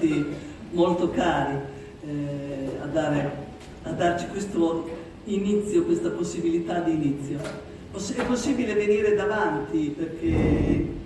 stati 0.00 0.24
molto 0.70 1.10
cari 1.10 1.58
eh, 2.06 2.78
a, 2.82 2.86
dare, 2.86 3.30
a 3.82 3.90
darci 3.90 4.28
questo 4.28 4.88
inizio, 5.24 5.84
questa 5.84 6.08
possibilità 6.08 6.80
di 6.80 6.92
inizio. 6.92 7.38
È 7.92 8.24
possibile 8.24 8.72
venire 8.74 9.14
davanti 9.14 9.94
perché 9.96 10.98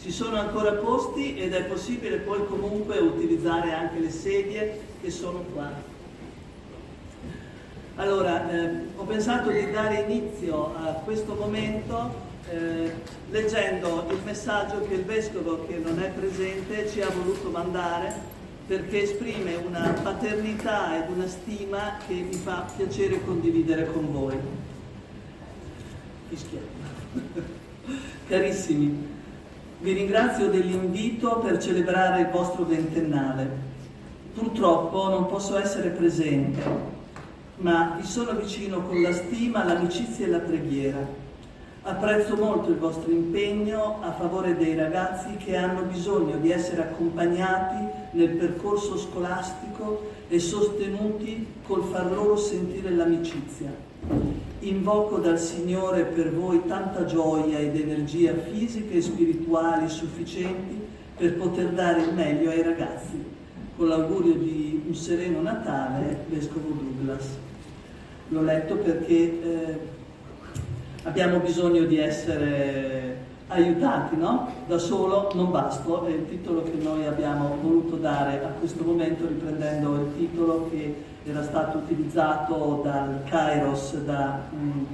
ci 0.00 0.10
sono 0.10 0.36
ancora 0.38 0.72
posti 0.72 1.36
ed 1.36 1.52
è 1.52 1.64
possibile 1.64 2.18
poi 2.18 2.46
comunque 2.46 2.98
utilizzare 2.98 3.72
anche 3.72 3.98
le 3.98 4.10
sedie 4.10 4.80
che 5.02 5.10
sono 5.10 5.44
qua. 5.52 5.88
Allora, 7.96 8.50
eh, 8.50 8.70
ho 8.96 9.04
pensato 9.04 9.50
di 9.50 9.70
dare 9.70 10.06
inizio 10.08 10.74
a 10.74 10.92
questo 11.04 11.34
momento 11.34 12.28
eh, 12.50 12.92
leggendo 13.30 14.06
il 14.10 14.18
messaggio 14.24 14.86
che 14.86 14.94
il 14.94 15.04
Vescovo, 15.04 15.66
che 15.66 15.76
non 15.76 16.00
è 16.00 16.10
presente, 16.10 16.88
ci 16.88 17.00
ha 17.00 17.08
voluto 17.08 17.48
mandare 17.50 18.38
perché 18.66 19.02
esprime 19.02 19.54
una 19.56 19.88
paternità 20.02 21.02
ed 21.02 21.10
una 21.10 21.26
stima 21.26 21.96
che 22.06 22.14
mi 22.14 22.34
fa 22.34 22.66
piacere 22.76 23.24
condividere 23.24 23.90
con 23.90 24.12
voi. 24.12 24.38
Carissimi, 28.28 29.08
vi 29.80 29.92
ringrazio 29.92 30.48
dell'invito 30.48 31.38
per 31.38 31.58
celebrare 31.58 32.20
il 32.20 32.28
vostro 32.28 32.64
ventennale. 32.64 33.68
Purtroppo 34.34 35.08
non 35.08 35.26
posso 35.26 35.58
essere 35.58 35.88
presente 35.90 36.98
ma 37.60 37.96
vi 37.98 38.06
sono 38.06 38.32
vicino 38.32 38.80
con 38.82 39.02
la 39.02 39.12
stima, 39.12 39.64
l'amicizia 39.64 40.26
e 40.26 40.30
la 40.30 40.38
preghiera. 40.38 41.19
Apprezzo 41.82 42.36
molto 42.36 42.68
il 42.68 42.76
vostro 42.76 43.10
impegno 43.10 44.00
a 44.02 44.12
favore 44.12 44.54
dei 44.54 44.74
ragazzi 44.74 45.36
che 45.38 45.56
hanno 45.56 45.80
bisogno 45.82 46.36
di 46.36 46.52
essere 46.52 46.82
accompagnati 46.82 47.86
nel 48.10 48.30
percorso 48.30 48.98
scolastico 48.98 50.10
e 50.28 50.38
sostenuti 50.38 51.46
col 51.66 51.84
far 51.84 52.12
loro 52.12 52.36
sentire 52.36 52.90
l'amicizia. 52.90 53.72
Invoco 54.58 55.16
dal 55.16 55.38
Signore 55.38 56.02
per 56.02 56.34
voi 56.34 56.60
tanta 56.66 57.06
gioia 57.06 57.58
ed 57.58 57.74
energia 57.74 58.34
fisiche 58.34 58.96
e 58.96 59.00
spirituali 59.00 59.88
sufficienti 59.88 60.78
per 61.16 61.36
poter 61.36 61.70
dare 61.70 62.02
il 62.02 62.12
meglio 62.12 62.50
ai 62.50 62.62
ragazzi. 62.62 63.24
Con 63.74 63.88
l'augurio 63.88 64.34
di 64.34 64.82
un 64.86 64.94
sereno 64.94 65.40
Natale, 65.40 66.24
Vescovo 66.28 66.68
Douglas 66.68 67.38
l'ho 68.30 68.42
letto 68.42 68.76
perché 68.76 69.14
eh, 69.14 69.78
abbiamo 71.04 71.38
bisogno 71.38 71.84
di 71.84 71.98
essere 71.98 73.28
aiutati, 73.48 74.16
no? 74.16 74.52
Da 74.66 74.78
solo 74.78 75.30
non 75.34 75.50
basto, 75.50 76.06
è 76.06 76.10
il 76.10 76.28
titolo 76.28 76.62
che 76.62 76.76
noi 76.80 77.06
abbiamo 77.06 77.56
voluto 77.60 77.96
dare 77.96 78.42
a 78.44 78.48
questo 78.58 78.84
momento 78.84 79.26
riprendendo 79.26 79.94
il 79.94 80.12
titolo 80.16 80.68
che 80.70 80.94
era 81.24 81.42
stato 81.42 81.78
utilizzato 81.78 82.80
dal 82.84 83.22
Kairos, 83.24 83.96
da, 84.04 84.40
mm, 84.54 84.84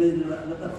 eh, 0.00 0.24
la, 0.26 0.70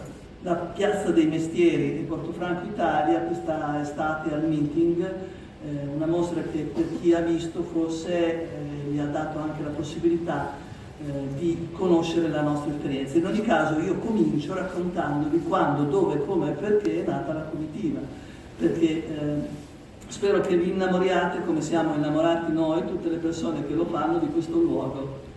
la, 0.42 0.56
Piazza 0.56 1.12
dei 1.12 1.28
Mestieri 1.28 1.98
di 1.98 2.04
Portofranco 2.04 2.66
Italia, 2.66 3.20
questa 3.20 3.80
estate 3.82 4.34
al 4.34 4.46
meeting, 4.48 5.04
eh, 5.04 5.88
una 5.94 6.08
mostra 6.08 6.42
che 6.42 6.72
per 6.74 7.00
chi 7.00 7.14
ha 7.14 7.22
visto 7.22 7.62
forse 7.62 8.14
eh, 8.16 8.48
gli 8.90 8.98
ha 8.98 9.06
dato 9.06 9.40
anche 9.40 9.62
la 9.62 9.70
possibilità 9.70 10.68
eh, 11.06 11.38
di 11.38 11.70
conoscere 11.72 12.28
la 12.28 12.42
nostra 12.42 12.72
esperienza. 12.72 13.18
In 13.18 13.26
ogni 13.26 13.42
caso 13.42 13.80
io 13.80 13.96
comincio 13.96 14.54
raccontandovi 14.54 15.44
quando, 15.48 15.84
dove, 15.84 16.26
come 16.26 16.50
e 16.50 16.54
perché 16.54 17.04
è 17.04 17.08
nata 17.08 17.34
la 17.34 17.44
comitiva, 17.44 18.00
perché 18.58 18.86
eh, 18.86 19.68
spero 20.08 20.42
che 20.42 20.58
vi 20.58 20.72
innamoriate 20.72 21.46
come 21.46 21.62
siamo 21.62 21.96
innamorati 21.96 22.52
noi, 22.52 22.86
tutte 22.86 23.10
le 23.10 23.18
persone 23.18 23.66
che 23.66 23.74
lo 23.74 23.86
fanno, 23.86 24.20
di 24.20 24.28
questo 24.28 24.58
luogo. 24.58 25.28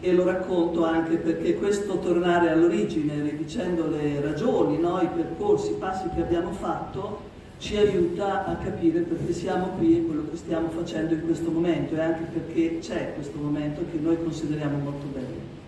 E 0.00 0.12
lo 0.12 0.24
racconto 0.24 0.84
anche 0.84 1.16
perché 1.16 1.54
questo 1.54 1.98
tornare 1.98 2.50
all'origine, 2.50 3.22
ridicendo 3.22 3.88
le 3.88 4.20
ragioni, 4.20 4.78
no? 4.78 5.00
i 5.00 5.06
percorsi, 5.06 5.70
i 5.70 5.76
passi 5.76 6.08
che 6.14 6.20
abbiamo 6.20 6.50
fatto, 6.50 7.30
ci 7.62 7.76
aiuta 7.76 8.44
a 8.44 8.56
capire 8.56 9.02
perché 9.02 9.32
siamo 9.32 9.66
qui 9.78 9.96
e 9.96 10.04
quello 10.04 10.24
che 10.28 10.36
stiamo 10.36 10.68
facendo 10.70 11.14
in 11.14 11.24
questo 11.24 11.48
momento 11.52 11.94
e 11.94 12.00
anche 12.00 12.24
perché 12.24 12.80
c'è 12.80 13.12
questo 13.14 13.38
momento 13.38 13.84
che 13.88 13.98
noi 14.00 14.16
consideriamo 14.20 14.78
molto 14.78 15.06
bello. 15.12 15.60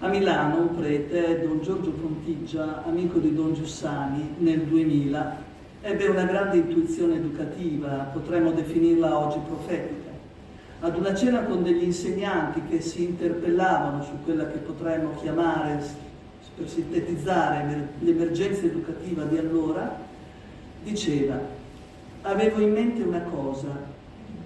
A 0.00 0.08
Milano 0.08 0.60
un 0.60 0.76
prete, 0.76 1.40
Don 1.42 1.62
Giorgio 1.62 1.92
Pontigia, 1.92 2.84
amico 2.84 3.18
di 3.20 3.34
Don 3.34 3.54
Giussani, 3.54 4.34
nel 4.36 4.64
2000 4.64 5.36
ebbe 5.80 6.06
una 6.08 6.24
grande 6.24 6.58
intuizione 6.58 7.14
educativa, 7.14 8.10
potremmo 8.12 8.52
definirla 8.52 9.18
oggi 9.18 9.38
profetica. 9.46 10.10
Ad 10.80 10.98
una 10.98 11.14
cena 11.14 11.44
con 11.44 11.62
degli 11.62 11.84
insegnanti 11.84 12.60
che 12.68 12.82
si 12.82 13.02
interpellavano 13.02 14.02
su 14.02 14.12
quella 14.24 14.46
che 14.48 14.58
potremmo 14.58 15.14
chiamare, 15.22 15.82
per 16.54 16.68
sintetizzare, 16.68 17.88
l'emergenza 18.00 18.66
educativa 18.66 19.24
di 19.24 19.38
allora, 19.38 20.03
diceva, 20.84 21.40
avevo 22.22 22.60
in 22.60 22.72
mente 22.72 23.02
una 23.02 23.22
cosa, 23.22 23.92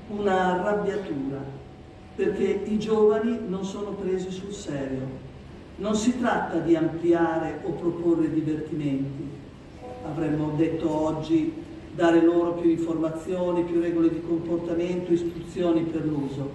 una 0.08 0.54
arrabbiatura, 0.54 1.44
perché 2.14 2.62
i 2.64 2.78
giovani 2.78 3.38
non 3.46 3.64
sono 3.64 3.90
presi 3.90 4.30
sul 4.30 4.52
serio. 4.52 5.26
Non 5.76 5.94
si 5.94 6.18
tratta 6.18 6.58
di 6.58 6.74
ampliare 6.74 7.60
o 7.62 7.70
proporre 7.72 8.32
divertimenti, 8.32 9.28
avremmo 10.04 10.52
detto 10.56 10.90
oggi 10.90 11.52
dare 11.94 12.22
loro 12.22 12.54
più 12.54 12.70
informazioni, 12.70 13.64
più 13.64 13.80
regole 13.80 14.08
di 14.10 14.22
comportamento, 14.26 15.12
istruzioni 15.12 15.82
per 15.82 16.04
l'uso, 16.04 16.50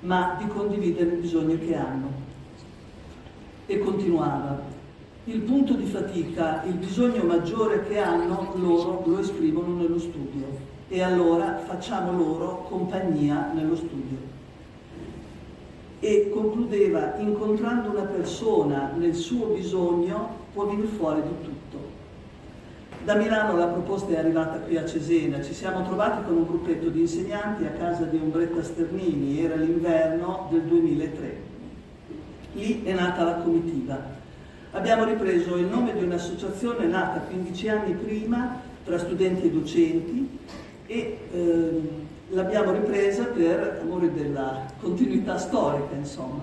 ma 0.00 0.36
di 0.38 0.46
condividere 0.48 1.10
il 1.10 1.20
bisogno 1.20 1.58
che 1.58 1.76
hanno. 1.76 2.22
E 3.66 3.78
continuava, 3.78 4.73
il 5.26 5.40
punto 5.40 5.72
di 5.72 5.86
fatica, 5.86 6.62
il 6.66 6.74
bisogno 6.74 7.22
maggiore 7.22 7.86
che 7.86 7.98
hanno, 7.98 8.52
loro 8.56 9.02
lo 9.06 9.18
esprimono 9.20 9.74
nello 9.76 9.98
studio 9.98 10.72
e 10.88 11.02
allora 11.02 11.60
facciamo 11.64 12.12
loro 12.12 12.66
compagnia 12.68 13.50
nello 13.54 13.74
studio. 13.74 14.32
E 16.00 16.30
concludeva, 16.30 17.16
incontrando 17.16 17.88
una 17.88 18.02
persona 18.02 18.92
nel 18.96 19.14
suo 19.14 19.46
bisogno 19.46 20.42
può 20.52 20.66
venire 20.66 20.88
fuori 20.88 21.22
di 21.22 21.42
tutto. 21.42 21.92
Da 23.02 23.14
Milano 23.14 23.56
la 23.56 23.68
proposta 23.68 24.12
è 24.12 24.18
arrivata 24.18 24.58
qui 24.58 24.76
a 24.76 24.84
Cesena, 24.84 25.42
ci 25.42 25.54
siamo 25.54 25.84
trovati 25.84 26.24
con 26.24 26.36
un 26.36 26.46
gruppetto 26.46 26.88
di 26.88 27.00
insegnanti 27.00 27.64
a 27.64 27.70
casa 27.70 28.04
di 28.04 28.18
Ombretta 28.18 28.62
Sternini, 28.62 29.42
era 29.42 29.54
l'inverno 29.54 30.48
del 30.50 30.62
2003. 30.62 31.52
Lì 32.52 32.82
è 32.84 32.92
nata 32.92 33.24
la 33.24 33.34
comitiva 33.36 34.13
abbiamo 34.74 35.04
ripreso 35.04 35.56
il 35.56 35.66
nome 35.66 35.94
di 35.94 36.02
un'associazione 36.02 36.86
nata 36.86 37.20
15 37.20 37.68
anni 37.68 37.92
prima 37.94 38.60
tra 38.84 38.98
studenti 38.98 39.46
e 39.46 39.50
docenti 39.50 40.38
e 40.86 41.18
eh, 41.32 41.80
l'abbiamo 42.30 42.72
ripresa 42.72 43.24
per 43.24 43.80
amore 43.82 44.12
della 44.12 44.66
continuità 44.80 45.38
storica, 45.38 45.94
insomma. 45.94 46.42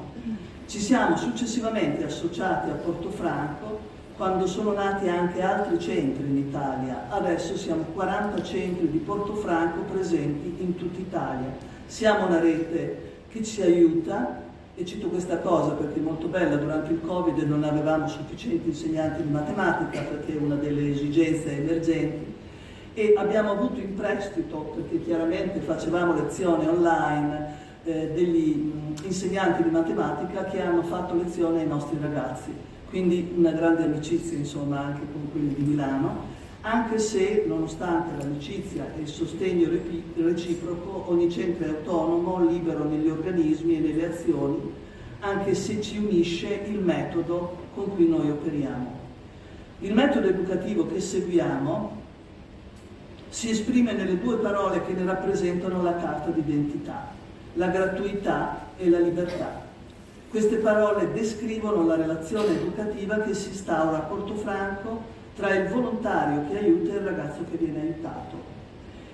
Ci 0.65 0.79
siamo 0.79 1.17
successivamente 1.17 2.05
associati 2.05 2.69
a 2.69 2.73
Portofranco 2.73 3.89
quando 4.15 4.47
sono 4.47 4.71
nati 4.71 5.09
anche 5.09 5.41
altri 5.41 5.77
centri 5.79 6.23
in 6.23 6.37
Italia. 6.37 7.07
Adesso 7.09 7.57
siamo 7.57 7.83
40 7.93 8.41
centri 8.43 8.89
di 8.89 8.99
Portofranco 8.99 9.81
presenti 9.91 10.55
in 10.59 10.77
tutta 10.77 10.99
Italia. 10.99 11.53
Siamo 11.85 12.27
una 12.27 12.39
rete 12.39 13.09
che 13.27 13.43
ci 13.43 13.61
aiuta 13.61 14.49
e 14.75 14.85
cito 14.85 15.07
questa 15.07 15.39
cosa 15.39 15.71
perché 15.71 15.99
è 15.99 16.01
molto 16.01 16.27
bella, 16.27 16.55
durante 16.55 16.93
il 16.93 17.01
Covid 17.01 17.37
non 17.39 17.63
avevamo 17.63 18.07
sufficienti 18.07 18.69
insegnanti 18.69 19.23
di 19.23 19.29
matematica 19.29 20.01
perché 20.01 20.37
è 20.37 20.41
una 20.41 20.55
delle 20.55 20.91
esigenze 20.91 21.57
emergenti 21.57 22.39
e 22.93 23.13
abbiamo 23.17 23.51
avuto 23.51 23.79
in 23.79 23.95
prestito, 23.95 24.73
perché 24.75 25.03
chiaramente 25.03 25.59
facevamo 25.59 26.13
lezioni 26.13 26.67
online, 26.67 27.59
eh, 27.83 28.11
degli 28.13 28.71
insegnanti 29.03 29.63
di 29.63 29.69
matematica 29.69 30.43
che 30.45 30.61
hanno 30.61 30.83
fatto 30.83 31.15
lezione 31.15 31.61
ai 31.61 31.67
nostri 31.67 31.97
ragazzi. 32.01 32.51
Quindi 32.89 33.33
una 33.35 33.51
grande 33.51 33.83
amicizia 33.83 34.37
insomma 34.37 34.79
anche 34.81 35.01
con 35.11 35.31
quelli 35.31 35.53
di 35.55 35.63
Milano 35.63 36.39
anche 36.61 36.99
se, 36.99 37.43
nonostante 37.47 38.21
l'amicizia 38.21 38.85
e 38.95 39.01
il 39.01 39.07
sostegno 39.07 39.69
reciproco, 40.15 41.05
ogni 41.09 41.31
centro 41.31 41.65
è 41.65 41.69
autonomo, 41.69 42.45
libero 42.47 42.83
negli 42.83 43.09
organismi 43.09 43.77
e 43.77 43.79
nelle 43.79 44.11
azioni, 44.11 44.71
anche 45.21 45.55
se 45.55 45.81
ci 45.81 45.97
unisce 45.97 46.61
il 46.67 46.79
metodo 46.79 47.57
con 47.73 47.95
cui 47.95 48.07
noi 48.07 48.29
operiamo. 48.29 48.99
Il 49.79 49.93
metodo 49.93 50.27
educativo 50.27 50.85
che 50.85 50.99
seguiamo 50.99 51.99
si 53.29 53.49
esprime 53.49 53.93
nelle 53.93 54.19
due 54.19 54.37
parole 54.37 54.85
che 54.85 54.93
ne 54.93 55.05
rappresentano 55.05 55.81
la 55.81 55.95
carta 55.95 56.29
d'identità, 56.29 57.07
la 57.53 57.67
gratuità 57.67 58.67
e 58.77 58.87
la 58.87 58.99
libertà. 58.99 59.69
Queste 60.29 60.57
parole 60.57 61.11
descrivono 61.11 61.85
la 61.85 61.95
relazione 61.95 62.51
educativa 62.51 63.19
che 63.19 63.33
si 63.33 63.49
instaura 63.49 63.97
a 63.97 64.01
Portofranco 64.01 65.19
tra 65.35 65.53
il 65.55 65.69
volontario 65.69 66.47
che 66.49 66.57
aiuta 66.57 66.93
e 66.93 66.95
il 66.95 67.01
ragazzo 67.01 67.43
che 67.49 67.57
viene 67.57 67.81
aiutato. 67.81 68.59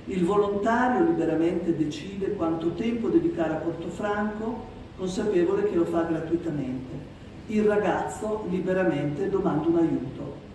Il 0.05 0.23
volontario 0.25 1.05
liberamente 1.05 1.75
decide 1.75 2.33
quanto 2.33 2.71
tempo 2.71 3.09
dedicare 3.09 3.53
a 3.53 3.57
Portofranco, 3.57 4.75
consapevole 4.97 5.69
che 5.69 5.75
lo 5.75 5.85
fa 5.85 6.03
gratuitamente. 6.03 7.15
Il 7.47 7.63
ragazzo 7.63 8.45
liberamente 8.49 9.29
domanda 9.29 9.67
un 9.67 9.77
aiuto. 9.77 10.45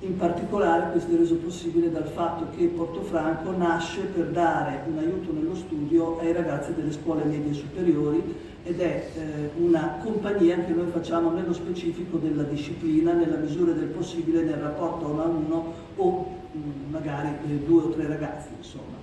In 0.00 0.16
particolare 0.16 0.92
questo 0.92 1.12
è 1.12 1.16
reso 1.18 1.36
possibile 1.36 1.90
dal 1.90 2.08
fatto 2.08 2.46
che 2.56 2.66
Portofranco 2.66 3.54
nasce 3.56 4.00
per 4.02 4.26
dare 4.28 4.82
un 4.86 4.96
aiuto 4.96 5.32
nello 5.32 5.54
studio 5.54 6.18
ai 6.20 6.32
ragazzi 6.32 6.72
delle 6.74 6.92
scuole 6.92 7.24
medie 7.24 7.52
superiori 7.52 8.22
ed 8.62 8.80
è 8.80 9.08
eh, 9.14 9.50
una 9.56 9.98
compagnia 10.02 10.58
che 10.64 10.72
noi 10.72 10.90
facciamo 10.90 11.30
nello 11.30 11.52
specifico 11.52 12.18
della 12.18 12.42
disciplina, 12.42 13.12
nella 13.12 13.36
misura 13.36 13.72
del 13.72 13.86
possibile 13.86 14.42
nel 14.42 14.56
rapporto 14.56 15.06
uno 15.06 15.22
a 15.22 15.26
uno 15.26 15.74
o 15.96 16.26
mh, 16.52 16.58
mm, 16.58 16.90
magari 16.90 17.28
eh, 17.48 17.54
due 17.64 17.82
o 17.84 17.88
tre 17.88 18.06
ragazzi 18.06 18.48
insomma. 18.56 18.98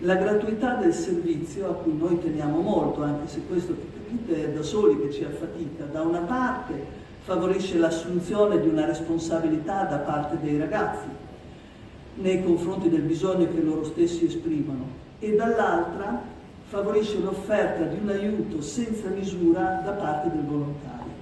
La 0.00 0.14
gratuità 0.14 0.74
del 0.74 0.94
servizio 0.94 1.70
a 1.70 1.74
cui 1.74 1.96
noi 1.96 2.20
teniamo 2.20 2.60
molto, 2.60 3.02
anche 3.02 3.26
se 3.26 3.40
questo 3.48 3.74
capite 3.74 4.44
è 4.44 4.52
da 4.52 4.62
soli 4.62 5.00
che 5.00 5.12
ci 5.12 5.24
affatica, 5.24 5.84
da 5.84 6.02
una 6.02 6.20
parte 6.20 7.06
favorisce 7.22 7.78
l'assunzione 7.78 8.60
di 8.60 8.68
una 8.68 8.86
responsabilità 8.86 9.84
da 9.84 9.98
parte 9.98 10.38
dei 10.40 10.56
ragazzi 10.56 11.08
nei 12.14 12.44
confronti 12.44 12.88
del 12.88 13.02
bisogno 13.02 13.48
che 13.52 13.60
loro 13.60 13.84
stessi 13.84 14.24
esprimono 14.26 14.86
e 15.18 15.34
dall'altra 15.34 16.36
favorisce 16.68 17.18
l'offerta 17.18 17.84
di 17.84 17.98
un 18.02 18.10
aiuto 18.10 18.60
senza 18.60 19.08
misura 19.08 19.80
da 19.82 19.92
parte 19.92 20.30
del 20.30 20.44
volontario. 20.44 21.16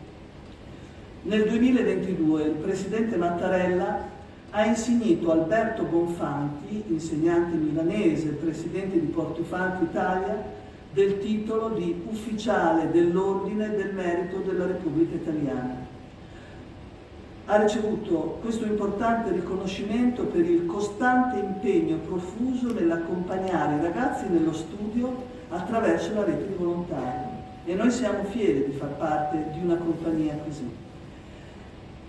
Nel 1.23 1.45
2022 1.49 2.43
il 2.43 2.55
presidente 2.55 3.17
Mattarella 3.17 4.15
ha 4.51 4.65
insignito 4.65 5.31
Alberto 5.31 5.85
Bonfanti, 5.85 6.85
insegnante 6.89 7.57
milanese, 7.57 8.31
presidente 8.31 8.99
di 8.99 9.07
Portofranco 9.07 9.85
Italia, 9.85 10.55
del 10.93 11.21
titolo 11.21 11.69
di 11.71 12.03
ufficiale 12.09 12.91
dell'Ordine 12.91 13.71
del 13.71 13.95
Merito 13.95 14.39
della 14.39 14.67
Repubblica 14.67 15.15
Italiana 15.15 15.95
ha 17.49 17.63
ricevuto 17.63 18.39
questo 18.43 18.65
importante 18.65 19.31
riconoscimento 19.31 20.25
per 20.25 20.45
il 20.45 20.67
costante 20.67 21.39
impegno 21.39 21.99
profuso 21.99 22.73
nell'accompagnare 22.73 23.77
i 23.77 23.83
ragazzi 23.83 24.27
nello 24.29 24.53
studio 24.53 25.35
attraverso 25.49 26.15
la 26.15 26.25
rete 26.25 26.47
di 26.47 26.55
volontari 26.55 27.35
e 27.65 27.75
noi 27.75 27.91
siamo 27.91 28.25
fieri 28.25 28.67
di 28.67 28.77
far 28.77 28.91
parte 28.97 29.47
di 29.53 29.61
una 29.63 29.77
compagnia 29.77 30.39
così. 30.45 30.69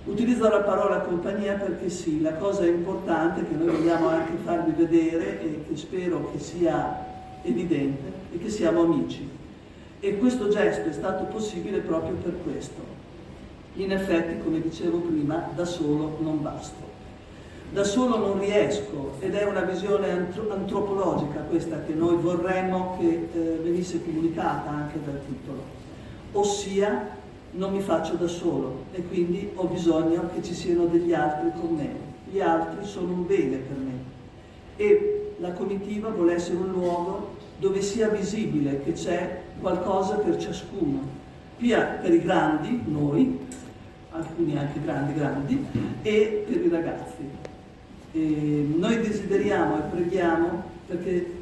Utilizzo 0.06 0.50
la 0.50 0.62
parola 0.62 1.00
compagnia 1.00 1.56
perché 1.56 1.90
sì, 1.90 2.22
la 2.22 2.34
cosa 2.36 2.66
importante 2.66 3.46
che 3.46 3.56
noi 3.56 3.76
vogliamo 3.76 4.08
anche 4.08 4.38
farvi 4.44 4.72
vedere 4.72 5.42
e 5.42 5.66
che 5.68 5.76
spero 5.76 6.32
che 6.32 6.40
sia 6.40 7.06
evidente 7.42 8.12
è 8.34 8.38
che 8.38 8.50
siamo 8.50 8.84
amici 8.84 9.28
e 10.00 10.18
questo 10.18 10.48
gesto 10.48 10.88
è 10.88 10.94
stato 10.94 11.26
possibile 11.26 11.80
proprio 11.80 12.16
per 12.16 12.36
questo 12.44 12.96
in 13.78 13.92
effetti, 13.92 14.44
come 14.44 14.60
dicevo 14.60 15.00
prima, 15.00 15.50
da 15.54 15.66
solo 15.66 16.18
non 16.22 16.42
basto. 16.42 16.87
Da 17.70 17.84
solo 17.84 18.18
non 18.18 18.40
riesco 18.40 19.14
ed 19.20 19.36
è 19.36 19.44
una 19.44 19.62
visione 19.62 20.10
antropologica 20.50 21.42
questa 21.42 21.84
che 21.84 21.94
noi 21.94 22.16
vorremmo 22.16 22.98
che 22.98 23.28
eh, 23.34 23.60
venisse 23.62 24.04
comunicata 24.04 24.70
anche 24.70 25.00
dal 25.04 25.20
titolo. 25.26 25.62
Ossia, 26.32 27.16
non 27.52 27.72
mi 27.72 27.82
faccio 27.82 28.16
da 28.16 28.28
solo 28.28 28.86
e 28.94 29.04
quindi 29.04 29.52
ho 29.56 29.66
bisogno 29.66 30.30
che 30.34 30.44
ci 30.44 30.54
siano 30.54 30.86
degli 30.86 31.14
altri 31.14 31.52
con 31.60 31.76
me. 31.76 31.90
Gli 32.30 32.40
altri 32.40 32.86
sono 32.86 33.14
un 33.14 33.26
bene 33.26 33.58
per 33.58 33.78
me 33.78 33.98
e 34.78 35.34
la 35.40 35.52
comitiva 35.52 36.10
vuole 36.10 36.36
essere 36.36 36.58
un 36.58 36.72
luogo 36.72 37.36
dove 37.58 37.82
sia 37.82 38.08
visibile 38.10 38.82
che 38.84 38.94
c'è 38.94 39.42
qualcosa 39.60 40.16
per 40.16 40.38
ciascuno, 40.38 41.02
sia 41.60 41.82
per 42.02 42.14
i 42.14 42.22
grandi, 42.22 42.84
noi, 42.86 43.40
alcuni 44.12 44.58
anche 44.58 44.80
grandi 44.82 45.14
grandi, 45.14 45.66
e 46.04 46.46
per 46.48 46.64
i 46.64 46.70
ragazzi. 46.70 47.37
E 48.18 48.68
noi 48.76 49.00
desideriamo 49.00 49.78
e 49.78 49.82
preghiamo 49.92 50.64
perché 50.88 51.36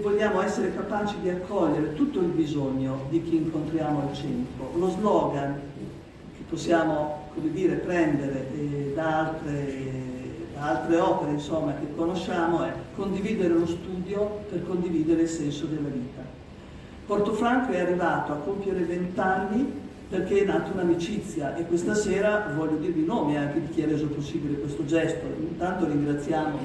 vogliamo 0.00 0.40
essere 0.42 0.72
capaci 0.72 1.16
di 1.20 1.28
accogliere 1.28 1.94
tutto 1.94 2.20
il 2.20 2.28
bisogno 2.28 3.06
di 3.10 3.20
chi 3.24 3.34
incontriamo 3.34 4.02
al 4.08 4.14
centro. 4.14 4.70
Lo 4.76 4.90
slogan 4.90 5.60
che 6.36 6.44
possiamo 6.48 7.26
dire, 7.34 7.74
prendere 7.76 8.46
eh, 8.54 8.92
da, 8.94 9.26
altre, 9.26 9.90
da 10.54 10.68
altre 10.68 10.98
opere 10.98 11.32
insomma, 11.32 11.74
che 11.74 11.92
conosciamo 11.96 12.62
è 12.62 12.72
condividere 12.94 13.54
lo 13.54 13.66
studio 13.66 14.44
per 14.48 14.64
condividere 14.66 15.22
il 15.22 15.28
senso 15.28 15.66
della 15.66 15.88
vita. 15.88 16.22
Portofranco 17.06 17.72
è 17.72 17.80
arrivato 17.80 18.32
a 18.32 18.36
compiere 18.36 18.82
vent'anni 18.82 19.86
perché 20.08 20.42
è 20.42 20.44
nata 20.44 20.72
un'amicizia 20.72 21.54
e 21.56 21.66
questa 21.66 21.94
sera 21.94 22.50
voglio 22.56 22.76
dirvi 22.76 23.02
i 23.02 23.04
nomi 23.04 23.36
anche 23.36 23.60
di 23.60 23.68
chi 23.68 23.82
ha 23.82 23.86
reso 23.86 24.06
possibile 24.06 24.58
questo 24.58 24.84
gesto. 24.86 25.26
Intanto 25.38 25.86
ringraziamo 25.86 26.58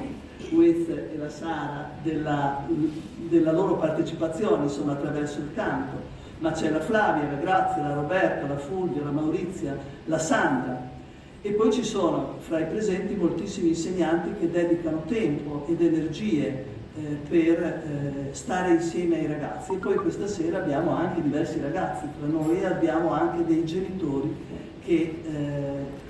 Wez 0.51 0.87
e 0.87 1.15
la 1.17 1.29
Sara 1.29 1.91
della, 2.01 2.65
della 3.17 3.51
loro 3.51 3.75
partecipazione 3.75 4.63
insomma, 4.63 4.93
attraverso 4.93 5.39
il 5.39 5.49
canto, 5.53 5.97
ma 6.39 6.51
c'è 6.51 6.69
la 6.69 6.79
Flavia, 6.79 7.29
la 7.29 7.37
Grazia, 7.37 7.87
la 7.87 7.93
Roberta, 7.93 8.47
la 8.47 8.57
Fulvia, 8.57 9.03
la 9.03 9.11
Maurizia, 9.11 9.77
la 10.05 10.19
Sandra 10.19 10.91
e 11.41 11.51
poi 11.51 11.73
ci 11.73 11.83
sono 11.83 12.37
fra 12.39 12.59
i 12.59 12.65
presenti 12.67 13.15
moltissimi 13.15 13.69
insegnanti 13.69 14.33
che 14.39 14.49
dedicano 14.49 15.03
tempo 15.05 15.65
ed 15.67 15.81
energie 15.81 16.72
eh, 16.95 17.17
per 17.27 17.63
eh, 17.63 18.33
stare 18.33 18.73
insieme 18.73 19.17
ai 19.17 19.27
ragazzi. 19.27 19.73
E 19.73 19.77
poi 19.77 19.95
questa 19.95 20.27
sera 20.27 20.59
abbiamo 20.59 20.91
anche 20.91 21.21
diversi 21.21 21.59
ragazzi. 21.59 22.05
Tra 22.19 22.27
noi 22.27 22.63
abbiamo 22.63 23.11
anche 23.11 23.45
dei 23.45 23.65
genitori 23.65 24.35
che 24.83 25.21
eh, 25.23 26.01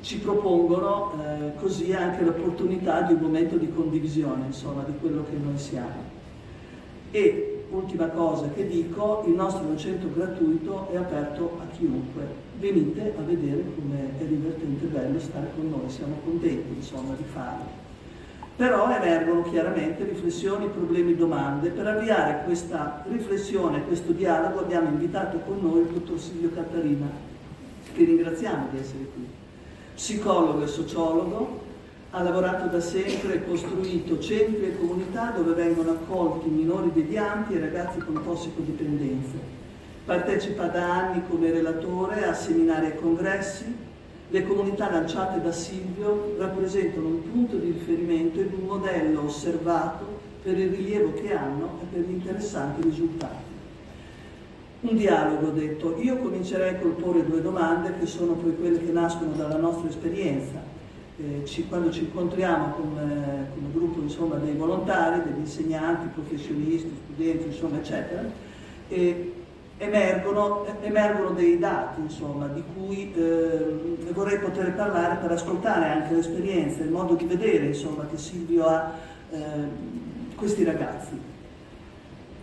ci 0.00 0.18
propongono 0.18 1.12
eh, 1.12 1.54
così 1.56 1.92
anche 1.92 2.24
l'opportunità 2.24 3.02
di 3.02 3.14
un 3.14 3.20
momento 3.20 3.56
di 3.56 3.70
condivisione 3.70 4.46
insomma 4.46 4.82
di 4.82 4.92
quello 4.98 5.24
che 5.28 5.36
noi 5.36 5.58
siamo. 5.58 6.12
E 7.10 7.64
ultima 7.70 8.08
cosa 8.08 8.48
che 8.48 8.66
dico 8.66 9.24
il 9.26 9.34
nostro 9.34 9.76
centro 9.76 10.08
gratuito 10.12 10.88
è 10.90 10.96
aperto 10.96 11.58
a 11.60 11.66
chiunque. 11.76 12.42
Venite 12.58 13.14
a 13.18 13.22
vedere 13.22 13.62
come 13.74 14.18
è 14.18 14.24
divertente 14.24 14.84
e 14.84 14.88
bello 14.88 15.20
stare 15.20 15.50
con 15.54 15.68
noi. 15.68 15.90
Siamo 15.90 16.16
contenti 16.24 16.76
insomma 16.76 17.14
di 17.14 17.24
farlo 17.24 17.83
però 18.56 18.94
emergono 18.94 19.42
chiaramente 19.42 20.04
riflessioni, 20.04 20.68
problemi, 20.68 21.16
domande. 21.16 21.70
Per 21.70 21.86
avviare 21.86 22.42
questa 22.44 23.02
riflessione, 23.08 23.84
questo 23.84 24.12
dialogo 24.12 24.60
abbiamo 24.60 24.88
invitato 24.88 25.38
con 25.38 25.58
noi 25.60 25.80
il 25.80 25.88
dottor 25.88 26.20
Silvio 26.20 26.50
Catarina, 26.54 27.06
che 27.92 28.04
ringraziamo 28.04 28.68
di 28.70 28.78
essere 28.78 29.08
qui. 29.12 29.26
Psicologo 29.94 30.62
e 30.62 30.66
sociologo, 30.68 31.62
ha 32.16 32.22
lavorato 32.22 32.66
da 32.66 32.80
sempre 32.80 33.34
e 33.34 33.44
costruito 33.44 34.20
centri 34.20 34.66
e 34.66 34.78
comunità 34.78 35.32
dove 35.36 35.52
vengono 35.52 35.90
accolti 35.90 36.48
minori 36.48 36.92
devianti 36.92 37.54
e 37.54 37.58
ragazzi 37.58 37.98
con 37.98 38.22
tossicodipendenze. 38.22 39.62
Partecipa 40.04 40.66
da 40.66 41.08
anni 41.08 41.22
come 41.28 41.50
relatore 41.50 42.24
a 42.24 42.32
seminari 42.32 42.86
e 42.86 42.96
congressi, 42.96 43.64
le 44.34 44.42
comunità 44.42 44.90
lanciate 44.90 45.40
da 45.40 45.52
Silvio 45.52 46.34
rappresentano 46.38 47.06
un 47.06 47.30
punto 47.30 47.56
di 47.56 47.70
riferimento 47.70 48.40
ed 48.40 48.52
un 48.52 48.66
modello 48.66 49.26
osservato 49.26 50.18
per 50.42 50.58
il 50.58 50.70
rilievo 50.70 51.12
che 51.12 51.32
hanno 51.32 51.78
e 51.80 51.84
per 51.92 52.00
gli 52.00 52.14
interessanti 52.14 52.82
risultati. 52.82 53.52
Un 54.80 54.96
dialogo, 54.96 55.46
ho 55.46 55.52
detto, 55.52 55.96
io 56.00 56.16
comincerei 56.16 56.80
col 56.80 56.94
porre 56.94 57.24
due 57.24 57.42
domande 57.42 57.94
che 57.96 58.06
sono 58.06 58.32
poi 58.32 58.56
quelle 58.56 58.84
che 58.84 58.90
nascono 58.90 59.30
dalla 59.36 59.56
nostra 59.56 59.88
esperienza. 59.88 60.60
Eh, 61.16 61.44
ci, 61.44 61.68
quando 61.68 61.92
ci 61.92 62.00
incontriamo 62.00 62.72
come, 62.72 63.46
come 63.54 63.68
gruppo 63.72 64.00
insomma, 64.00 64.34
dei 64.34 64.56
volontari, 64.56 65.22
degli 65.22 65.38
insegnanti, 65.38 66.08
professionisti, 66.12 66.90
studenti, 67.04 67.46
insomma, 67.46 67.76
eccetera, 67.76 68.24
e 68.88 69.32
emergono, 69.78 70.66
emergono 70.82 71.30
dei 71.30 71.58
dati 71.58 72.00
insomma, 72.00 72.46
di 72.46 72.62
cui 72.74 73.12
eh, 73.14 74.12
vorrei 74.12 74.38
poter 74.38 74.72
parlare 74.74 75.16
per 75.16 75.32
ascoltare 75.32 75.86
anche 75.86 76.14
l'esperienza, 76.14 76.82
il 76.82 76.90
modo 76.90 77.14
di 77.14 77.24
vedere 77.24 77.66
insomma, 77.66 78.06
che 78.06 78.16
Silvio 78.16 78.66
ha 78.66 78.92
eh, 79.30 79.38
questi 80.36 80.64
ragazzi. 80.64 81.32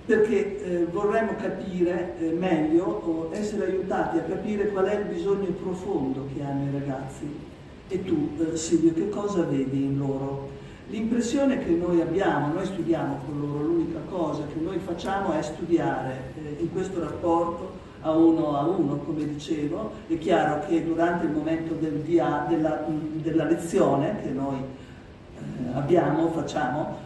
Perché 0.03 0.63
eh, 0.63 0.85
vorremmo 0.85 1.35
capire 1.35 2.15
eh, 2.19 2.31
meglio 2.31 2.83
o 2.83 3.29
essere 3.31 3.65
aiutati 3.65 4.17
a 4.17 4.23
capire 4.23 4.69
qual 4.69 4.85
è 4.85 4.95
il 4.95 5.05
bisogno 5.05 5.51
profondo 5.51 6.27
che 6.33 6.41
hanno 6.41 6.69
i 6.69 6.79
ragazzi. 6.79 7.49
E 7.87 8.03
tu, 8.03 8.31
eh, 8.39 8.57
Silvio, 8.57 8.93
che 8.93 9.09
cosa 9.09 9.43
vedi 9.43 9.83
in 9.83 9.97
loro? 9.97 10.59
L'impressione 10.91 11.57
che 11.63 11.71
noi 11.71 12.01
abbiamo, 12.01 12.53
noi 12.53 12.65
studiamo 12.65 13.21
con 13.25 13.39
loro, 13.39 13.63
l'unica 13.63 13.99
cosa 14.09 14.43
che 14.53 14.59
noi 14.59 14.77
facciamo 14.77 15.31
è 15.31 15.41
studiare 15.41 16.33
eh, 16.35 16.57
in 16.59 16.71
questo 16.73 16.99
rapporto 16.99 17.79
a 18.01 18.11
uno 18.11 18.57
a 18.57 18.65
uno, 18.65 18.97
come 18.97 19.25
dicevo, 19.25 19.93
è 20.07 20.17
chiaro 20.17 20.65
che 20.67 20.83
durante 20.83 21.27
il 21.27 21.31
momento 21.31 21.75
del 21.75 22.01
dia, 22.01 22.45
della, 22.49 22.85
della, 23.21 23.45
lezione 23.45 24.21
che 24.21 24.29
noi 24.31 24.57
eh, 24.57 25.41
abbiamo, 25.75 26.27
facciamo, 26.29 26.97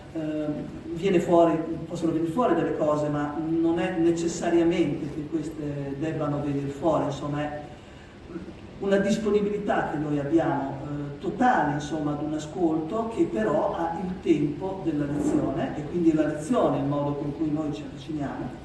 viene 0.94 1.20
fuori, 1.20 1.56
possono 1.88 2.14
venire 2.14 2.32
fuori 2.32 2.56
delle 2.56 2.78
cose, 2.78 3.10
ma 3.10 3.36
non 3.38 3.80
è 3.80 3.98
necessariamente 4.00 5.14
che 5.14 5.28
queste 5.30 5.96
debbano 6.00 6.42
venire 6.42 6.70
fuori, 6.70 7.06
insomma 7.06 7.42
è 7.42 7.62
una 8.80 8.98
disponibilità 8.98 9.90
che 9.92 9.98
noi 9.98 10.20
abbiamo 10.20 10.80
eh, 10.84 11.05
totale 11.20 11.74
insomma, 11.74 12.12
ad 12.12 12.22
un 12.22 12.34
ascolto 12.34 13.12
che 13.16 13.24
però 13.24 13.76
ha 13.76 13.98
il 14.04 14.22
tempo 14.22 14.82
della 14.84 15.06
lezione 15.06 15.78
e 15.78 15.84
quindi 15.86 16.14
la 16.14 16.28
lezione 16.28 16.78
è 16.78 16.82
il 16.82 16.88
modo 16.88 17.14
con 17.14 17.36
cui 17.36 17.52
noi 17.52 17.74
ci 17.74 17.84
avviciniamo. 17.84 18.64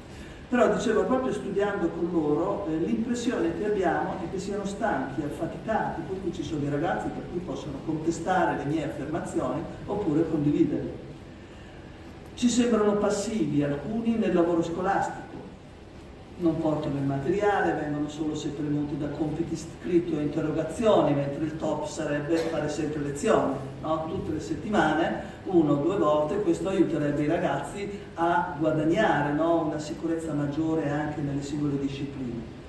Però 0.51 0.67
dicevo, 0.73 1.05
proprio 1.05 1.31
studiando 1.31 1.87
con 1.87 2.09
loro, 2.11 2.67
eh, 2.67 2.75
l'impressione 2.75 3.57
che 3.57 3.65
abbiamo 3.65 4.15
è 4.21 4.29
che 4.29 4.37
siano 4.37 4.65
stanchi, 4.65 5.21
affaticati, 5.21 6.01
poi 6.05 6.19
qui 6.19 6.33
ci 6.33 6.43
sono 6.43 6.65
i 6.65 6.69
ragazzi 6.69 7.07
per 7.07 7.23
cui 7.31 7.39
possono 7.39 7.77
contestare 7.85 8.57
le 8.57 8.65
mie 8.65 8.83
affermazioni 8.83 9.61
oppure 9.85 10.29
condividerle. 10.29 11.09
Ci 12.33 12.49
sembrano 12.49 12.93
passivi 12.93 13.63
alcuni 13.63 14.17
nel 14.17 14.33
lavoro 14.33 14.61
scolastico, 14.61 15.30
non 16.37 16.59
portano 16.59 16.95
il 16.95 17.03
materiale, 17.03 17.73
vengono 17.73 18.09
solo 18.09 18.35
se 18.35 18.49
premuti 18.49 18.97
da 18.97 19.09
compiti 19.09 19.55
scritti 19.55 20.13
o 20.15 20.19
interrogazioni, 20.19 21.13
mentre 21.13 21.45
il 21.45 21.57
top 21.57 21.85
sarebbe 21.85 22.35
fare 22.37 22.67
sempre 22.67 23.01
lezioni, 23.01 23.53
no? 23.81 24.05
tutte 24.07 24.33
le 24.33 24.39
settimane, 24.39 25.23
uno 25.45 25.73
o 25.73 25.75
due 25.75 25.97
volte, 25.97 26.41
questo 26.41 26.69
aiuterebbe 26.69 27.23
i 27.23 27.27
ragazzi 27.27 27.89
a 28.15 28.55
guadagnare 28.57 29.33
no? 29.33 29.65
una 29.65 29.79
sicurezza 29.79 30.33
maggiore 30.33 30.89
anche 30.89 31.21
nelle 31.21 31.43
singole 31.43 31.79
discipline. 31.79 32.59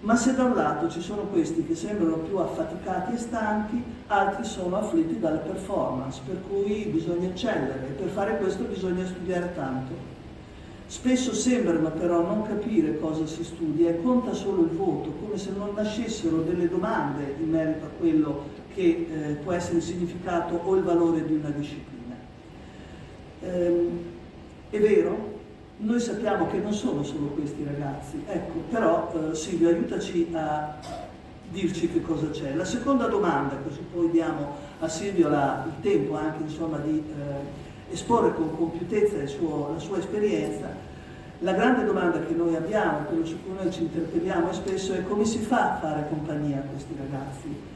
Ma 0.00 0.16
se 0.16 0.34
da 0.34 0.44
un 0.44 0.54
lato 0.54 0.90
ci 0.90 1.00
sono 1.00 1.22
questi 1.22 1.64
che 1.64 1.74
sembrano 1.74 2.18
più 2.18 2.36
affaticati 2.36 3.14
e 3.14 3.18
stanchi, 3.18 3.82
altri 4.08 4.44
sono 4.44 4.76
afflitti 4.76 5.18
dalle 5.18 5.38
performance, 5.38 6.20
per 6.26 6.42
cui 6.46 6.90
bisogna 6.92 7.28
eccellere 7.28 7.86
e 7.88 7.92
per 7.92 8.08
fare 8.08 8.36
questo 8.36 8.64
bisogna 8.64 9.06
studiare 9.06 9.54
tanto. 9.54 10.13
Spesso 10.86 11.34
sembrano 11.34 11.90
però 11.90 12.20
non 12.20 12.42
capire 12.42 12.98
cosa 12.98 13.26
si 13.26 13.42
studia 13.42 13.90
e 13.90 14.02
conta 14.02 14.32
solo 14.32 14.62
il 14.62 14.68
voto, 14.68 15.10
come 15.20 15.38
se 15.38 15.50
non 15.56 15.70
nascessero 15.74 16.42
delle 16.42 16.68
domande 16.68 17.34
in 17.40 17.50
merito 17.50 17.86
a 17.86 17.90
quello 17.98 18.44
che 18.74 19.06
eh, 19.08 19.32
può 19.42 19.52
essere 19.52 19.78
il 19.78 19.82
significato 19.82 20.60
o 20.62 20.74
il 20.76 20.82
valore 20.82 21.24
di 21.26 21.34
una 21.34 21.50
disciplina. 21.50 22.14
Ehm, 23.40 23.98
è 24.70 24.78
vero, 24.78 25.32
noi 25.78 26.00
sappiamo 26.00 26.48
che 26.48 26.58
non 26.58 26.72
sono 26.72 27.02
solo 27.02 27.28
questi 27.28 27.64
ragazzi, 27.64 28.22
ecco, 28.26 28.58
però 28.70 29.12
eh, 29.30 29.34
Silvio 29.34 29.68
aiutaci 29.68 30.28
a 30.32 30.76
dirci 31.50 31.90
che 31.90 32.02
cosa 32.02 32.30
c'è. 32.30 32.54
La 32.54 32.64
seconda 32.64 33.06
domanda, 33.06 33.56
così 33.56 33.80
poi 33.92 34.10
diamo 34.10 34.56
a 34.80 34.88
Silvio 34.88 35.28
la, 35.28 35.64
il 35.66 35.82
tempo 35.82 36.16
anche 36.16 36.42
insomma, 36.42 36.78
di 36.78 36.98
eh, 36.98 37.62
esporre 37.94 38.34
con 38.34 38.56
compiutezza 38.56 39.26
suo, 39.26 39.70
la 39.72 39.78
sua 39.78 39.98
esperienza, 39.98 40.68
la 41.38 41.52
grande 41.52 41.84
domanda 41.84 42.20
che 42.20 42.34
noi 42.34 42.54
abbiamo, 42.54 43.06
quello 43.06 43.24
su 43.24 43.42
cui 43.42 43.54
noi 43.54 43.72
ci 43.72 43.82
interpelliamo 43.82 44.52
spesso, 44.52 44.92
è 44.92 45.02
come 45.04 45.24
si 45.24 45.38
fa 45.38 45.72
a 45.72 45.78
fare 45.78 46.06
compagnia 46.08 46.58
a 46.58 46.70
questi 46.70 46.94
ragazzi 46.96 47.72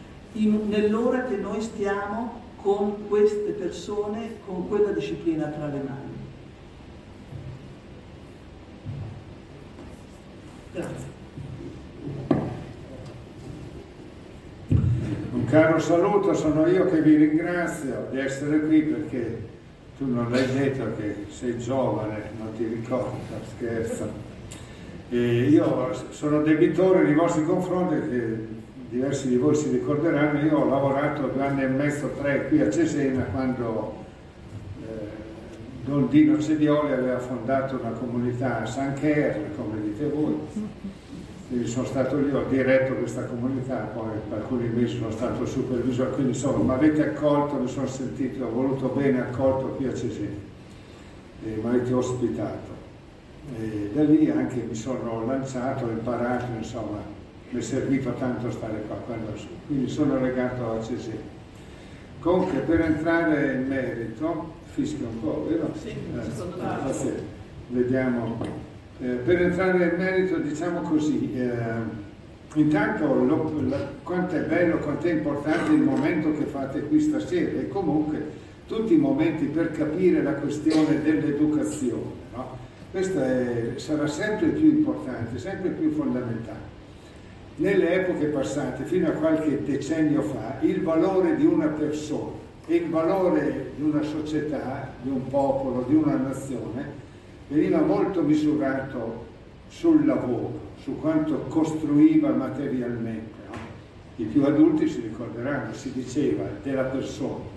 nell'ora 0.47 1.25
che 1.25 1.37
noi 1.37 1.61
stiamo 1.61 2.47
con 2.61 3.09
queste 3.09 3.53
persone, 3.53 4.37
con 4.47 4.69
quella 4.69 4.91
disciplina 4.91 5.47
tra 5.47 5.67
le 5.67 5.83
mani. 5.87 6.17
Grazie. 10.73 11.07
Un 15.33 15.45
caro 15.45 15.79
saluto, 15.79 16.35
sono 16.35 16.67
io 16.67 16.89
che 16.91 17.01
vi 17.01 17.17
ringrazio 17.17 18.09
di 18.11 18.19
essere 18.19 18.61
qui 18.61 18.83
perché 18.83 19.57
tu 19.99 20.07
non 20.07 20.33
hai 20.33 20.47
detto 20.53 20.85
che 20.97 21.27
sei 21.29 21.59
giovane, 21.59 22.31
non 22.39 22.55
ti 22.57 22.65
ricordo, 22.65 23.17
scherzo. 23.57 24.09
E 25.11 25.43
io 25.49 25.93
sono 26.11 26.43
debitore 26.43 27.03
nei 27.03 27.15
vostri 27.15 27.45
confronti 27.45 28.09
che 28.09 28.47
diversi 28.91 29.29
di 29.29 29.37
voi 29.37 29.55
si 29.55 29.71
ricorderanno, 29.71 30.41
io 30.41 30.59
ho 30.59 30.69
lavorato 30.69 31.27
due 31.27 31.45
anni 31.45 31.63
e 31.63 31.67
mezzo, 31.67 32.13
tre 32.21 32.47
qui 32.49 32.61
a 32.61 32.71
Cesena 32.71 33.25
quando 33.25 34.07
Don 35.85 36.09
Dino 36.09 36.39
Cedioli 36.39 36.93
aveva 36.93 37.19
fondato 37.19 37.81
una 37.83 37.93
comunità 37.93 38.61
a 38.61 38.67
San 38.67 38.95
Cher, 38.95 39.41
come 39.57 39.81
dite 39.81 40.07
voi, 40.09 40.37
quindi 41.49 41.67
sono 41.67 41.87
stato 41.87 42.19
lì, 42.19 42.31
ho 42.31 42.45
diretto 42.47 42.93
questa 42.95 43.25
comunità, 43.25 43.77
poi 43.95 44.11
per 44.29 44.39
alcuni 44.39 44.69
mesi 44.69 44.99
sono 44.99 45.11
stato 45.11 45.47
supervisore, 45.47 46.11
quindi 46.11 46.33
insomma 46.33 46.63
mi 46.63 46.85
avete 46.85 47.09
accolto, 47.09 47.55
mi 47.55 47.69
sono 47.69 47.87
sentito, 47.87 48.45
ho 48.45 48.51
voluto 48.51 48.89
bene 48.89 49.21
accolto 49.21 49.69
qui 49.69 49.87
a 49.87 49.95
Cesena 49.95 50.37
e 51.43 51.59
mi 51.63 51.69
avete 51.69 51.95
ospitato. 51.95 52.77
E 53.59 53.91
da 53.95 54.03
lì 54.03 54.31
anche 54.31 54.57
mi 54.69 54.75
sono 54.75 55.25
lanciato, 55.25 55.87
ho 55.87 55.91
imparato, 55.91 56.45
insomma, 56.55 56.99
mi 57.49 57.59
è 57.59 57.63
servito 57.63 58.13
tanto 58.19 58.51
stare 58.51 58.83
qua, 58.87 58.97
quindi 59.67 59.89
sono 59.89 60.21
legato 60.21 60.73
a 60.73 60.83
Cesena. 60.83 61.37
Comunque 62.21 62.59
per 62.59 62.81
entrare 62.81 63.55
in 63.55 63.69
merito, 63.69 64.53
fischia 64.75 65.07
un 65.07 65.21
po', 65.21 65.47
vero? 65.49 65.71
Sì, 65.81 65.89
eh, 65.89 66.93
sì. 66.93 67.13
Vediamo. 67.69 68.67
Per 69.29 69.43
entrare 69.43 69.77
nel 69.77 69.95
merito, 69.99 70.39
diciamo 70.39 70.81
così, 70.81 71.35
eh, 71.35 71.51
intanto 72.55 73.13
lo, 73.13 73.61
la, 73.69 73.87
quanto 74.03 74.37
è 74.37 74.41
bello, 74.41 74.79
quanto 74.79 75.07
è 75.07 75.13
importante 75.13 75.71
il 75.71 75.83
momento 75.83 76.33
che 76.33 76.45
fate 76.45 76.81
qui 76.85 76.99
stasera 76.99 77.61
e 77.61 77.69
comunque 77.69 78.25
tutti 78.67 78.95
i 78.95 78.97
momenti 78.97 79.45
per 79.45 79.73
capire 79.73 80.23
la 80.23 80.33
questione 80.33 81.03
dell'educazione. 81.03 82.11
No? 82.33 82.57
Questo 82.91 83.21
è, 83.21 83.73
sarà 83.77 84.07
sempre 84.07 84.47
più 84.47 84.67
importante, 84.67 85.39
sempre 85.39 85.73
più 85.73 85.91
fondamentale. 85.91 86.77
Nelle 87.57 87.97
epoche 87.97 88.29
passate, 88.29 88.85
fino 88.85 89.09
a 89.09 89.11
qualche 89.11 89.63
decennio 89.63 90.23
fa, 90.23 90.57
il 90.63 90.81
valore 90.81 91.37
di 91.37 91.45
una 91.45 91.67
persona 91.67 92.47
il 92.71 92.91
valore 92.91 93.73
di 93.77 93.83
una 93.83 94.03
società, 94.03 94.93
di 95.01 95.09
un 95.09 95.27
popolo, 95.29 95.87
di 95.89 95.95
una 95.95 96.17
nazione 96.17 97.07
veniva 97.49 97.81
molto 97.81 98.23
misurato 98.23 99.27
sul 99.69 100.05
lavoro, 100.05 100.61
su 100.83 100.99
quanto 101.01 101.45
costruiva 101.49 102.31
materialmente. 102.31 103.33
No? 103.51 103.57
I 104.17 104.25
più 104.25 104.45
adulti 104.45 104.89
si 104.89 105.01
ricorderanno, 105.01 105.73
si 105.75 105.93
diceva 105.93 106.45
della 106.63 106.85
persona 106.85 107.57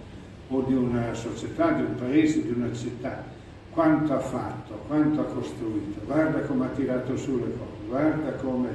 o 0.50 0.62
di 0.62 0.74
una 0.74 1.14
società, 1.14 1.72
di 1.72 1.82
un 1.84 1.96
paese, 1.96 2.44
di 2.44 2.52
una 2.52 2.74
città, 2.74 3.24
quanto 3.72 4.14
ha 4.14 4.20
fatto, 4.20 4.82
quanto 4.88 5.22
ha 5.22 5.26
costruito, 5.26 6.02
guarda 6.06 6.40
come 6.42 6.66
ha 6.66 6.70
tirato 6.70 7.16
su 7.16 7.38
le 7.38 7.54
cose, 7.58 7.88
guarda 7.88 8.32
come 8.34 8.70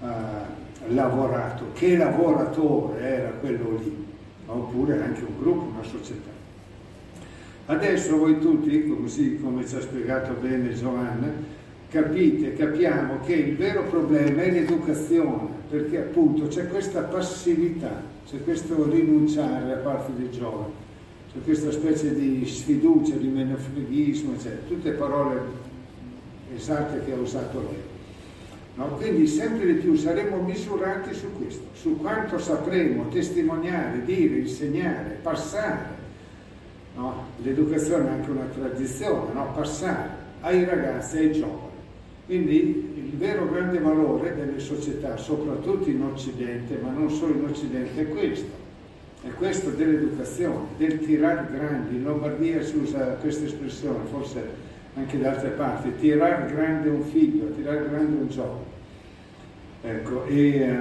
ha 0.00 0.46
lavorato, 0.88 1.66
che 1.74 1.96
lavoratore 1.96 3.00
era 3.00 3.28
quello 3.30 3.78
lì 3.78 4.04
oppure 4.46 5.02
anche 5.02 5.22
un 5.22 5.38
gruppo, 5.38 5.70
una 5.72 5.82
società. 5.82 6.35
Adesso 7.66 8.16
voi 8.16 8.38
tutti, 8.38 8.86
così 8.86 9.40
come 9.42 9.66
ci 9.66 9.74
ha 9.74 9.80
spiegato 9.80 10.34
bene 10.40 10.72
Giovanna, 10.72 11.32
capite, 11.90 12.54
capiamo 12.54 13.18
che 13.26 13.34
il 13.34 13.56
vero 13.56 13.82
problema 13.82 14.42
è 14.42 14.52
l'educazione, 14.52 15.48
perché 15.68 15.98
appunto 15.98 16.46
c'è 16.46 16.68
questa 16.68 17.02
passività, 17.02 18.02
c'è 18.28 18.40
questo 18.44 18.88
rinunciare 18.88 19.66
da 19.66 19.74
parte 19.78 20.12
dei 20.16 20.30
giovani, 20.30 20.72
c'è 21.32 21.40
questa 21.42 21.72
specie 21.72 22.14
di 22.14 22.46
sfiducia, 22.46 23.16
di 23.16 23.26
menefreghismo, 23.26 24.34
eccetera, 24.34 24.60
tutte 24.68 24.90
parole 24.92 25.40
esatte 26.54 27.02
che 27.04 27.12
ha 27.12 27.16
usato 27.16 27.58
lei. 27.68 27.94
No? 28.76 28.96
Quindi 28.96 29.26
sempre 29.26 29.66
di 29.66 29.80
più 29.80 29.96
saremo 29.96 30.40
misurati 30.40 31.12
su 31.12 31.32
questo, 31.36 31.64
su 31.72 31.96
quanto 31.96 32.38
sapremo 32.38 33.08
testimoniare, 33.08 34.04
dire, 34.04 34.36
insegnare, 34.36 35.18
passare. 35.20 35.95
No? 36.96 37.24
L'educazione 37.42 38.08
è 38.08 38.12
anche 38.12 38.30
una 38.30 38.48
tradizione, 38.52 39.32
no? 39.32 39.52
passare 39.52 40.08
ai 40.40 40.64
ragazzi, 40.64 41.18
ai 41.18 41.32
giovani. 41.32 41.74
Quindi 42.24 42.94
il 42.96 43.16
vero 43.16 43.48
grande 43.48 43.78
valore 43.78 44.34
delle 44.34 44.58
società, 44.58 45.16
soprattutto 45.16 45.88
in 45.88 46.02
Occidente, 46.02 46.78
ma 46.82 46.90
non 46.90 47.10
solo 47.10 47.34
in 47.34 47.44
Occidente, 47.44 48.00
è 48.00 48.08
questo. 48.08 48.64
È 49.22 49.28
questo 49.30 49.70
dell'educazione, 49.70 50.66
del 50.76 50.98
tirare 51.00 51.46
grandi. 51.52 51.96
In 51.96 52.02
Lombardia 52.02 52.62
si 52.62 52.76
usa 52.76 53.16
questa 53.20 53.44
espressione, 53.44 54.04
forse 54.10 54.64
anche 54.94 55.18
da 55.18 55.32
altre 55.32 55.50
parti, 55.50 55.92
tirare 55.98 56.50
grande 56.52 56.88
un 56.88 57.02
figlio, 57.02 57.50
tirare 57.50 57.86
grande 57.88 58.16
un 58.16 58.28
giovane. 58.28 58.74
Ecco, 59.82 60.24
e, 60.24 60.56
eh, 60.56 60.78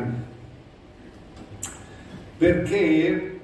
perché 2.38 3.35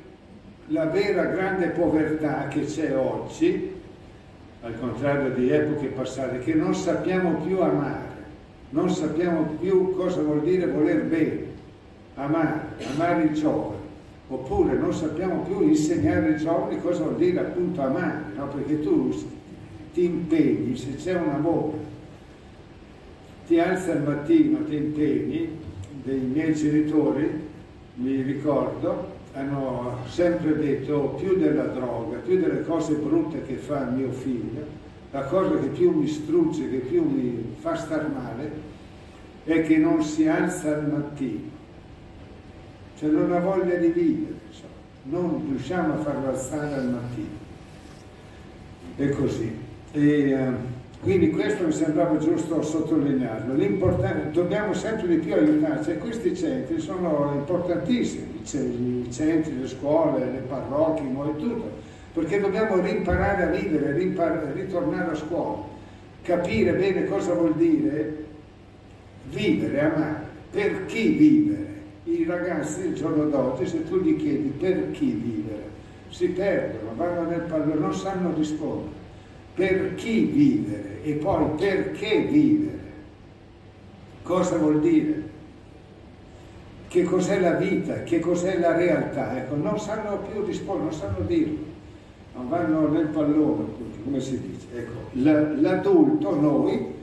la 0.71 0.85
vera 0.85 1.25
grande 1.25 1.67
povertà 1.67 2.47
che 2.47 2.63
c'è 2.63 2.95
oggi, 2.95 3.79
al 4.61 4.79
contrario 4.79 5.31
di 5.31 5.49
epoche 5.49 5.87
passate, 5.87 6.39
che 6.39 6.53
non 6.53 6.73
sappiamo 6.73 7.41
più 7.41 7.59
amare, 7.59 8.09
non 8.69 8.89
sappiamo 8.89 9.57
più 9.59 9.93
cosa 9.95 10.21
vuol 10.21 10.41
dire 10.43 10.67
voler 10.67 11.03
bene, 11.03 11.45
amare, 12.15 12.61
amare 12.93 13.23
il 13.23 13.33
giovane, 13.33 13.79
oppure 14.29 14.77
non 14.77 14.93
sappiamo 14.93 15.41
più 15.41 15.61
insegnare 15.61 16.33
ai 16.33 16.37
giovani 16.37 16.79
cosa 16.79 17.03
vuol 17.03 17.17
dire 17.17 17.39
appunto 17.39 17.81
amare, 17.81 18.23
no? 18.35 18.47
perché 18.47 18.81
tu 18.81 19.13
ti 19.93 20.05
impegni, 20.05 20.77
se 20.77 20.95
c'è 20.95 21.15
un 21.15 21.29
amore, 21.29 21.77
ti 23.45 23.59
alza 23.59 23.91
al 23.91 24.03
mattino, 24.03 24.63
ti 24.63 24.75
impegni, 24.75 25.59
dei 26.03 26.19
miei 26.19 26.53
genitori, 26.53 27.49
mi 27.95 28.21
ricordo, 28.21 29.10
hanno 29.33 29.97
sempre 30.07 30.57
detto 30.57 31.15
più 31.17 31.37
della 31.37 31.67
droga, 31.67 32.17
più 32.17 32.39
delle 32.39 32.63
cose 32.63 32.95
brutte 32.95 33.43
che 33.43 33.55
fa 33.55 33.85
mio 33.85 34.11
figlio, 34.11 34.65
la 35.11 35.23
cosa 35.23 35.57
che 35.59 35.67
più 35.67 35.91
mi 35.91 36.07
strugge, 36.07 36.69
che 36.69 36.77
più 36.77 37.03
mi 37.03 37.55
fa 37.59 37.75
star 37.75 38.09
male, 38.09 38.69
è 39.43 39.61
che 39.63 39.77
non 39.77 40.03
si 40.03 40.27
alza 40.27 40.75
al 40.75 40.89
mattino, 40.89 41.49
cioè 42.97 43.09
non 43.09 43.31
ha 43.31 43.39
voglia 43.39 43.75
di 43.75 43.87
vivere, 43.87 44.33
so. 44.51 44.65
non 45.03 45.45
riusciamo 45.49 45.93
a 45.93 45.97
farlo 45.97 46.29
alzare 46.29 46.75
al 46.75 46.89
mattino. 46.89 47.39
E 48.97 49.09
così. 49.09 49.57
E, 49.93 50.33
uh, 50.33 50.53
quindi 51.01 51.31
questo 51.31 51.65
mi 51.65 51.71
sembrava 51.71 52.17
giusto 52.17 52.61
sottolinearlo. 52.61 53.55
Dobbiamo 54.31 54.73
sempre 54.73 55.07
di 55.07 55.17
più 55.17 55.33
aiutarci 55.33 55.91
e 55.91 55.97
questi 55.97 56.35
centri 56.35 56.79
sono 56.79 57.31
importantissimi, 57.33 58.41
i 58.43 59.11
centri, 59.11 59.59
le 59.59 59.67
scuole, 59.67 60.25
le 60.25 60.43
parrocchie, 60.47 61.09
noi 61.09 61.35
tutto, 61.37 61.71
perché 62.13 62.39
dobbiamo 62.39 62.79
rimparare 62.79 63.43
a 63.43 63.47
vivere, 63.47 63.93
ritornare 63.93 65.11
a 65.11 65.15
scuola, 65.15 65.63
capire 66.21 66.73
bene 66.73 67.05
cosa 67.07 67.33
vuol 67.33 67.55
dire 67.55 68.25
vivere, 69.31 69.79
amare, 69.79 70.19
per 70.51 70.85
chi 70.85 71.09
vivere. 71.09 71.69
I 72.03 72.25
ragazzi 72.25 72.85
il 72.87 72.93
giorno 72.93 73.25
d'oggi, 73.25 73.65
se 73.65 73.87
tu 73.87 73.99
gli 74.01 74.17
chiedi 74.17 74.49
per 74.49 74.91
chi 74.91 75.11
vivere, 75.11 75.63
si 76.09 76.27
perdono, 76.29 76.93
vanno 76.95 77.29
nel 77.29 77.41
pallone, 77.41 77.79
non 77.79 77.93
sanno 77.93 78.33
rispondere. 78.35 78.99
Per 79.53 79.95
chi 79.95 80.21
vivere 80.25 81.03
e 81.03 81.13
poi 81.13 81.45
perché 81.57 82.21
vivere? 82.21 82.79
Cosa 84.23 84.57
vuol 84.57 84.79
dire? 84.79 85.29
Che 86.87 87.03
cos'è 87.03 87.39
la 87.39 87.53
vita? 87.53 88.03
Che 88.03 88.19
cos'è 88.19 88.59
la 88.59 88.75
realtà? 88.75 89.37
Ecco, 89.37 89.55
non 89.55 89.79
sanno 89.79 90.19
più 90.29 90.43
rispondere, 90.45 90.89
non 90.89 90.93
sanno 90.93 91.25
dirlo. 91.25 91.69
Non 92.35 92.49
vanno 92.49 92.87
nel 92.87 93.07
pallone, 93.07 93.65
come 94.03 94.19
si 94.19 94.39
dice. 94.39 94.67
Ecco, 94.75 94.99
l'adulto, 95.13 96.35
noi, 96.35 96.93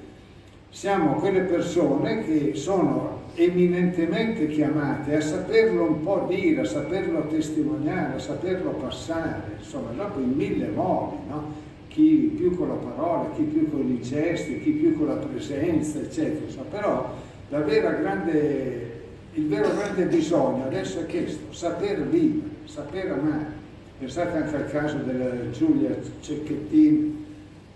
siamo 0.70 1.14
quelle 1.14 1.40
persone 1.40 2.24
che 2.24 2.54
sono 2.54 3.22
eminentemente 3.34 4.48
chiamate 4.48 5.16
a 5.16 5.20
saperlo 5.20 5.84
un 5.84 6.02
po' 6.02 6.26
dire, 6.28 6.62
a 6.62 6.64
saperlo 6.64 7.26
testimoniare, 7.26 8.16
a 8.16 8.18
saperlo 8.18 8.70
passare, 8.72 9.56
insomma, 9.58 9.90
dopo 9.92 10.18
in 10.20 10.32
mille 10.32 10.68
modi, 10.68 11.16
no? 11.28 11.66
Chi 11.88 12.32
più 12.36 12.56
con 12.56 12.68
la 12.68 12.74
parola, 12.74 13.30
chi 13.34 13.42
più 13.42 13.70
con 13.70 13.88
i 13.90 14.00
gesti, 14.00 14.60
chi 14.60 14.70
più 14.70 14.96
con 14.96 15.08
la 15.08 15.14
presenza, 15.14 15.98
eccetera. 15.98 16.62
Però 16.70 17.14
grande, 17.48 19.00
il 19.34 19.46
vero 19.46 19.74
grande 19.74 20.04
bisogno 20.04 20.64
adesso 20.64 21.00
è 21.00 21.06
questo, 21.06 21.52
saper 21.52 22.02
vivere, 22.02 22.48
saper 22.64 23.12
amare. 23.12 23.56
Pensate 23.98 24.36
anche 24.38 24.56
al 24.56 24.70
caso 24.70 24.98
della 24.98 25.50
Giulia 25.50 25.96
Cecchettin 26.20 27.24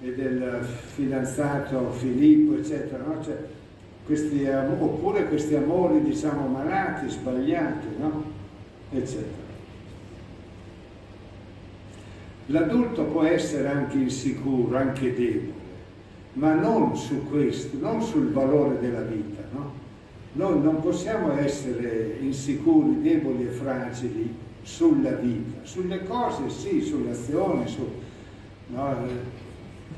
e 0.00 0.14
del 0.14 0.64
fidanzato 0.94 1.90
Filippo, 1.92 2.56
eccetera, 2.56 3.02
no? 3.04 3.22
cioè, 3.24 3.36
questi, 4.04 4.46
oppure 4.46 5.26
questi 5.26 5.54
amori, 5.54 6.02
diciamo, 6.02 6.46
malati, 6.46 7.08
sbagliati, 7.08 7.86
no? 7.98 8.24
eccetera. 8.90 9.41
L'adulto 12.46 13.04
può 13.04 13.22
essere 13.22 13.68
anche 13.68 13.98
insicuro, 13.98 14.76
anche 14.76 15.14
debole, 15.14 15.60
ma 16.34 16.54
non 16.54 16.96
su 16.96 17.28
questo, 17.28 17.76
non 17.78 18.02
sul 18.02 18.32
valore 18.32 18.80
della 18.80 19.02
vita, 19.02 19.42
no? 19.52 19.80
Noi 20.32 20.60
non 20.60 20.80
possiamo 20.80 21.36
essere 21.36 22.16
insicuri, 22.20 23.00
deboli 23.02 23.44
e 23.44 23.50
fragili 23.50 24.34
sulla 24.62 25.10
vita, 25.10 25.60
sulle 25.62 26.02
cose 26.04 26.48
sì, 26.48 26.80
sulle 26.80 27.10
azioni, 27.10 27.68
su, 27.68 27.86
no? 28.68 28.96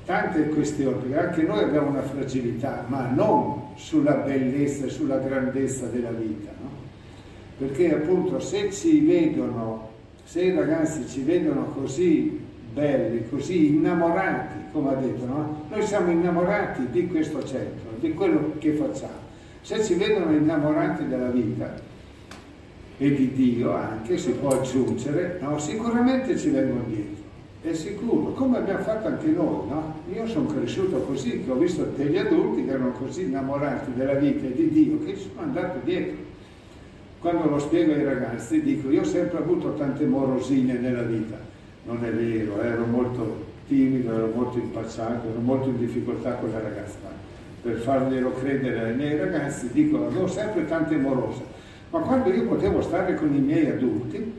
tante 0.04 0.48
questioni, 0.48 1.14
anche 1.14 1.42
noi 1.42 1.62
abbiamo 1.62 1.88
una 1.90 2.02
fragilità, 2.02 2.84
ma 2.88 3.08
non 3.08 3.72
sulla 3.76 4.14
bellezza 4.14 4.86
e 4.86 4.90
sulla 4.90 5.18
grandezza 5.18 5.86
della 5.86 6.10
vita, 6.10 6.50
no? 6.60 6.70
Perché 7.56 7.94
appunto 7.94 8.40
se 8.40 8.70
ci 8.72 9.00
vedono, 9.00 9.92
se 10.24 10.42
i 10.42 10.54
ragazzi 10.54 11.06
ci 11.06 11.22
vedono 11.22 11.66
così 11.66 12.40
belli, 12.72 13.28
così 13.28 13.68
innamorati, 13.68 14.72
come 14.72 14.90
ha 14.90 14.94
detto, 14.94 15.26
no? 15.26 15.66
Noi 15.70 15.82
siamo 15.82 16.10
innamorati 16.10 16.88
di 16.90 17.06
questo 17.06 17.44
centro, 17.44 17.90
di 17.98 18.12
quello 18.14 18.54
che 18.58 18.72
facciamo. 18.72 19.22
Se 19.60 19.82
ci 19.84 19.94
vedono 19.94 20.32
innamorati 20.32 21.06
della 21.06 21.28
vita 21.28 21.74
e 22.98 23.14
di 23.14 23.32
Dio 23.32 23.72
anche, 23.74 24.18
si 24.18 24.32
può 24.32 24.60
aggiungere, 24.60 25.38
no? 25.40 25.58
sicuramente 25.58 26.36
ci 26.36 26.50
vengono 26.50 26.84
dietro 26.86 27.22
è 27.64 27.72
sicuro, 27.72 28.32
come 28.32 28.58
abbiamo 28.58 28.82
fatto 28.82 29.06
anche 29.06 29.28
noi, 29.28 29.68
no? 29.68 29.94
Io 30.12 30.26
sono 30.26 30.48
cresciuto 30.48 30.98
così, 30.98 31.44
che 31.44 31.50
ho 31.50 31.54
visto 31.54 31.82
degli 31.96 32.18
adulti 32.18 32.62
che 32.62 32.72
erano 32.72 32.90
così 32.90 33.22
innamorati 33.22 33.92
della 33.94 34.12
vita 34.12 34.44
e 34.44 34.52
di 34.52 34.68
Dio 34.68 35.02
che 35.02 35.16
ci 35.16 35.30
sono 35.30 35.46
andato 35.46 35.78
dietro. 35.82 36.14
Quando 37.24 37.48
lo 37.48 37.58
spiego 37.58 37.94
ai 37.94 38.04
ragazzi 38.04 38.60
dico, 38.60 38.90
io 38.90 39.00
ho 39.00 39.04
sempre 39.04 39.38
avuto 39.38 39.72
tante 39.76 40.04
morosine 40.04 40.74
nella 40.74 41.00
vita. 41.00 41.38
Non 41.84 42.04
è 42.04 42.10
vero, 42.10 42.60
ero 42.60 42.84
molto 42.84 43.46
timido, 43.66 44.12
ero 44.12 44.30
molto 44.34 44.58
impacciato, 44.58 45.30
ero 45.30 45.40
molto 45.40 45.70
in 45.70 45.78
difficoltà 45.78 46.32
con 46.32 46.50
le 46.50 46.60
ragazze. 46.60 46.96
Ma 47.02 47.08
per 47.62 47.76
farglielo 47.76 48.30
credere 48.32 48.90
ai 48.90 48.94
miei 48.94 49.16
ragazzi 49.16 49.70
dico, 49.72 50.04
avevo 50.04 50.26
sempre 50.26 50.66
tante 50.66 50.96
morose. 50.96 51.40
Ma 51.88 52.00
quando 52.00 52.28
io 52.30 52.46
potevo 52.46 52.82
stare 52.82 53.14
con 53.14 53.34
i 53.34 53.38
miei 53.38 53.70
adulti, 53.70 54.32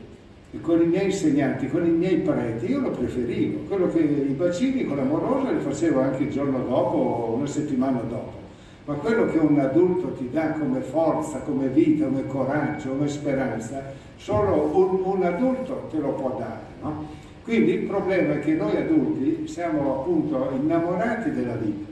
con 0.60 0.80
i 0.80 0.86
miei 0.86 1.06
insegnanti, 1.06 1.68
con 1.68 1.84
i 1.84 1.90
miei 1.90 2.18
preti, 2.18 2.70
io 2.70 2.78
lo 2.78 2.90
preferivo. 2.90 3.64
Quello 3.66 3.90
che 3.90 3.98
i 3.98 4.32
bacini 4.32 4.84
con 4.84 4.98
l'amorosa 4.98 5.50
li 5.50 5.58
facevo 5.58 6.00
anche 6.02 6.22
il 6.22 6.30
giorno 6.30 6.58
dopo 6.58 6.96
o 6.96 7.34
una 7.34 7.48
settimana 7.48 7.98
dopo. 7.98 8.45
Ma 8.86 8.94
quello 8.94 9.26
che 9.26 9.38
un 9.38 9.58
adulto 9.58 10.12
ti 10.12 10.30
dà 10.30 10.52
come 10.52 10.80
forza, 10.80 11.40
come 11.40 11.66
vita, 11.66 12.06
come 12.06 12.26
coraggio, 12.26 12.90
come 12.90 13.08
speranza, 13.08 13.82
solo 14.16 14.70
un, 14.72 15.00
un 15.02 15.22
adulto 15.24 15.88
te 15.90 15.98
lo 15.98 16.12
può 16.12 16.36
dare. 16.38 16.60
No? 16.82 17.06
Quindi 17.42 17.72
il 17.72 17.86
problema 17.86 18.34
è 18.34 18.40
che 18.40 18.54
noi 18.54 18.76
adulti 18.76 19.46
siamo 19.48 20.00
appunto 20.00 20.50
innamorati 20.54 21.32
della 21.32 21.54
vita. 21.54 21.84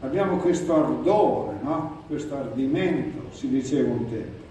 Abbiamo 0.00 0.36
questo 0.36 0.74
ardore, 0.74 1.56
no? 1.62 2.02
questo 2.06 2.36
ardimento, 2.36 3.30
si 3.30 3.48
diceva 3.48 3.90
un 3.92 4.08
tempo 4.08 4.44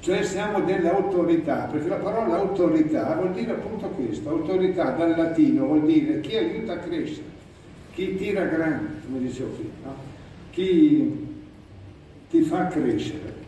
cioè 0.00 0.22
siamo 0.22 0.60
delle 0.62 0.88
autorità, 0.88 1.68
perché 1.70 1.88
la 1.88 1.96
parola 1.96 2.38
autorità 2.38 3.16
vuol 3.16 3.32
dire 3.32 3.52
appunto 3.52 3.86
questo, 3.88 4.30
autorità 4.30 4.92
dal 4.92 5.14
latino 5.14 5.66
vuol 5.66 5.82
dire 5.84 6.20
chi 6.20 6.36
aiuta 6.36 6.72
a 6.72 6.78
crescere, 6.78 7.26
chi 7.92 8.16
tira 8.16 8.44
grande, 8.44 9.02
come 9.04 9.18
dicevo 9.18 9.50
prima, 9.50 9.70
no? 9.84 10.09
Chi 10.60 11.26
ti 12.28 12.42
fa 12.42 12.66
crescere. 12.66 13.38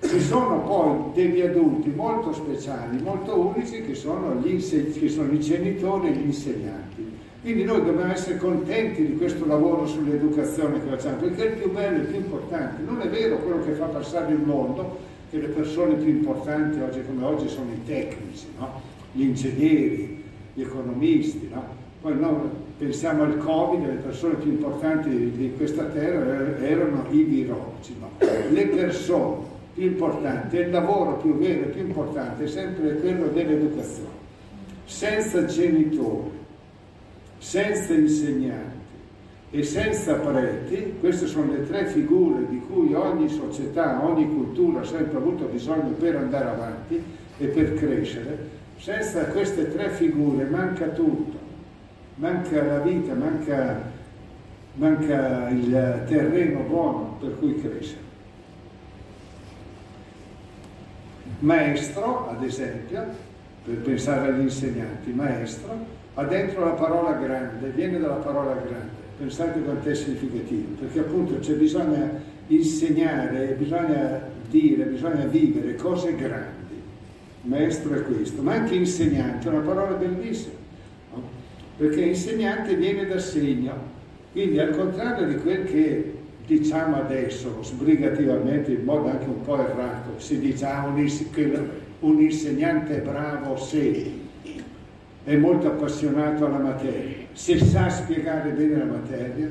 Ci 0.00 0.20
sono 0.20 0.62
poi 0.62 1.12
degli 1.12 1.40
adulti 1.40 1.90
molto 1.90 2.32
speciali, 2.32 3.02
molto 3.02 3.38
unici, 3.38 3.82
che 3.82 3.94
sono, 3.94 4.36
gli 4.36 4.56
che 4.56 5.08
sono 5.08 5.32
i 5.32 5.40
genitori 5.40 6.08
e 6.08 6.12
gli 6.12 6.24
insegnanti. 6.26 7.16
Quindi 7.42 7.64
noi 7.64 7.84
dobbiamo 7.84 8.12
essere 8.12 8.38
contenti 8.38 9.04
di 9.04 9.16
questo 9.16 9.46
lavoro 9.46 9.86
sull'educazione 9.86 10.80
che 10.80 10.88
facciamo, 10.88 11.16
perché 11.16 11.48
è 11.48 11.50
il 11.50 11.56
più 11.58 11.72
bello, 11.72 11.98
il 11.98 12.06
più 12.06 12.16
importante. 12.16 12.82
Non 12.82 13.00
è 13.00 13.08
vero 13.08 13.38
quello 13.38 13.64
che 13.64 13.72
fa 13.72 13.86
passare 13.86 14.32
il 14.32 14.40
mondo, 14.40 14.98
che 15.30 15.38
le 15.38 15.48
persone 15.48 15.94
più 15.94 16.08
importanti 16.08 16.80
oggi 16.80 17.02
come 17.04 17.24
oggi 17.24 17.48
sono 17.48 17.70
i 17.72 17.84
tecnici, 17.84 18.46
no? 18.58 18.80
gli 19.12 19.22
ingegneri, 19.22 20.22
gli 20.54 20.62
economisti. 20.62 21.48
No? 21.52 21.86
Poi 22.00 22.16
no, 22.16 22.50
pensiamo 22.78 23.24
al 23.24 23.38
Covid, 23.38 23.86
le 23.86 23.94
persone 23.94 24.34
più 24.34 24.52
importanti 24.52 25.08
di, 25.08 25.52
questa 25.56 25.84
terra 25.84 26.34
er-, 26.34 26.62
erano 26.62 27.06
i 27.10 27.22
virologi. 27.22 27.96
Le 28.50 28.66
persone 28.68 29.46
più 29.74 29.84
importanti, 29.84 30.56
il 30.56 30.70
lavoro 30.70 31.16
più 31.16 31.36
vero 31.36 31.62
e 31.62 31.70
più 31.70 31.82
importante 31.82 32.44
è 32.44 32.48
sempre 32.48 32.96
quello 32.96 33.26
dell'educazione. 33.28 34.16
Senza 34.84 35.44
genitori, 35.44 36.30
senza 37.38 37.92
insegnanti, 37.92 38.78
e 39.50 39.62
senza 39.62 40.14
preti, 40.14 40.94
queste 41.00 41.26
sono 41.26 41.52
le 41.52 41.66
tre 41.66 41.86
figure 41.86 42.46
di 42.48 42.60
cui 42.60 42.92
ogni 42.92 43.28
società, 43.28 44.04
ogni 44.04 44.28
cultura 44.28 44.80
ha 44.80 44.84
sempre 44.84 45.16
avuto 45.16 45.46
bisogno 45.46 45.90
per 45.98 46.16
andare 46.16 46.50
avanti 46.50 47.02
e 47.38 47.46
per 47.46 47.74
crescere, 47.74 48.56
senza 48.78 49.24
queste 49.26 49.72
tre 49.72 49.88
figure 49.88 50.44
manca 50.44 50.88
tutto, 50.88 51.47
manca 52.18 52.62
la 52.62 52.78
vita, 52.80 53.14
manca, 53.14 53.80
manca 54.74 55.48
il 55.50 56.02
terreno 56.06 56.60
buono 56.60 57.16
per 57.20 57.38
cui 57.38 57.60
crescere. 57.60 58.06
Maestro, 61.40 62.28
ad 62.30 62.42
esempio, 62.42 63.04
per 63.64 63.76
pensare 63.76 64.32
agli 64.32 64.40
insegnanti, 64.40 65.12
maestro, 65.12 65.96
ha 66.14 66.24
dentro 66.24 66.64
la 66.64 66.72
parola 66.72 67.12
grande, 67.12 67.68
viene 67.68 67.98
dalla 67.98 68.14
parola 68.14 68.54
grande. 68.54 69.06
Pensate 69.18 69.60
quanto 69.62 69.88
è 69.88 69.94
significativo, 69.94 70.74
perché 70.80 71.00
appunto 71.00 71.38
c'è 71.38 71.54
bisogno 71.54 72.20
insegnare, 72.48 73.54
bisogna 73.58 74.20
dire, 74.48 74.84
bisogna 74.84 75.24
vivere 75.26 75.76
cose 75.76 76.14
grandi. 76.16 76.56
Maestro 77.42 77.94
è 77.94 78.02
questo, 78.02 78.42
ma 78.42 78.54
anche 78.54 78.74
insegnante 78.74 79.48
è 79.48 79.52
una 79.52 79.60
parola 79.60 79.94
bellissima? 79.94 80.66
Perché 81.78 82.00
insegnante 82.02 82.74
viene 82.74 83.06
da 83.06 83.18
segno, 83.20 83.72
quindi 84.32 84.58
al 84.58 84.76
contrario 84.76 85.28
di 85.28 85.36
quel 85.36 85.64
che 85.64 86.12
diciamo 86.44 86.96
adesso, 86.96 87.62
sbrigativamente, 87.62 88.72
in 88.72 88.82
modo 88.82 89.08
anche 89.08 89.26
un 89.26 89.42
po' 89.42 89.60
errato, 89.60 90.18
si 90.18 90.40
dice 90.40 90.64
ah, 90.66 90.86
un, 90.86 91.68
un 92.00 92.20
insegnante 92.20 92.98
bravo 92.98 93.56
se 93.56 94.12
è 95.22 95.36
molto 95.36 95.68
appassionato 95.68 96.46
alla 96.46 96.58
materia, 96.58 97.26
se 97.32 97.58
sa 97.58 97.88
spiegare 97.88 98.50
bene 98.50 98.78
la 98.78 98.84
materia, 98.84 99.48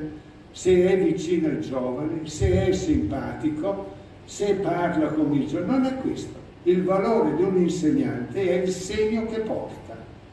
se 0.50 0.86
è 0.86 1.02
vicino 1.02 1.48
ai 1.48 1.60
giovani, 1.60 2.28
se 2.28 2.66
è 2.66 2.72
simpatico, 2.72 3.94
se 4.24 4.54
parla 4.54 5.06
con 5.08 5.32
i 5.32 5.46
giovani. 5.46 5.70
Non 5.70 5.84
è 5.86 5.94
questo. 5.98 6.34
Il 6.64 6.82
valore 6.82 7.36
di 7.36 7.42
un 7.42 7.56
insegnante 7.56 8.42
è 8.42 8.62
il 8.64 8.68
segno 8.68 9.24
che 9.26 9.38
porta. 9.38 9.87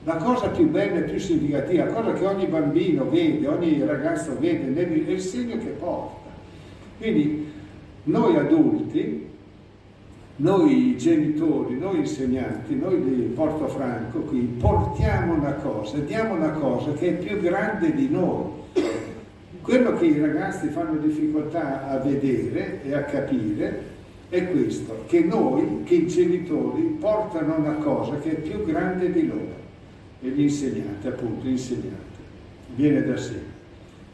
La 0.05 0.17
cosa 0.17 0.49
più 0.49 0.69
bella 0.69 0.99
e 0.99 1.09
più 1.09 1.19
significativa, 1.19 1.85
la 1.85 1.91
cosa 1.91 2.13
che 2.13 2.25
ogni 2.25 2.45
bambino 2.45 3.09
vede, 3.09 3.47
ogni 3.47 3.83
ragazzo 3.83 4.37
vede, 4.39 4.71
è 4.75 5.11
il 5.11 5.19
segno 5.19 5.57
che 5.57 5.69
porta. 5.79 6.29
Quindi 6.99 7.51
noi 8.03 8.35
adulti, 8.35 9.27
noi 10.35 10.95
genitori, 10.95 11.79
noi 11.79 11.97
insegnanti, 11.97 12.75
noi 12.75 13.03
di 13.03 13.21
Portofranco 13.33 14.19
qui 14.19 14.41
portiamo 14.59 15.33
una 15.33 15.53
cosa, 15.53 15.97
diamo 15.97 16.35
una 16.35 16.51
cosa 16.51 16.93
che 16.93 17.07
è 17.07 17.13
più 17.13 17.39
grande 17.39 17.91
di 17.95 18.07
noi. 18.07 18.51
Quello 19.63 19.97
che 19.97 20.05
i 20.05 20.19
ragazzi 20.19 20.67
fanno 20.67 20.99
difficoltà 20.99 21.89
a 21.89 21.97
vedere 21.97 22.81
e 22.83 22.93
a 22.93 23.05
capire 23.05 23.93
è 24.29 24.51
questo, 24.51 25.05
che 25.07 25.21
noi, 25.21 25.81
che 25.83 25.95
i 25.95 26.07
genitori, 26.07 26.95
portano 26.99 27.55
una 27.55 27.73
cosa 27.73 28.19
che 28.19 28.33
è 28.33 28.35
più 28.35 28.63
grande 28.65 29.11
di 29.11 29.25
loro. 29.25 29.64
E 30.25 30.29
gli 30.29 30.83
appunto, 31.03 31.47
insegnanti. 31.47 32.17
Viene 32.73 33.03
da 33.03 33.15
sé. 33.15 33.39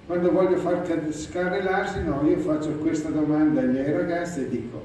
Quando 0.05 0.29
voglio 0.29 0.57
far 0.57 0.81
cascare 0.81 1.63
l'asino, 1.63 2.27
io 2.27 2.37
faccio 2.39 2.71
questa 2.71 3.09
domanda 3.09 3.61
ai 3.61 3.69
miei 3.69 3.93
ragazzi 3.93 4.41
e 4.41 4.49
dico, 4.49 4.81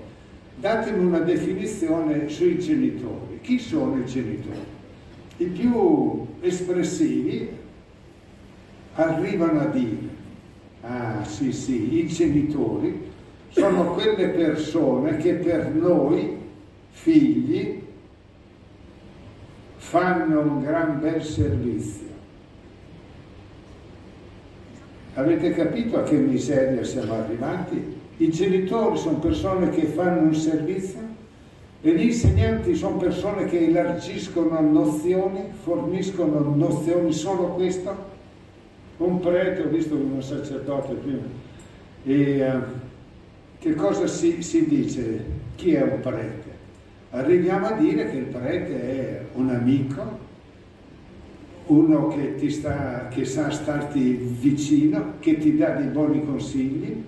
datemi 0.61 1.05
una 1.05 1.19
definizione 1.19 2.29
sui 2.29 2.61
genitori. 2.61 3.41
Chi 3.41 3.59
sono 3.59 3.99
i 3.99 4.05
genitori? 4.05 4.75
I 5.39 5.47
più 5.47 6.27
espressivi 6.43 7.49
arrivano 8.95 9.61
a 9.61 9.67
dire, 9.67 10.09
ah 10.83 11.25
sì 11.25 11.51
sì, 11.51 12.05
i 12.05 12.07
genitori 12.07 13.03
sono 13.49 13.95
quelle 13.95 14.29
persone 14.29 15.17
che 15.17 15.35
per 15.35 15.75
noi, 15.75 16.37
figli, 16.91 17.83
fanno 19.89 20.41
un 20.41 20.63
gran 20.63 20.99
bel 21.01 21.23
servizio. 21.23 22.07
Avete 25.15 25.53
capito 25.53 25.97
a 25.97 26.03
che 26.03 26.17
miseria 26.17 26.83
siamo 26.83 27.15
arrivati? 27.15 27.95
I 28.17 28.31
genitori 28.31 28.97
sono 28.97 29.19
persone 29.19 29.71
che 29.71 29.87
fanno 29.87 30.23
un 30.23 30.35
servizio 30.35 30.99
e 31.83 31.95
gli 31.95 32.07
insegnanti 32.07 32.75
sono 32.75 32.97
persone 32.97 33.47
che 33.47 33.67
elargiscono 33.67 34.61
nozioni, 34.61 35.53
forniscono 35.63 36.41
nozioni 36.55 37.13
solo 37.13 37.51
questo. 37.51 38.15
Un 38.97 39.21
prete, 39.21 39.63
ho 39.63 39.69
visto 39.69 39.95
un 39.95 40.21
sacerdote 40.21 40.95
prima, 40.95 41.23
e 42.05 42.49
uh, 42.49 42.63
che 43.59 43.75
cosa 43.75 44.07
si, 44.07 44.43
si 44.43 44.67
dice? 44.67 45.25
Chi 45.55 45.75
è 45.75 45.83
un 45.83 46.01
prete? 46.01 46.46
Arriviamo 47.17 47.69
a 47.69 47.73
dire 47.73 48.11
che 48.11 48.17
il 48.19 48.25
prete 48.25 48.75
è 48.75 49.21
un 49.37 49.49
amico, 49.49 50.19
uno 51.69 52.09
che, 52.09 52.35
ti 52.35 52.51
sta, 52.51 53.09
che 53.09 53.25
sa 53.25 53.51
starti 53.51 54.35
vicino, 54.39 55.15
che 55.19 55.39
ti 55.39 55.57
dà 55.57 55.71
dei 55.71 55.87
buoni 55.87 56.23
consigli, 56.27 57.03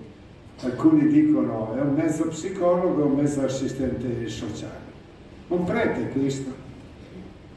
alcuni 0.61 1.07
dicono 1.09 1.75
è 1.77 1.81
un 1.81 1.93
mezzo 1.93 2.27
psicologo, 2.27 3.05
un 3.05 3.17
mezzo 3.17 3.43
assistente 3.43 4.27
sociale. 4.27 4.87
Un 5.49 5.63
prete 5.63 6.09
è 6.09 6.11
questo. 6.11 6.51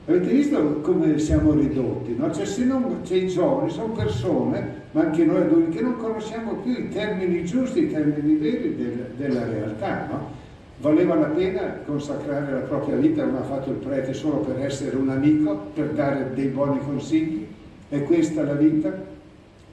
Avete 0.05 0.31
visto 0.31 0.81
come 0.81 1.19
siamo 1.19 1.55
ridotti? 1.55 2.15
No? 2.15 2.31
Cioè, 2.31 2.45
se 2.45 2.65
non, 2.65 2.99
cioè, 3.03 3.17
i 3.17 3.29
giovani 3.29 3.71
sono 3.71 3.95
persone, 3.95 4.83
ma 4.91 5.01
anche 5.01 5.25
noi 5.25 5.41
adulti, 5.41 5.79
che 5.79 5.83
non 5.83 5.97
conosciamo 5.97 6.57
più 6.57 6.73
i 6.73 6.91
termini 6.91 7.47
giusti, 7.47 7.85
i 7.85 7.91
termini 7.91 8.37
veri 8.37 8.77
del, 8.77 9.13
della 9.17 9.47
realtà. 9.47 10.07
No? 10.11 10.41
Valeva 10.83 11.15
la 11.15 11.27
pena 11.27 11.79
consacrare 11.87 12.53
la 12.53 12.59
propria 12.59 12.97
vita 12.97 13.23
come 13.23 13.39
ha 13.39 13.45
fatto 13.45 13.71
il 13.71 13.77
prete 13.77 14.13
solo 14.13 14.39
per 14.39 14.59
essere 14.59 14.97
un 14.97 15.11
amico, 15.11 15.71
per 15.73 15.91
dare 15.91 16.33
dei 16.35 16.49
buoni 16.49 16.81
consigli? 16.81 17.47
È 17.89 18.03
questa 18.03 18.43
la 18.43 18.55
vita? 18.55 18.93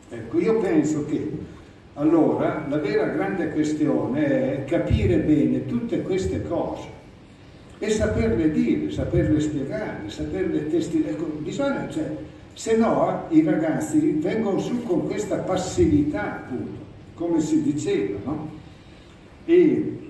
Ecco, 0.08 0.40
io 0.40 0.60
penso 0.60 1.06
che 1.06 1.32
allora 1.96 2.64
la 2.70 2.78
vera 2.78 3.08
grande 3.08 3.50
questione 3.50 4.26
è 4.28 4.66
capire 4.66 5.18
bene 5.18 5.66
tutte 5.66 6.04
queste 6.04 6.44
cose 6.44 6.88
e 7.80 7.90
saperle 7.90 8.52
dire, 8.52 8.92
saperle 8.92 9.40
spiegare, 9.40 10.10
saperle 10.12 10.70
testimoniare. 10.70 11.16
Ecco, 11.16 11.26
bisogna, 11.40 11.90
cioè, 11.90 12.08
se 12.54 12.78
no 12.78 13.26
i 13.30 13.42
ragazzi 13.42 14.20
vengono 14.22 14.60
su 14.60 14.84
con 14.84 15.08
questa 15.08 15.38
passività, 15.38 16.36
appunto, 16.36 16.82
come 17.16 17.42
si 17.42 17.64
diceva, 17.64 18.20
no? 18.26 18.50
E 19.46 20.09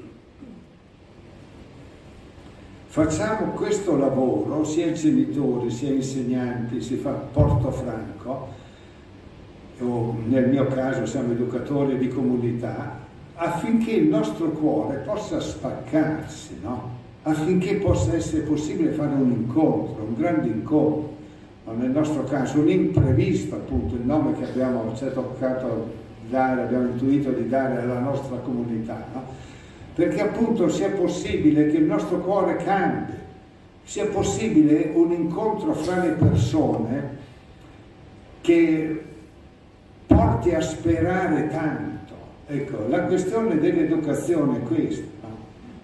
Facciamo 3.02 3.54
questo 3.54 3.96
lavoro, 3.96 4.66
sia 4.66 4.92
genitori, 4.92 5.72
sia 5.72 5.90
insegnanti, 5.90 6.82
si 6.82 6.98
fa 6.98 7.12
Porto 7.12 7.72
Franco, 7.72 8.50
o 9.80 10.18
nel 10.28 10.50
mio 10.50 10.68
caso 10.68 11.06
siamo 11.06 11.32
educatori 11.32 11.98
di 11.98 12.10
comunità, 12.10 13.00
affinché 13.36 13.92
il 13.92 14.10
nostro 14.10 14.50
cuore 14.50 14.98
possa 14.98 15.40
spaccarsi, 15.40 16.58
no? 16.62 16.98
affinché 17.24 17.76
possa 17.76 18.16
essere 18.16 18.42
possibile 18.42 18.92
fare 18.92 19.14
un 19.14 19.32
incontro, 19.32 20.04
un 20.04 20.16
grande 20.18 20.48
incontro, 20.48 21.16
o 21.68 21.72
nel 21.72 21.92
nostro 21.92 22.26
caso 22.26 22.60
un 22.60 22.70
imprevisto, 22.70 23.56
appunto, 23.56 23.96
il 23.96 24.04
nome 24.04 24.34
che 24.34 24.44
abbiamo 24.44 24.94
ci 24.98 25.06
è 25.06 25.14
toccato 25.14 25.90
dare, 26.30 26.64
abbiamo 26.64 26.90
intuito 26.90 27.32
di 27.32 27.48
dare 27.48 27.82
alla 27.82 28.00
nostra 28.00 28.36
comunità. 28.40 29.06
No? 29.14 29.49
Perché 30.00 30.22
appunto 30.22 30.70
sia 30.70 30.92
possibile 30.92 31.68
che 31.68 31.76
il 31.76 31.84
nostro 31.84 32.20
cuore 32.20 32.56
cambi, 32.56 33.12
sia 33.84 34.06
possibile 34.06 34.92
un 34.94 35.12
incontro 35.12 35.74
fra 35.74 36.02
le 36.02 36.12
persone 36.12 37.18
che 38.40 39.04
porti 40.08 40.52
a 40.52 40.62
sperare 40.62 41.50
tanto. 41.50 42.14
Ecco, 42.48 42.88
la 42.88 43.02
questione 43.08 43.60
dell'educazione 43.60 44.60
è 44.60 44.62
questa. 44.62 45.28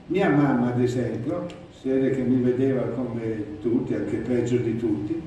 Mia 0.08 0.30
mamma, 0.30 0.74
ad 0.74 0.80
esempio, 0.80 1.46
si 1.78 1.90
vede 1.90 2.12
che 2.12 2.22
mi 2.22 2.40
vedeva 2.42 2.84
come 2.84 3.60
tutti, 3.62 3.96
anche 3.96 4.16
peggio 4.16 4.56
di 4.56 4.78
tutti, 4.78 5.22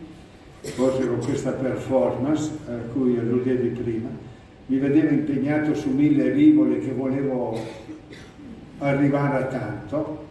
forse 0.63 1.07
con 1.07 1.19
questa 1.19 1.51
performance 1.51 2.51
a 2.67 2.91
cui 2.95 3.19
alludevi 3.19 3.69
prima, 3.69 4.09
mi 4.65 4.79
vedeva 4.79 5.11
impegnato 5.11 5.75
su 5.75 5.91
mille 5.91 6.33
rivoli 6.33 6.79
che 6.79 6.93
volevo 6.93 7.87
arrivare 8.79 9.45
a 9.45 9.47
tanto, 9.47 10.27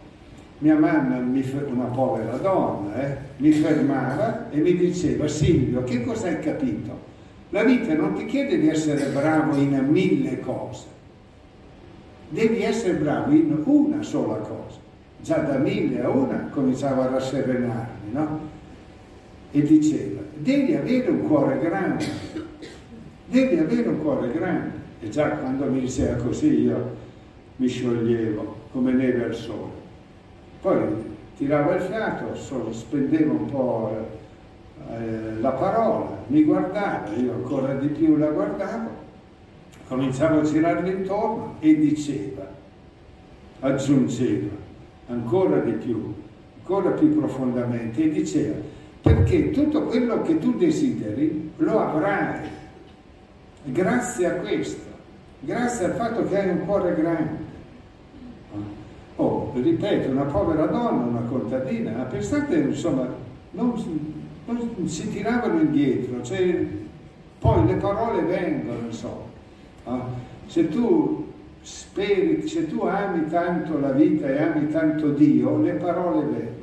mia 0.58 0.76
mamma, 0.76 1.18
una 1.18 1.84
povera 1.84 2.36
donna, 2.36 3.00
eh, 3.00 3.16
mi 3.36 3.52
fermava 3.52 4.50
e 4.50 4.58
mi 4.58 4.76
diceva 4.76 5.28
Silvio, 5.28 5.84
che 5.84 6.02
cosa 6.02 6.28
hai 6.28 6.40
capito? 6.40 7.06
La 7.50 7.62
vita 7.62 7.94
non 7.94 8.14
ti 8.14 8.26
chiede 8.26 8.58
di 8.58 8.68
essere 8.68 9.10
bravo 9.10 9.56
in 9.56 9.86
mille 9.88 10.40
cose, 10.40 10.86
devi 12.28 12.62
essere 12.62 12.94
bravo 12.94 13.32
in 13.32 13.62
una 13.64 14.02
sola 14.02 14.36
cosa. 14.36 14.86
Già 15.20 15.38
da 15.38 15.56
mille 15.58 16.02
a 16.02 16.08
una 16.08 16.48
cominciava 16.52 17.04
a 17.04 17.10
rasserenarmi, 17.10 18.12
no? 18.12 18.40
E 19.50 19.62
diceva, 19.62 20.20
devi 20.36 20.74
avere 20.74 21.10
un 21.10 21.26
cuore 21.26 21.58
grande, 21.58 22.04
devi 23.26 23.58
avere 23.58 23.88
un 23.88 24.00
cuore 24.00 24.30
grande. 24.30 24.76
E 25.00 25.08
già 25.10 25.28
quando 25.30 25.64
mi 25.66 25.80
diceva 25.80 26.16
così 26.16 26.62
io 26.62 27.06
mi 27.58 27.66
scioglievo 27.66 28.56
come 28.72 28.92
neve 28.92 29.24
al 29.24 29.34
sole. 29.34 29.86
Poi 30.60 30.80
tirava 31.36 31.74
il 31.74 31.82
fiato, 31.82 32.34
spendevo 32.72 33.32
un 33.32 33.50
po' 33.50 34.06
eh, 34.90 35.40
la 35.40 35.50
parola, 35.50 36.18
mi 36.28 36.44
guardava, 36.44 37.08
io 37.16 37.32
ancora 37.32 37.74
di 37.74 37.88
più 37.88 38.16
la 38.16 38.28
guardavo, 38.28 38.90
cominciavo 39.88 40.40
a 40.40 40.42
girarmi 40.42 40.90
intorno 40.90 41.56
e 41.60 41.76
diceva, 41.76 42.46
aggiungeva 43.60 44.54
ancora 45.08 45.58
di 45.58 45.72
più, 45.72 46.14
ancora 46.58 46.90
più 46.90 47.16
profondamente 47.18 48.02
e 48.04 48.10
diceva, 48.10 48.56
perché 49.02 49.50
tutto 49.50 49.82
quello 49.84 50.22
che 50.22 50.38
tu 50.38 50.56
desideri 50.56 51.52
lo 51.56 51.80
avrai, 51.80 52.48
grazie 53.64 54.26
a 54.26 54.32
questo, 54.34 54.86
grazie 55.40 55.86
al 55.86 55.94
fatto 55.94 56.24
che 56.28 56.38
hai 56.38 56.50
un 56.50 56.64
cuore 56.66 56.94
grande. 56.94 57.47
Oh, 59.20 59.50
ripeto, 59.52 60.10
una 60.10 60.26
povera 60.26 60.66
donna, 60.66 61.06
una 61.06 61.28
contadina, 61.28 62.04
pensate, 62.04 62.56
insomma, 62.56 63.04
non, 63.50 63.74
non 64.44 64.88
si 64.88 65.10
tiravano 65.10 65.60
indietro, 65.60 66.22
cioè, 66.22 66.64
poi 67.40 67.66
le 67.66 67.74
parole 67.74 68.22
vengono, 68.22 68.78
insomma. 68.86 69.26
Se 70.46 70.68
tu 70.68 71.26
speri, 71.62 72.46
se 72.46 72.68
tu 72.68 72.82
ami 72.82 73.28
tanto 73.28 73.80
la 73.80 73.90
vita 73.90 74.28
e 74.28 74.40
ami 74.40 74.68
tanto 74.68 75.10
Dio, 75.10 75.60
le 75.62 75.72
parole 75.72 76.24
vengono. 76.24 76.56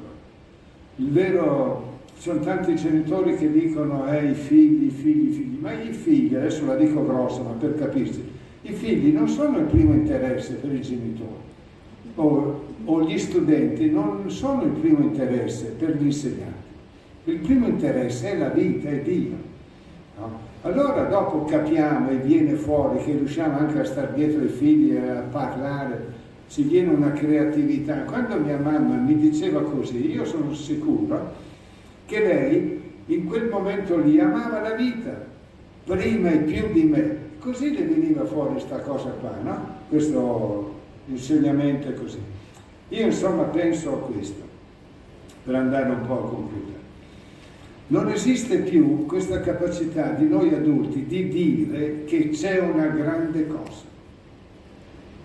Il 0.95 1.11
vero, 1.11 1.99
ci 2.15 2.21
sono 2.21 2.39
tanti 2.39 2.75
genitori 2.75 3.35
che 3.35 3.51
dicono 3.51 4.09
eh, 4.09 4.29
i 4.29 4.33
figli, 4.33 4.85
i 4.85 4.91
figli, 4.91 5.27
i 5.27 5.33
figli, 5.33 5.57
ma 5.59 5.73
i 5.73 5.91
figli, 5.91 6.35
adesso 6.35 6.65
la 6.65 6.75
dico 6.75 7.05
grossa, 7.05 7.41
ma 7.41 7.51
per 7.51 7.75
capirci, 7.75 8.31
i 8.61 8.71
figli 8.71 9.11
non 9.11 9.27
sono 9.27 9.57
il 9.57 9.65
primo 9.65 9.93
interesse 9.93 10.53
per 10.53 10.73
i 10.73 10.81
genitori, 10.81 11.43
o, 12.15 12.61
o 12.85 13.03
gli 13.03 13.17
studenti 13.17 13.89
non 13.89 14.29
sono 14.29 14.63
il 14.63 14.71
primo 14.71 14.99
interesse 14.99 15.75
per 15.77 15.97
gli 15.97 16.05
insegnanti. 16.05 16.63
Il 17.25 17.39
primo 17.39 17.67
interesse 17.67 18.33
è 18.33 18.37
la 18.37 18.49
vita, 18.49 18.89
è 18.89 19.01
Dio. 19.01 19.35
No? 20.17 20.43
Allora 20.61 21.03
dopo 21.03 21.45
capiamo 21.45 22.09
e 22.09 22.15
viene 22.15 22.53
fuori 22.53 23.03
che 23.03 23.11
riusciamo 23.11 23.57
anche 23.57 23.79
a 23.79 23.85
stare 23.85 24.13
dietro 24.13 24.41
ai 24.41 24.47
figli 24.47 24.95
e 24.95 25.09
a 25.09 25.23
parlare, 25.31 26.13
ci 26.47 26.63
viene 26.63 26.93
una 26.93 27.11
creatività. 27.11 28.03
Quando 28.03 28.39
mia 28.39 28.57
mamma 28.57 28.95
mi 28.95 29.15
diceva 29.15 29.61
così, 29.61 30.11
io 30.11 30.25
sono 30.25 30.53
sicuro 30.53 31.33
che 32.05 32.19
lei 32.19 32.81
in 33.07 33.25
quel 33.25 33.49
momento 33.49 33.97
lì 33.97 34.19
amava 34.19 34.61
la 34.61 34.73
vita, 34.73 35.25
prima 35.83 36.31
e 36.31 36.37
più 36.37 36.71
di 36.71 36.83
me. 36.83 37.23
Così 37.39 37.75
le 37.75 37.83
veniva 37.83 38.25
fuori 38.25 38.53
questa 38.53 38.79
cosa 38.79 39.09
qua, 39.09 39.37
no? 39.43 39.67
Questo 39.89 40.74
insegnamento 41.07 41.87
è 41.89 41.93
così. 41.93 42.19
Io 42.89 43.05
insomma 43.05 43.43
penso 43.43 43.93
a 43.93 43.97
questo, 44.11 44.41
per 45.43 45.55
andare 45.55 45.89
un 45.89 46.05
po' 46.05 46.13
a 46.13 46.29
concludere. 46.29 46.73
Non 47.87 48.09
esiste 48.09 48.59
più 48.59 49.05
questa 49.05 49.41
capacità 49.41 50.09
di 50.11 50.27
noi 50.27 50.53
adulti 50.53 51.05
di 51.05 51.29
dire 51.29 52.03
che 52.05 52.29
c'è 52.29 52.59
una 52.59 52.87
grande 52.87 53.45
cosa, 53.47 53.83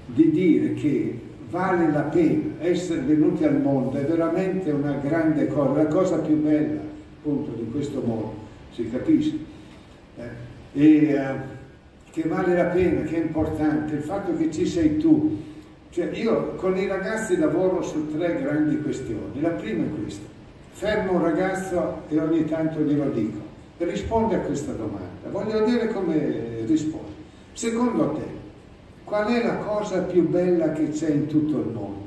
di 0.06 0.30
dire 0.30 0.74
che 0.74 1.18
vale 1.48 1.90
la 1.90 2.02
pena 2.02 2.54
essere 2.60 3.00
venuti 3.00 3.44
al 3.44 3.60
mondo, 3.60 3.96
è 3.96 4.04
veramente 4.04 4.70
una 4.70 4.92
grande 4.92 5.46
cosa, 5.46 5.82
la 5.82 5.86
cosa 5.86 6.18
più 6.18 6.36
bella 6.36 6.80
appunto 7.18 7.50
di 7.52 7.70
questo 7.70 8.02
mondo, 8.04 8.34
si 8.72 8.88
capisce? 8.90 9.38
Eh, 10.16 10.48
e 10.72 11.12
eh, 11.12 11.34
che 12.10 12.22
vale 12.28 12.54
la 12.56 12.64
pena, 12.64 13.02
che 13.02 13.16
è 13.16 13.24
importante, 13.24 13.94
il 13.94 14.02
fatto 14.02 14.36
che 14.36 14.50
ci 14.50 14.66
sei 14.66 14.96
tu. 14.98 15.48
Cioè 15.90 16.10
io 16.12 16.54
con 16.54 16.76
i 16.76 16.86
ragazzi 16.86 17.36
lavoro 17.36 17.82
su 17.82 18.10
tre 18.16 18.40
grandi 18.40 18.80
questioni. 18.80 19.40
La 19.40 19.50
prima 19.50 19.84
è 19.84 20.00
questa 20.00 20.30
fermo 20.80 21.12
un 21.12 21.22
ragazzo 21.22 22.02
e 22.08 22.18
ogni 22.18 22.46
tanto 22.46 22.80
glielo 22.80 23.10
dico, 23.10 23.38
risponde 23.76 24.36
a 24.36 24.38
questa 24.38 24.72
domanda, 24.72 25.28
voglio 25.30 25.62
vedere 25.64 25.92
come 25.92 26.62
risponde. 26.64 27.08
Secondo 27.52 28.12
te, 28.12 28.24
qual 29.04 29.26
è 29.26 29.44
la 29.44 29.56
cosa 29.56 29.98
più 30.02 30.26
bella 30.26 30.72
che 30.72 30.88
c'è 30.88 31.10
in 31.10 31.26
tutto 31.26 31.58
il 31.58 31.66
mondo? 31.66 31.98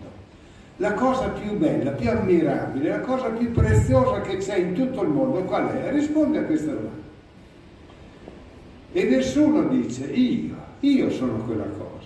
La 0.78 0.94
cosa 0.94 1.30
più 1.30 1.56
bella, 1.56 1.92
più 1.92 2.10
ammirabile, 2.10 2.90
la 2.90 3.02
cosa 3.02 3.30
più 3.30 3.52
preziosa 3.52 4.22
che 4.22 4.38
c'è 4.38 4.56
in 4.56 4.74
tutto 4.74 5.04
il 5.04 5.10
mondo, 5.10 5.44
qual 5.44 5.68
è? 5.68 5.92
Risponde 5.92 6.40
a 6.40 6.44
questa 6.44 6.72
domanda. 6.72 7.02
E 8.92 9.04
nessuno 9.04 9.68
dice 9.68 10.06
io, 10.06 10.56
io 10.80 11.12
sono 11.12 11.44
quella 11.46 11.68
cosa. 11.78 12.03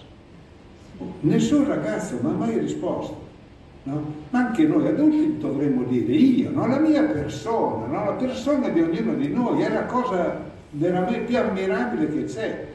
Nessun 1.21 1.67
ragazzo 1.67 2.17
mi 2.21 2.29
ha 2.29 2.33
mai 2.33 2.57
risposto. 2.57 3.25
No? 3.83 4.03
Ma 4.31 4.39
anche 4.39 4.63
noi 4.63 4.87
adulti 4.87 5.37
dovremmo 5.37 5.83
dire 5.83 6.11
io, 6.11 6.51
no? 6.51 6.67
la 6.67 6.79
mia 6.79 7.03
persona, 7.03 7.85
no? 7.85 8.05
la 8.05 8.13
persona 8.13 8.67
di 8.69 8.81
ognuno 8.81 9.13
di 9.13 9.29
noi 9.29 9.61
è 9.61 9.69
la 9.69 9.85
cosa 9.85 10.43
veramente 10.71 11.19
più 11.21 11.37
ammirabile 11.37 12.09
che 12.09 12.25
c'è 12.25 12.65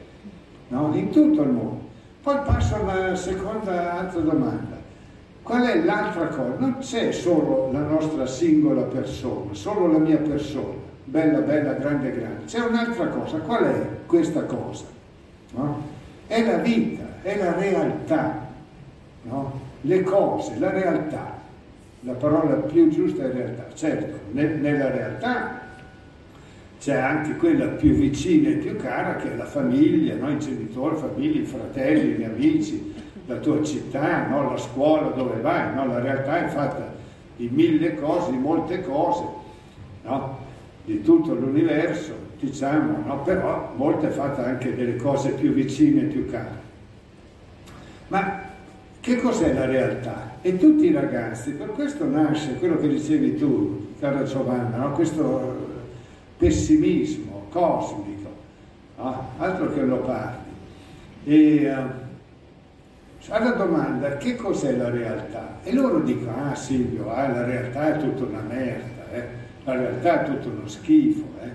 in 0.69 1.09
tutto 1.11 1.41
il 1.41 1.49
mondo. 1.49 1.81
Poi 2.23 2.37
passo 2.45 2.75
alla 2.75 3.15
seconda 3.15 3.99
altra 3.99 4.21
domanda. 4.21 4.81
Qual 5.43 5.61
è 5.61 5.83
l'altra 5.83 6.27
cosa? 6.27 6.55
Non 6.57 6.77
c'è 6.79 7.11
solo 7.11 7.69
la 7.71 7.81
nostra 7.81 8.25
singola 8.25 8.83
persona, 8.83 9.53
solo 9.53 9.91
la 9.91 9.97
mia 9.97 10.17
persona, 10.17 10.73
bella, 11.03 11.39
bella, 11.39 11.73
grande, 11.73 12.11
grande. 12.11 12.45
C'è 12.45 12.59
un'altra 12.59 13.07
cosa. 13.07 13.37
Qual 13.39 13.63
è 13.65 13.87
questa 14.05 14.43
cosa? 14.43 14.85
È 16.25 16.45
la 16.45 16.57
vita, 16.57 17.02
è 17.23 17.37
la 17.37 17.57
realtà. 17.57 18.51
No? 19.23 19.71
le 19.85 20.03
cose, 20.03 20.57
la 20.59 20.69
realtà, 20.69 21.39
la 22.01 22.13
parola 22.13 22.55
più 22.55 22.89
giusta 22.89 23.23
è 23.23 23.31
realtà. 23.31 23.67
Certo, 23.73 24.19
ne, 24.31 24.45
nella 24.55 24.91
realtà 24.91 25.61
c'è 26.79 26.95
anche 26.95 27.35
quella 27.35 27.67
più 27.67 27.93
vicina 27.93 28.49
e 28.49 28.53
più 28.53 28.75
cara 28.75 29.15
che 29.15 29.33
è 29.33 29.35
la 29.35 29.45
famiglia, 29.45 30.15
no? 30.15 30.29
i 30.29 30.39
genitori, 30.39 30.95
famiglia, 30.95 31.41
i 31.41 31.45
fratelli, 31.45 32.13
gli 32.13 32.23
amici, 32.23 32.93
la 33.25 33.37
tua 33.37 33.61
città, 33.63 34.27
no? 34.27 34.51
la 34.51 34.57
scuola 34.57 35.09
dove 35.09 35.39
vai. 35.41 35.73
No? 35.73 35.85
La 35.87 35.99
realtà 35.99 36.45
è 36.45 36.49
fatta 36.49 36.93
di 37.35 37.49
mille 37.51 37.95
cose, 37.95 38.31
di 38.31 38.37
molte 38.37 38.81
cose, 38.83 39.23
di 40.85 41.01
tutto 41.01 41.33
l'universo, 41.33 42.13
diciamo, 42.39 43.21
però 43.23 43.73
molte 43.75 44.07
è 44.07 44.11
fatta 44.11 44.45
anche 44.45 44.75
delle 44.75 44.95
cose 44.95 45.31
più 45.31 45.51
vicine 45.51 46.01
e 46.01 46.05
più 46.05 46.29
care. 46.29 46.62
Ma 48.13 48.41
che 48.99 49.17
cos'è 49.17 49.53
la 49.53 49.65
realtà? 49.65 50.33
E 50.43 50.59
tutti 50.59 50.85
i 50.85 50.91
ragazzi, 50.91 51.53
per 51.53 51.71
questo 51.71 52.05
nasce 52.05 52.57
quello 52.59 52.77
che 52.77 52.87
dicevi 52.87 53.35
tu, 53.37 53.95
cara 53.99 54.21
Giovanna, 54.21 54.77
no? 54.77 54.91
questo 54.91 55.81
pessimismo 56.37 57.47
cosmico, 57.49 58.29
no? 58.97 59.29
altro 59.39 59.73
che 59.73 59.81
lo 59.81 59.97
parli. 60.01 60.51
E 61.23 61.73
uh, 61.75 63.29
alla 63.29 63.51
domanda 63.53 64.17
che 64.17 64.35
cos'è 64.35 64.75
la 64.75 64.91
realtà? 64.91 65.57
E 65.63 65.73
loro 65.73 65.99
dicono, 66.01 66.35
ah 66.51 66.53
Silvio, 66.53 67.11
ah, 67.11 67.27
la 67.29 67.45
realtà 67.45 67.95
è 67.95 67.99
tutta 67.99 68.25
una 68.25 68.43
merda, 68.47 69.11
eh? 69.11 69.23
la 69.63 69.73
realtà 69.73 70.21
è 70.21 70.25
tutto 70.29 70.49
uno 70.49 70.67
schifo, 70.67 71.25
eh? 71.41 71.49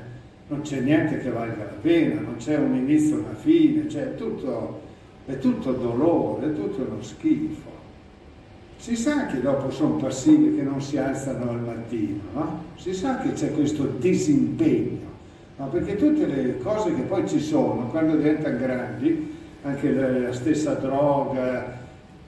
non 0.48 0.62
c'è 0.62 0.80
niente 0.80 1.20
che 1.20 1.30
valga 1.30 1.62
la 1.62 1.78
pena, 1.80 2.20
non 2.20 2.34
c'è 2.38 2.56
un 2.56 2.74
inizio 2.74 3.18
una 3.18 3.36
fine, 3.36 3.86
c'è 3.86 4.16
tutto 4.16 4.86
è 5.28 5.38
tutto 5.38 5.72
dolore, 5.72 6.46
è 6.46 6.54
tutto 6.54 6.86
uno 6.90 7.02
schifo. 7.02 7.76
Si 8.78 8.96
sa 8.96 9.26
che 9.26 9.40
dopo 9.42 9.70
sono 9.70 9.96
passivi 9.96 10.56
che 10.56 10.62
non 10.62 10.80
si 10.80 10.96
alzano 10.96 11.50
al 11.50 11.60
mattino, 11.60 12.20
no? 12.32 12.62
Si 12.76 12.94
sa 12.94 13.18
che 13.18 13.32
c'è 13.34 13.52
questo 13.52 13.84
disimpegno, 13.98 15.06
no? 15.56 15.66
perché 15.68 15.96
tutte 15.96 16.26
le 16.26 16.58
cose 16.58 16.94
che 16.94 17.02
poi 17.02 17.28
ci 17.28 17.40
sono, 17.40 17.88
quando 17.90 18.16
diventano 18.16 18.56
grandi, 18.56 19.36
anche 19.62 19.92
la 19.92 20.32
stessa 20.32 20.74
droga, 20.74 21.76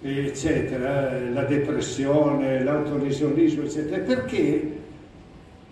eccetera, 0.02 1.18
la 1.32 1.44
depressione, 1.44 2.62
l'autolesionismo, 2.62 3.62
eccetera, 3.62 4.02
perché 4.02 4.78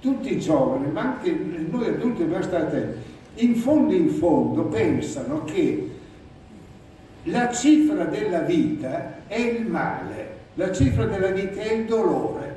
tutti 0.01 0.33
i 0.33 0.41
giovani, 0.41 0.91
ma 0.91 1.17
anche 1.17 1.37
noi 1.69 1.89
adulti 1.89 2.23
dobbiamo 2.23 2.45
stare 2.45 2.67
attenti, 2.67 2.99
in 3.45 3.55
fondo 3.57 3.93
in 3.93 4.09
fondo 4.09 4.63
pensano 4.63 5.45
che 5.45 5.97
la 7.25 7.53
cifra 7.53 8.05
della 8.05 8.41
vita 8.41 9.17
è 9.27 9.39
il 9.39 9.67
male, 9.67 10.37
la 10.55 10.73
cifra 10.73 11.05
della 11.05 11.31
vita 11.31 11.61
è 11.61 11.73
il 11.73 11.85
dolore. 11.85 12.57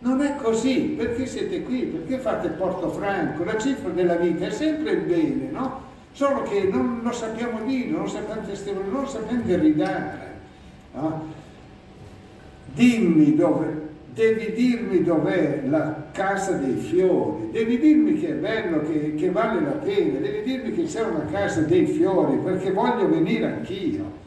Non 0.00 0.22
è 0.22 0.36
così, 0.36 0.94
perché 0.96 1.26
siete 1.26 1.62
qui? 1.62 1.82
Perché 1.82 2.18
fate 2.18 2.48
Portofranco? 2.48 3.44
La 3.44 3.58
cifra 3.58 3.90
della 3.90 4.16
vita 4.16 4.46
è 4.46 4.50
sempre 4.50 4.92
il 4.92 5.00
bene, 5.02 5.50
no? 5.50 5.88
Solo 6.12 6.42
che 6.42 6.62
non 6.64 7.00
lo 7.02 7.12
sappiamo 7.12 7.60
dire, 7.66 7.90
non 7.90 8.02
lo 8.02 8.08
sappiamo 8.08 8.42
testimoniare, 8.42 8.90
non 8.90 9.02
lo 9.02 9.08
sappiamo 9.08 9.42
ridare. 9.44 10.38
No? 10.94 11.26
Dimmi 12.72 13.34
dove, 13.36 13.88
devi 14.12 14.52
dirmi 14.52 15.02
dov'è 15.02 15.62
la 15.66 16.08
casa 16.12 16.52
dei 16.52 16.76
fiori, 16.76 17.50
devi 17.52 17.78
dirmi 17.78 18.18
che 18.18 18.28
è 18.28 18.34
bello, 18.34 18.82
che, 18.82 19.14
che, 19.14 19.30
vale 19.30 19.60
la 19.60 19.70
pena, 19.72 20.18
devi 20.18 20.42
dirmi 20.42 20.72
che 20.72 20.84
c'è 20.84 21.02
una 21.02 21.26
casa 21.30 21.60
dei 21.60 21.86
fiori 21.86 22.36
perché 22.38 22.72
voglio 22.72 23.08
venire 23.08 23.46
anch'io. 23.46 24.18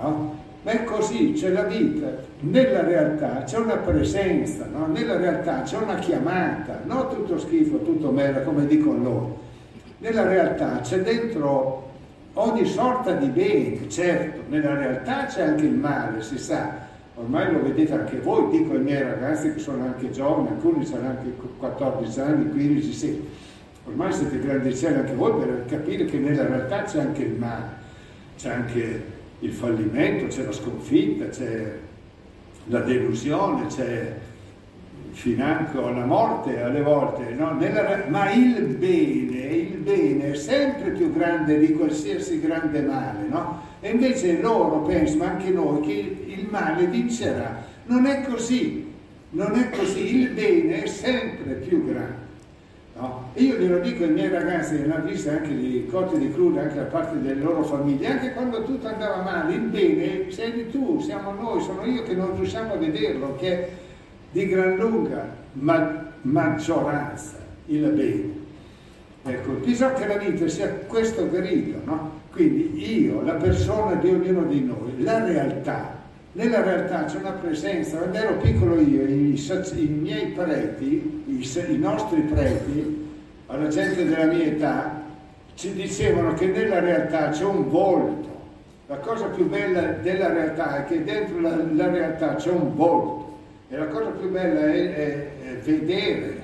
No? 0.00 0.38
Ma 0.62 0.72
è 0.72 0.84
così, 0.84 1.32
c'è 1.32 1.50
la 1.50 1.62
vita, 1.62 2.08
nella 2.40 2.82
realtà 2.82 3.44
c'è 3.44 3.58
una 3.58 3.76
presenza, 3.76 4.66
no? 4.70 4.86
nella 4.86 5.16
realtà 5.16 5.62
c'è 5.62 5.78
una 5.78 5.96
chiamata, 5.96 6.80
non 6.84 7.08
tutto 7.08 7.38
schifo, 7.38 7.82
tutto 7.82 8.10
mera 8.10 8.40
come 8.40 8.66
dicono 8.66 9.02
loro. 9.02 9.38
Nella 9.98 10.26
realtà 10.26 10.80
c'è 10.80 11.00
dentro 11.00 11.88
ogni 12.34 12.66
sorta 12.66 13.12
di 13.12 13.28
bene, 13.28 13.88
certo, 13.88 14.42
nella 14.48 14.74
realtà 14.74 15.26
c'è 15.26 15.42
anche 15.42 15.64
il 15.64 15.74
male, 15.74 16.22
si 16.22 16.38
sa, 16.38 16.79
ormai 17.20 17.52
lo 17.52 17.62
vedete 17.62 17.92
anche 17.92 18.18
voi, 18.18 18.50
dico 18.50 18.72
ai 18.72 18.80
miei 18.80 19.02
ragazzi 19.02 19.52
che 19.52 19.58
sono 19.58 19.84
anche 19.84 20.10
giovani, 20.10 20.48
alcuni 20.48 20.84
saranno 20.84 21.18
anche 21.18 21.32
14 21.58 22.20
anni, 22.20 22.50
15, 22.50 22.92
16, 22.92 23.28
ormai 23.86 24.12
siete 24.12 24.38
grandicelli 24.38 24.98
anche 24.98 25.14
voi 25.14 25.38
per 25.38 25.64
capire 25.66 26.06
che 26.06 26.18
nella 26.18 26.46
realtà 26.46 26.82
c'è 26.82 27.00
anche 27.00 27.22
il 27.22 27.34
male, 27.34 27.68
c'è 28.38 28.50
anche 28.50 29.04
il 29.40 29.52
fallimento, 29.52 30.26
c'è 30.26 30.44
la 30.44 30.52
sconfitta, 30.52 31.28
c'è 31.28 31.76
la 32.64 32.80
delusione, 32.80 33.66
c'è 33.66 34.16
financo 35.12 35.86
alla 35.86 36.04
morte 36.04 36.60
alle 36.60 36.82
volte, 36.82 37.30
no? 37.34 37.52
Nella, 37.54 38.04
ma 38.08 38.30
il 38.32 38.62
bene, 38.76 39.38
il 39.54 39.76
bene 39.78 40.32
è 40.32 40.34
sempre 40.34 40.90
più 40.90 41.12
grande 41.12 41.58
di 41.58 41.72
qualsiasi 41.74 42.40
grande 42.40 42.80
male, 42.82 43.26
no? 43.28 43.62
E 43.80 43.90
invece 43.90 44.40
loro 44.40 44.80
pensano, 44.82 45.24
anche 45.24 45.50
noi, 45.50 45.80
che 45.80 46.24
il 46.26 46.46
male 46.50 46.86
vincerà. 46.86 47.64
Non 47.86 48.06
è 48.06 48.22
così, 48.22 48.86
non 49.30 49.54
è 49.54 49.70
così, 49.70 50.16
il 50.16 50.28
bene 50.30 50.82
è 50.82 50.86
sempre 50.86 51.54
più 51.54 51.84
grande. 51.86 52.28
No? 52.96 53.30
io 53.34 53.56
glielo 53.56 53.78
dico 53.78 54.02
ai 54.02 54.10
miei 54.10 54.28
ragazzi 54.28 54.74
nella 54.74 54.96
vista 54.96 55.30
anche 55.30 55.56
di 55.56 55.86
cotte 55.90 56.18
di 56.18 56.30
crude, 56.32 56.60
anche 56.60 56.74
da 56.74 56.82
parte 56.82 57.20
delle 57.20 57.40
loro 57.40 57.62
famiglie, 57.62 58.08
anche 58.08 58.32
quando 58.32 58.62
tutto 58.64 58.88
andava 58.88 59.22
male, 59.22 59.54
il 59.54 59.60
bene 59.60 60.30
sei 60.30 60.68
tu, 60.70 61.00
siamo 61.00 61.32
noi, 61.32 61.62
sono 61.62 61.84
io 61.84 62.02
che 62.02 62.14
non 62.14 62.34
riusciamo 62.36 62.74
a 62.74 62.76
vederlo, 62.76 63.36
che 63.36 63.68
di 64.30 64.46
gran 64.46 64.76
lunga 64.76 65.26
ma- 65.52 66.12
maggioranza 66.22 67.36
il 67.66 67.88
bene. 67.88 68.38
Ecco, 69.22 69.52
bisogna 69.52 69.92
che 69.92 70.06
la 70.06 70.16
vita 70.16 70.48
sia 70.48 70.68
questo 70.86 71.28
grido, 71.30 71.78
no? 71.84 72.18
Quindi 72.32 73.02
io, 73.02 73.22
la 73.22 73.34
persona 73.34 73.94
di 73.94 74.08
ognuno 74.08 74.44
di 74.44 74.64
noi, 74.64 75.02
la 75.02 75.24
realtà, 75.24 75.98
nella 76.32 76.62
realtà 76.62 77.04
c'è 77.04 77.18
una 77.18 77.32
presenza, 77.32 77.98
quando 77.98 78.16
ero 78.16 78.36
piccolo 78.36 78.80
io, 78.80 79.02
i, 79.02 79.36
i 79.36 79.86
miei 79.88 80.28
preti, 80.28 81.24
i, 81.26 81.72
i 81.72 81.78
nostri 81.78 82.20
preti, 82.22 83.08
alla 83.46 83.68
gente 83.68 84.06
della 84.06 84.24
mia 84.24 84.44
età, 84.44 85.02
ci 85.54 85.72
dicevano 85.74 86.32
che 86.34 86.46
nella 86.46 86.78
realtà 86.78 87.28
c'è 87.28 87.44
un 87.44 87.68
volto. 87.68 88.28
La 88.86 88.96
cosa 88.96 89.26
più 89.26 89.48
bella 89.48 89.82
della 90.00 90.32
realtà 90.32 90.78
è 90.78 90.88
che 90.88 91.04
dentro 91.04 91.40
la, 91.40 91.56
la 91.72 91.90
realtà 91.90 92.36
c'è 92.36 92.50
un 92.50 92.74
volto. 92.74 93.19
E 93.72 93.76
la 93.76 93.86
cosa 93.86 94.10
più 94.10 94.28
bella 94.30 94.66
è, 94.66 94.94
è, 94.94 95.28
è 95.44 95.56
vedere, 95.62 96.42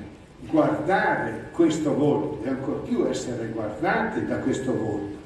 guardare 0.48 1.48
questo 1.50 1.92
volto 1.92 2.44
e 2.44 2.50
ancor 2.50 2.82
più 2.82 3.04
essere 3.08 3.48
guardati 3.48 4.24
da 4.26 4.36
questo 4.36 4.72
volto. 4.72 5.16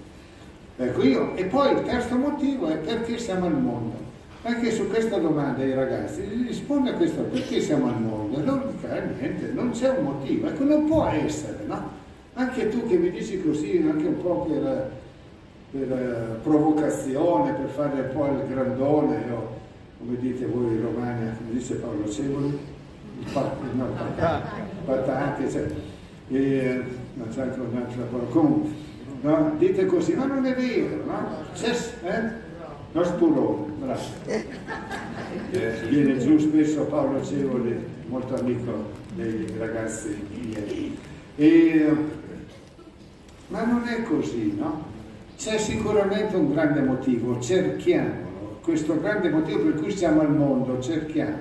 Ecco 0.79 1.03
io, 1.03 1.37
e 1.37 1.45
poi 1.45 1.73
il 1.73 1.83
terzo 1.83 2.17
motivo 2.17 2.69
è 2.69 2.77
perché 2.77 3.19
siamo 3.19 3.45
al 3.45 3.61
mondo. 3.61 3.97
Anche 4.43 4.71
su 4.71 4.89
questa 4.89 5.19
domanda 5.19 5.63
ai 5.63 5.75
ragazzi 5.75 6.23
risponde 6.47 6.91
a 6.91 6.95
questo 6.95 7.21
perché 7.25 7.61
siamo 7.61 7.89
al 7.89 8.01
mondo 8.01 8.21
loro 8.43 8.73
dicono 8.75 8.95
eh, 8.95 9.03
niente, 9.19 9.53
non 9.53 9.71
c'è 9.73 9.91
un 9.91 10.05
motivo, 10.05 10.49
ecco 10.49 10.65
non 10.65 10.87
può 10.87 11.07
essere, 11.07 11.65
no? 11.67 11.99
Anche 12.35 12.71
tu 12.71 12.87
che 12.87 12.97
mi 12.97 13.11
dici 13.11 13.43
così, 13.43 13.85
anche 13.87 14.07
un 14.07 14.23
po' 14.23 14.47
per, 14.49 14.91
per 15.71 15.91
uh, 15.91 16.43
provocazione, 16.43 17.53
per 17.53 17.69
fare 17.69 18.01
un 18.01 18.11
po' 18.15 18.27
il 18.27 18.47
grandone, 18.49 19.31
o, 19.31 19.60
come 20.01 20.17
dite 20.19 20.47
voi 20.47 20.81
romani, 20.81 21.31
come 21.37 21.51
dice 21.53 21.75
Paolo 21.75 22.09
Cevoli, 22.09 22.59
no, 23.33 23.87
patante, 24.87 25.51
cioè, 25.51 25.71
e, 26.29 26.83
non 27.15 27.29
anche 27.29 27.61
un'altra 27.61 28.03
parola, 28.05 28.29
comunque, 28.31 28.71
no? 29.21 29.55
dite 29.59 29.85
così, 29.85 30.15
ma 30.15 30.25
non 30.25 30.47
è 30.47 30.55
vero, 30.55 31.05
no? 31.05 31.29
C'è, 31.53 31.77
eh? 32.03 32.49
Lo 32.93 33.05
spurone, 33.05 33.73
bravo. 33.79 34.01
Eh, 34.27 34.47
viene 35.89 36.19
giù 36.19 36.39
spesso 36.39 36.85
Paolo 36.85 37.23
Cevoli, 37.23 37.77
molto 38.07 38.37
amico 38.37 38.91
dei 39.15 39.55
ragazzi 39.59 40.17
miei. 40.43 40.99
E, 41.37 41.95
ma 43.49 43.65
non 43.65 43.87
è 43.87 44.03
così, 44.05 44.55
no? 44.57 44.89
C'è 45.37 45.59
sicuramente 45.59 46.37
un 46.37 46.53
grande 46.53 46.81
motivo, 46.81 47.39
cerchiamolo 47.39 48.30
questo 48.63 49.01
grande 49.01 49.31
motivo 49.31 49.65
per 49.65 49.81
cui 49.81 49.91
siamo 49.91 50.21
al 50.21 50.35
mondo, 50.35 50.81
cerchiamo, 50.81 51.37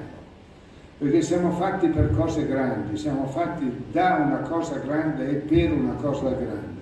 perché 0.97 1.21
siamo 1.21 1.51
fatti 1.51 1.87
per 1.87 2.15
cose 2.15 2.45
grandi, 2.45 2.97
siamo 2.97 3.25
fatti 3.27 3.71
da 3.91 4.23
una 4.25 4.39
cosa 4.47 4.77
grande 4.77 5.29
e 5.29 5.33
per 5.35 5.71
una 5.71 5.93
cosa 5.93 6.29
grande. 6.29 6.77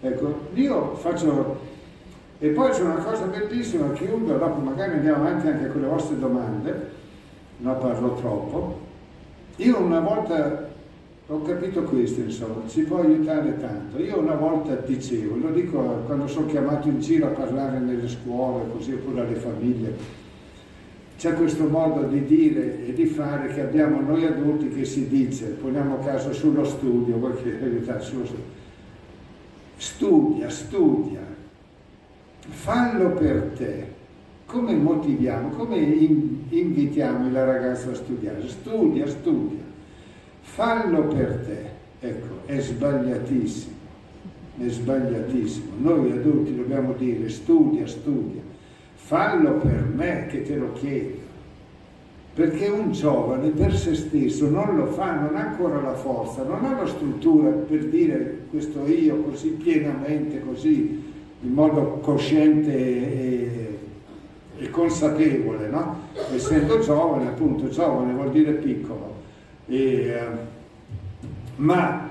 Ecco, 0.00 0.48
io 0.54 0.94
faccio, 0.96 1.60
e 2.38 2.48
poi 2.48 2.70
c'è 2.70 2.82
una 2.82 3.02
cosa 3.02 3.24
bellissima, 3.26 3.92
chiudo, 3.92 4.36
dopo 4.36 4.60
magari 4.60 4.92
andiamo 4.92 5.26
avanti 5.26 5.48
anche 5.48 5.70
con 5.70 5.80
le 5.80 5.86
vostre 5.86 6.18
domande, 6.18 6.90
non 7.58 7.78
parlo 7.78 8.14
troppo. 8.14 8.80
Io 9.56 9.80
una 9.80 10.00
volta 10.00 10.65
ho 11.28 11.42
capito 11.42 11.82
questo, 11.82 12.20
insomma, 12.20 12.68
ci 12.68 12.82
può 12.82 13.00
aiutare 13.00 13.58
tanto. 13.58 13.98
Io 13.98 14.20
una 14.20 14.36
volta 14.36 14.76
dicevo, 14.76 15.36
lo 15.36 15.50
dico 15.50 15.80
quando 16.06 16.28
sono 16.28 16.46
chiamato 16.46 16.86
in 16.86 17.00
giro 17.00 17.26
a 17.26 17.30
parlare 17.30 17.80
nelle 17.80 18.08
scuole, 18.08 18.70
così 18.70 18.92
oppure 18.92 19.22
alle 19.22 19.34
famiglie, 19.34 20.24
c'è 21.18 21.34
questo 21.34 21.66
modo 21.66 22.02
di 22.02 22.24
dire 22.26 22.86
e 22.86 22.92
di 22.92 23.06
fare 23.06 23.52
che 23.52 23.62
abbiamo 23.62 24.00
noi 24.00 24.24
adulti 24.24 24.68
che 24.68 24.84
si 24.84 25.08
dice, 25.08 25.46
poniamo 25.46 25.98
caso 25.98 26.32
sullo 26.32 26.64
studio, 26.64 27.16
qualche 27.16 27.50
verità 27.50 27.98
sullo 27.98 28.24
studio. 28.24 28.54
Studia, 29.78 30.48
studia, 30.48 31.20
fallo 32.38 33.10
per 33.10 33.50
te. 33.56 33.94
Come 34.46 34.74
motiviamo, 34.74 35.48
come 35.48 35.76
invitiamo 35.76 37.28
la 37.32 37.44
ragazza 37.44 37.90
a 37.90 37.94
studiare? 37.94 38.46
Studia, 38.46 39.08
studia 39.08 39.65
fallo 40.46 41.02
per 41.08 41.44
te. 41.44 41.74
Ecco, 42.06 42.46
è 42.46 42.60
sbagliatissimo, 42.60 43.74
è 44.58 44.68
sbagliatissimo. 44.68 45.72
Noi 45.78 46.12
adulti 46.12 46.54
dobbiamo 46.54 46.92
dire 46.92 47.28
studia, 47.28 47.86
studia, 47.86 48.40
fallo 48.94 49.54
per 49.54 49.84
me 49.94 50.26
che 50.28 50.42
te 50.42 50.56
lo 50.56 50.72
chiedo. 50.74 51.24
Perché 52.34 52.68
un 52.68 52.92
giovane 52.92 53.48
per 53.48 53.74
se 53.74 53.94
stesso 53.94 54.48
non 54.48 54.76
lo 54.76 54.86
fa, 54.86 55.14
non 55.20 55.36
ha 55.36 55.48
ancora 55.48 55.80
la 55.80 55.94
forza, 55.94 56.42
non 56.42 56.64
ha 56.64 56.78
la 56.78 56.86
struttura 56.86 57.48
per 57.48 57.86
dire 57.86 58.40
questo 58.50 58.86
io 58.86 59.16
così 59.22 59.48
pienamente, 59.50 60.42
così 60.42 61.02
in 61.40 61.52
modo 61.52 61.98
cosciente 62.02 62.74
e, 62.74 63.78
e 64.58 64.70
consapevole, 64.70 65.68
no? 65.68 66.00
Essendo 66.34 66.78
giovane, 66.80 67.28
appunto, 67.28 67.68
giovane 67.68 68.12
vuol 68.12 68.30
dire 68.30 68.52
piccolo 68.52 69.16
e, 69.66 69.76
eh, 69.76 70.20
ma 71.56 72.08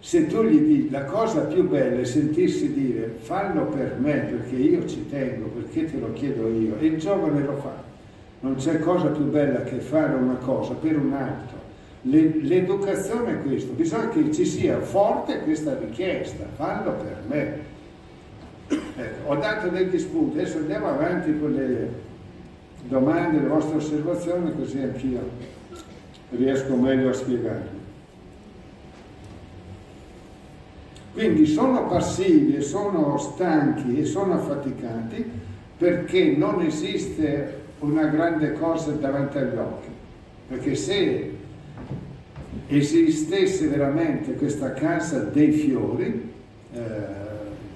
se 0.00 0.26
tu 0.26 0.42
gli 0.42 0.58
dici 0.58 0.90
la 0.90 1.04
cosa 1.04 1.40
più 1.40 1.68
bella 1.68 2.00
è 2.00 2.04
sentirsi 2.04 2.72
dire 2.72 3.16
fallo 3.20 3.66
per 3.66 3.96
me 3.98 4.18
perché 4.18 4.54
io 4.54 4.86
ci 4.86 5.08
tengo, 5.08 5.46
perché 5.48 5.90
te 5.90 5.98
lo 5.98 6.12
chiedo 6.12 6.48
io, 6.48 6.76
e 6.78 6.86
il 6.86 6.98
giovane 6.98 7.42
lo 7.42 7.56
fa. 7.56 7.82
Non 8.40 8.56
c'è 8.56 8.78
cosa 8.80 9.08
più 9.08 9.24
bella 9.24 9.62
che 9.62 9.78
fare 9.78 10.14
una 10.14 10.34
cosa 10.34 10.74
per 10.74 10.98
un 10.98 11.14
altro. 11.14 11.62
Le, 12.02 12.40
l'educazione 12.42 13.32
è 13.32 13.42
questo, 13.42 13.72
bisogna 13.72 14.10
che 14.10 14.30
ci 14.30 14.44
sia 14.44 14.78
forte 14.80 15.40
questa 15.40 15.78
richiesta, 15.78 16.44
fallo 16.54 16.92
per 16.92 17.22
me. 17.26 17.72
Ecco, 18.68 19.30
ho 19.30 19.36
dato 19.36 19.68
degli 19.68 19.98
spunti, 19.98 20.38
adesso 20.38 20.58
andiamo 20.58 20.88
avanti 20.88 21.38
con 21.38 21.52
le 21.52 21.88
domande, 22.86 23.40
le 23.40 23.46
vostre 23.46 23.76
osservazioni, 23.76 24.54
così 24.54 24.80
anch'io 24.80 25.53
riesco 26.36 26.74
meglio 26.76 27.10
a 27.10 27.12
spiegarlo. 27.12 27.82
Quindi 31.12 31.46
sono 31.46 31.86
passivi 31.86 32.56
e 32.56 32.60
sono 32.60 33.16
stanchi 33.18 34.00
e 34.00 34.04
sono 34.04 34.34
affaticati 34.34 35.24
perché 35.78 36.34
non 36.36 36.60
esiste 36.62 37.60
una 37.78 38.06
grande 38.06 38.52
cosa 38.54 38.90
davanti 38.92 39.38
agli 39.38 39.56
occhi. 39.56 39.88
Perché 40.48 40.74
se 40.74 41.30
esistesse 42.66 43.68
veramente 43.68 44.34
questa 44.34 44.72
casa 44.72 45.20
dei 45.20 45.52
fiori, 45.52 46.32
eh, 46.72 46.80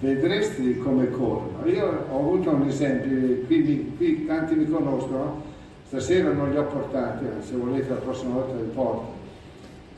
vedresti 0.01 0.79
come 0.79 1.11
corrono. 1.11 1.67
Io 1.67 2.07
ho 2.11 2.19
avuto 2.19 2.51
un 2.51 2.67
esempio, 2.67 3.45
qui, 3.47 3.95
qui 3.97 4.27
tanti 4.27 4.55
mi 4.55 4.67
conoscono, 4.67 5.43
Stasera 5.89 6.33
non 6.33 6.51
li 6.51 6.59
ho 6.59 6.65
portati, 6.65 7.25
se 7.41 7.57
volete 7.57 7.89
la 7.89 7.95
prossima 7.95 8.35
volta 8.35 8.55
li 8.55 8.69
porto. 8.75 9.17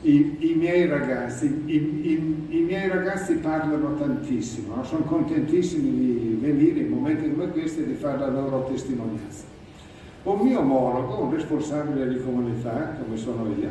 I, 0.02 0.36
i 0.38 0.54
miei 0.54 0.86
ragazzi, 0.86 1.64
i, 1.66 2.46
i, 2.48 2.58
miei 2.60 2.88
ragazzi 2.88 3.34
parlano 3.34 3.96
tantissimo, 3.96 4.76
no? 4.76 4.84
sono 4.84 5.02
contentissimi 5.02 5.90
di 5.90 6.38
venire 6.40 6.78
in 6.78 6.90
momenti 6.90 7.28
come 7.28 7.48
questi 7.48 7.80
e 7.80 7.86
di 7.86 7.94
fare 7.94 8.20
la 8.20 8.28
loro 8.28 8.68
testimonianza. 8.70 9.42
Un 10.22 10.38
mio 10.38 10.60
omologo, 10.60 11.24
un 11.24 11.34
responsabile 11.34 12.08
di 12.08 12.22
comunità, 12.22 12.96
come 13.02 13.16
sono 13.16 13.52
io, 13.58 13.68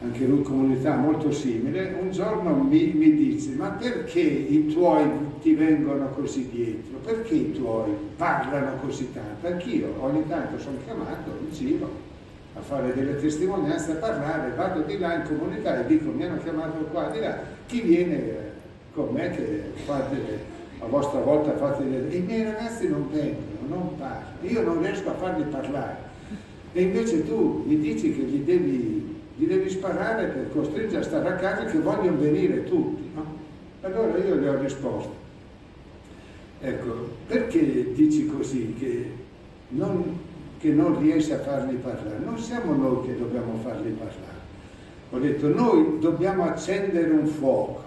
anche 0.00 0.24
lui 0.24 0.40
comunità 0.40 0.96
molto 0.96 1.30
simile, 1.30 1.98
un 2.00 2.10
giorno 2.12 2.54
mi, 2.54 2.92
mi 2.94 3.12
dice, 3.12 3.50
ma 3.56 3.68
perché 3.68 4.20
i 4.20 4.68
tuoi 4.68 5.04
ti 5.42 5.54
vengono 5.54 6.08
così 6.10 6.48
dietro? 6.48 6.98
Perché 6.98 7.34
i 7.34 7.52
tuoi 7.52 7.90
parlano 8.16 8.76
così 8.80 9.12
tanto? 9.12 9.46
Anch'io 9.46 9.94
ogni 9.98 10.26
tanto 10.28 10.58
sono 10.58 10.78
chiamato 10.84 11.30
in 11.40 11.52
giro 11.52 12.10
a 12.54 12.60
fare 12.60 12.94
delle 12.94 13.18
testimonianze, 13.20 13.92
a 13.92 13.96
parlare, 13.96 14.52
vado 14.54 14.82
di 14.82 14.98
là 14.98 15.14
in 15.14 15.22
comunità 15.24 15.80
e 15.80 15.86
dico 15.86 16.10
mi 16.10 16.24
hanno 16.24 16.38
chiamato 16.42 16.78
qua 16.90 17.08
di 17.10 17.20
là, 17.20 17.38
chi 17.66 17.80
viene 17.80 18.50
con 18.94 19.08
me 19.12 19.30
che 19.30 19.72
fate 19.84 20.50
a 20.78 20.86
vostra 20.86 21.20
volta 21.20 21.56
fate 21.56 21.88
delle... 21.88 22.14
I 22.14 22.20
miei 22.20 22.44
ragazzi 22.44 22.88
non 22.88 23.08
vengono, 23.10 23.46
non 23.68 23.96
parlano, 23.96 24.36
io 24.42 24.62
non 24.62 24.80
riesco 24.80 25.10
a 25.10 25.14
farli 25.14 25.44
parlare. 25.44 26.10
E 26.72 26.82
invece 26.82 27.26
tu 27.26 27.64
mi 27.66 27.78
dici 27.78 28.14
che 28.14 28.22
gli 28.22 28.42
devi, 28.44 29.20
gli 29.36 29.46
devi 29.46 29.70
sparare 29.70 30.26
per 30.26 30.50
costringere 30.52 31.00
a 31.00 31.04
stare 31.04 31.28
a 31.28 31.34
casa 31.34 31.64
che 31.64 31.78
vogliono 31.78 32.18
venire 32.18 32.64
tutti, 32.64 33.10
no? 33.14 33.24
Allora 33.82 34.16
io 34.18 34.34
le 34.34 34.48
ho 34.48 34.58
risposto. 34.58 35.21
Ecco, 36.64 37.08
perché 37.26 37.92
dici 37.92 38.26
così 38.26 38.76
che 38.78 39.10
non, 39.70 40.16
che 40.60 40.70
non 40.70 40.96
riesci 41.00 41.32
a 41.32 41.40
farli 41.40 41.74
parlare? 41.74 42.18
Non 42.24 42.38
siamo 42.38 42.72
noi 42.72 43.04
che 43.04 43.18
dobbiamo 43.18 43.58
farli 43.64 43.90
parlare. 43.90 44.40
Ho 45.10 45.18
detto, 45.18 45.48
noi 45.48 45.98
dobbiamo 45.98 46.44
accendere 46.44 47.10
un 47.10 47.26
fuoco. 47.26 47.82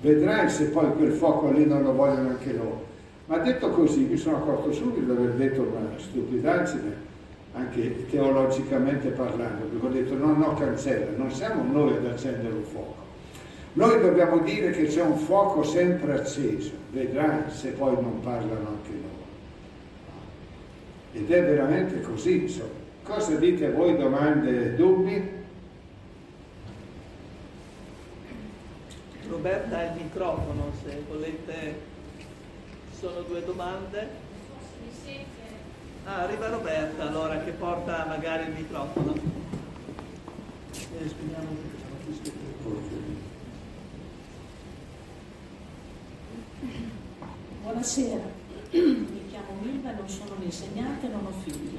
Vedrai 0.00 0.48
se 0.48 0.68
poi 0.68 0.92
quel 0.94 1.12
fuoco 1.12 1.50
lì 1.50 1.66
non 1.66 1.82
lo 1.82 1.92
vogliono 1.92 2.30
anche 2.30 2.54
loro. 2.54 2.86
Ma 3.26 3.36
detto 3.36 3.68
così 3.68 4.00
mi 4.00 4.16
sono 4.16 4.38
accorto 4.38 4.72
subito 4.72 5.00
di 5.00 5.10
aver 5.10 5.34
detto 5.34 5.60
una 5.60 5.90
stupidaggine, 5.98 7.08
anche 7.52 8.06
teologicamente 8.08 9.10
parlando, 9.10 9.66
perché 9.66 9.86
ho 9.86 9.90
detto 9.90 10.14
no, 10.14 10.34
no, 10.34 10.54
cancella, 10.54 11.14
non 11.16 11.30
siamo 11.30 11.62
noi 11.70 11.96
ad 11.96 12.06
accendere 12.06 12.54
un 12.54 12.64
fuoco. 12.64 12.99
Noi 13.72 14.00
dobbiamo 14.00 14.38
dire 14.38 14.72
che 14.72 14.86
c'è 14.86 15.02
un 15.02 15.16
fuoco 15.16 15.62
sempre 15.62 16.14
acceso, 16.14 16.72
vedrai 16.90 17.50
se 17.50 17.70
poi 17.70 17.92
non 17.92 18.20
parlano 18.20 18.68
anche 18.68 18.90
loro. 18.90 19.18
Ed 21.12 21.30
è 21.30 21.42
veramente 21.42 22.00
così. 22.02 22.42
Insomma. 22.42 22.78
Cosa 23.02 23.34
dite 23.36 23.70
voi, 23.70 23.96
domande 23.96 24.50
e 24.50 24.74
dubbi? 24.74 25.38
Roberta 29.28 29.78
ha 29.78 29.84
il 29.84 30.02
microfono, 30.02 30.72
se 30.84 31.02
volete. 31.08 31.88
Sono 32.98 33.22
due 33.22 33.44
domande. 33.44 34.08
Ah, 36.04 36.22
arriva 36.22 36.48
Roberta 36.48 37.08
allora 37.08 37.38
che 37.38 37.52
porta 37.52 38.04
magari 38.06 38.48
il 38.48 38.52
microfono. 38.52 39.14
Eh, 40.72 41.08
spegniamo 41.08 41.48
Buonasera, 47.70 48.24
mi 48.72 49.28
chiamo 49.28 49.60
Milva, 49.62 49.92
non 49.92 50.08
sono 50.08 50.34
un'insegnante, 50.36 51.06
non 51.06 51.24
ho 51.24 51.32
figli, 51.44 51.78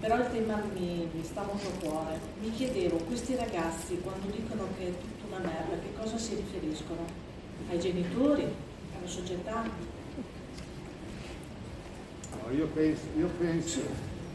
però 0.00 0.16
il 0.16 0.30
tema 0.32 0.62
mi, 0.72 1.06
mi 1.12 1.22
sta 1.22 1.42
molto 1.42 1.68
a 1.68 1.86
cuore. 1.86 2.18
Mi 2.40 2.50
chiedevo, 2.50 2.96
questi 3.06 3.36
ragazzi 3.36 4.00
quando 4.00 4.34
dicono 4.34 4.66
che 4.78 4.86
è 4.86 4.92
tutta 4.92 5.36
una 5.36 5.46
merda, 5.46 5.74
che 5.82 5.92
cosa 6.00 6.16
si 6.16 6.36
riferiscono? 6.36 7.04
Ai 7.68 7.78
genitori? 7.78 8.44
Alla 8.44 9.06
società? 9.06 9.62
No, 12.32 12.54
io 12.56 12.66
penso, 12.68 13.02
io 13.18 13.28
penso, 13.38 13.80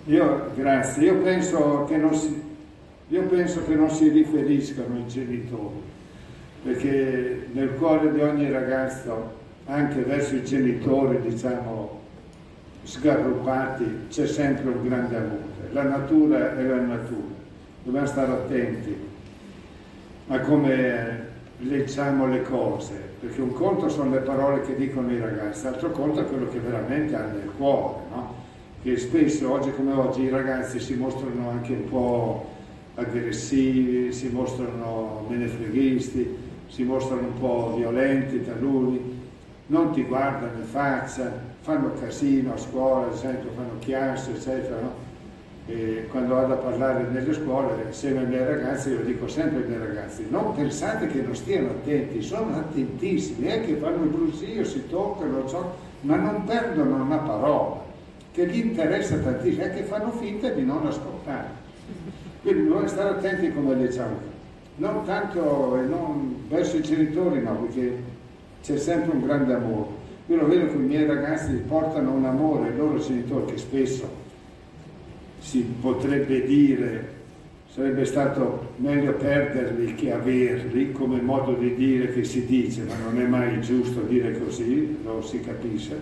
io, 0.05 0.51
grazie, 0.53 1.03
io 1.03 1.17
penso 1.17 1.85
che 1.85 1.97
non 1.97 2.13
si, 2.13 2.43
io 3.07 3.23
penso 3.23 3.65
che 3.65 3.73
non 3.73 3.89
si 3.89 4.07
riferiscano 4.07 4.97
ai 4.97 5.07
genitori, 5.07 5.81
perché 6.61 7.47
nel 7.53 7.73
cuore 7.73 8.13
di 8.13 8.19
ogni 8.19 8.51
ragazzo 8.51 9.41
anche 9.65 10.01
verso 10.01 10.35
i 10.35 10.43
genitori, 10.43 11.21
diciamo, 11.21 12.01
sgarrupati, 12.83 14.07
c'è 14.09 14.27
sempre 14.27 14.71
un 14.71 14.87
grande 14.87 15.15
amore. 15.15 15.71
La 15.71 15.83
natura 15.83 16.57
è 16.57 16.63
la 16.63 16.81
natura, 16.81 17.33
dobbiamo 17.83 18.07
stare 18.07 18.31
attenti 18.31 18.95
a 20.27 20.39
come 20.39 21.31
leggiamo 21.59 22.27
le 22.27 22.41
cose, 22.41 22.93
perché 23.19 23.41
un 23.41 23.53
conto 23.53 23.89
sono 23.89 24.11
le 24.11 24.19
parole 24.19 24.61
che 24.61 24.75
dicono 24.75 25.11
i 25.11 25.19
ragazzi, 25.19 25.65
altro 25.67 25.91
conto 25.91 26.19
è 26.19 26.25
quello 26.25 26.49
che 26.49 26.59
veramente 26.59 27.15
hanno 27.15 27.37
nel 27.37 27.51
cuore, 27.57 28.01
no? 28.09 28.33
che 28.83 28.97
spesso, 28.97 29.49
oggi 29.49 29.71
come 29.71 29.93
oggi, 29.93 30.23
i 30.23 30.29
ragazzi 30.29 30.79
si 30.79 30.95
mostrano 30.95 31.49
anche 31.49 31.71
un 31.71 31.89
po' 31.89 32.45
aggressivi, 32.95 34.11
si 34.11 34.29
mostrano 34.29 35.25
menefreghisti, 35.29 36.37
si 36.67 36.83
mostrano 36.83 37.27
un 37.27 37.39
po' 37.39 37.75
violenti 37.77 38.43
taluni, 38.43 39.12
non 39.67 39.91
ti 39.91 40.03
guardano 40.03 40.57
in 40.57 40.65
faccia, 40.65 41.31
fanno 41.61 41.93
casino 41.99 42.53
a 42.53 42.57
scuola, 42.57 43.11
esempio, 43.11 43.51
fanno 43.55 43.79
chiasso, 43.79 44.31
eccetera. 44.31 44.79
No? 44.79 45.11
quando 46.09 46.35
vado 46.35 46.53
a 46.53 46.57
parlare 46.57 47.07
nelle 47.09 47.33
scuole, 47.33 47.85
insieme 47.87 48.19
ai 48.19 48.25
miei 48.25 48.45
ragazzi, 48.45 48.89
io 48.89 48.99
dico 48.99 49.29
sempre 49.29 49.61
ai 49.61 49.69
miei 49.69 49.79
ragazzi, 49.79 50.25
non 50.29 50.53
pensate 50.53 51.07
che 51.07 51.21
non 51.21 51.33
stiano 51.35 51.69
attenti, 51.69 52.21
sono 52.21 52.57
attentissimi, 52.57 53.47
è 53.47 53.65
che 53.65 53.75
fanno 53.75 54.03
il 54.03 54.09
brusio, 54.09 54.65
si 54.65 54.87
toccano, 54.89 55.47
so, 55.47 55.75
ma 56.01 56.17
non 56.17 56.43
perdono 56.43 57.01
una 57.03 57.17
parola, 57.17 57.81
che 58.33 58.45
gli 58.47 58.57
interessa 58.57 59.15
tantissimo, 59.17 59.63
è 59.63 59.73
che 59.73 59.83
fanno 59.83 60.11
finta 60.11 60.49
di 60.49 60.65
non 60.65 60.85
ascoltare. 60.85 61.61
Quindi 62.41 62.63
bisogna 62.63 62.87
stare 62.87 63.09
attenti 63.11 63.53
come 63.53 63.77
diciamo, 63.77 64.17
non 64.75 65.05
tanto 65.05 65.79
non 65.87 66.43
verso 66.49 66.75
i 66.75 66.81
genitori, 66.81 67.41
no, 67.41 67.55
perché 67.55 67.97
c'è 68.63 68.77
sempre 68.77 69.11
un 69.11 69.21
grande 69.21 69.53
amore. 69.53 70.01
Io 70.27 70.37
lo 70.37 70.47
vedo 70.47 70.67
che 70.67 70.75
i 70.75 70.85
miei 70.85 71.05
ragazzi 71.05 71.51
portano 71.67 72.13
un 72.13 72.23
amore 72.23 72.69
ai 72.69 72.75
loro 72.77 72.97
genitori 72.97 73.51
che 73.51 73.57
spesso 73.57 74.09
si 75.39 75.59
potrebbe 75.81 76.45
dire 76.45 77.21
sarebbe 77.73 78.05
stato 78.05 78.73
meglio 78.77 79.13
perderli 79.13 79.95
che 79.95 80.13
averli, 80.13 80.91
come 80.91 81.19
modo 81.19 81.53
di 81.53 81.73
dire 81.73 82.13
che 82.13 82.23
si 82.23 82.45
dice, 82.45 82.83
ma 82.83 82.93
non 83.03 83.19
è 83.19 83.25
mai 83.25 83.59
giusto 83.61 84.01
dire 84.01 84.39
così, 84.39 84.99
lo 85.03 85.23
si 85.23 85.39
capisce. 85.41 85.99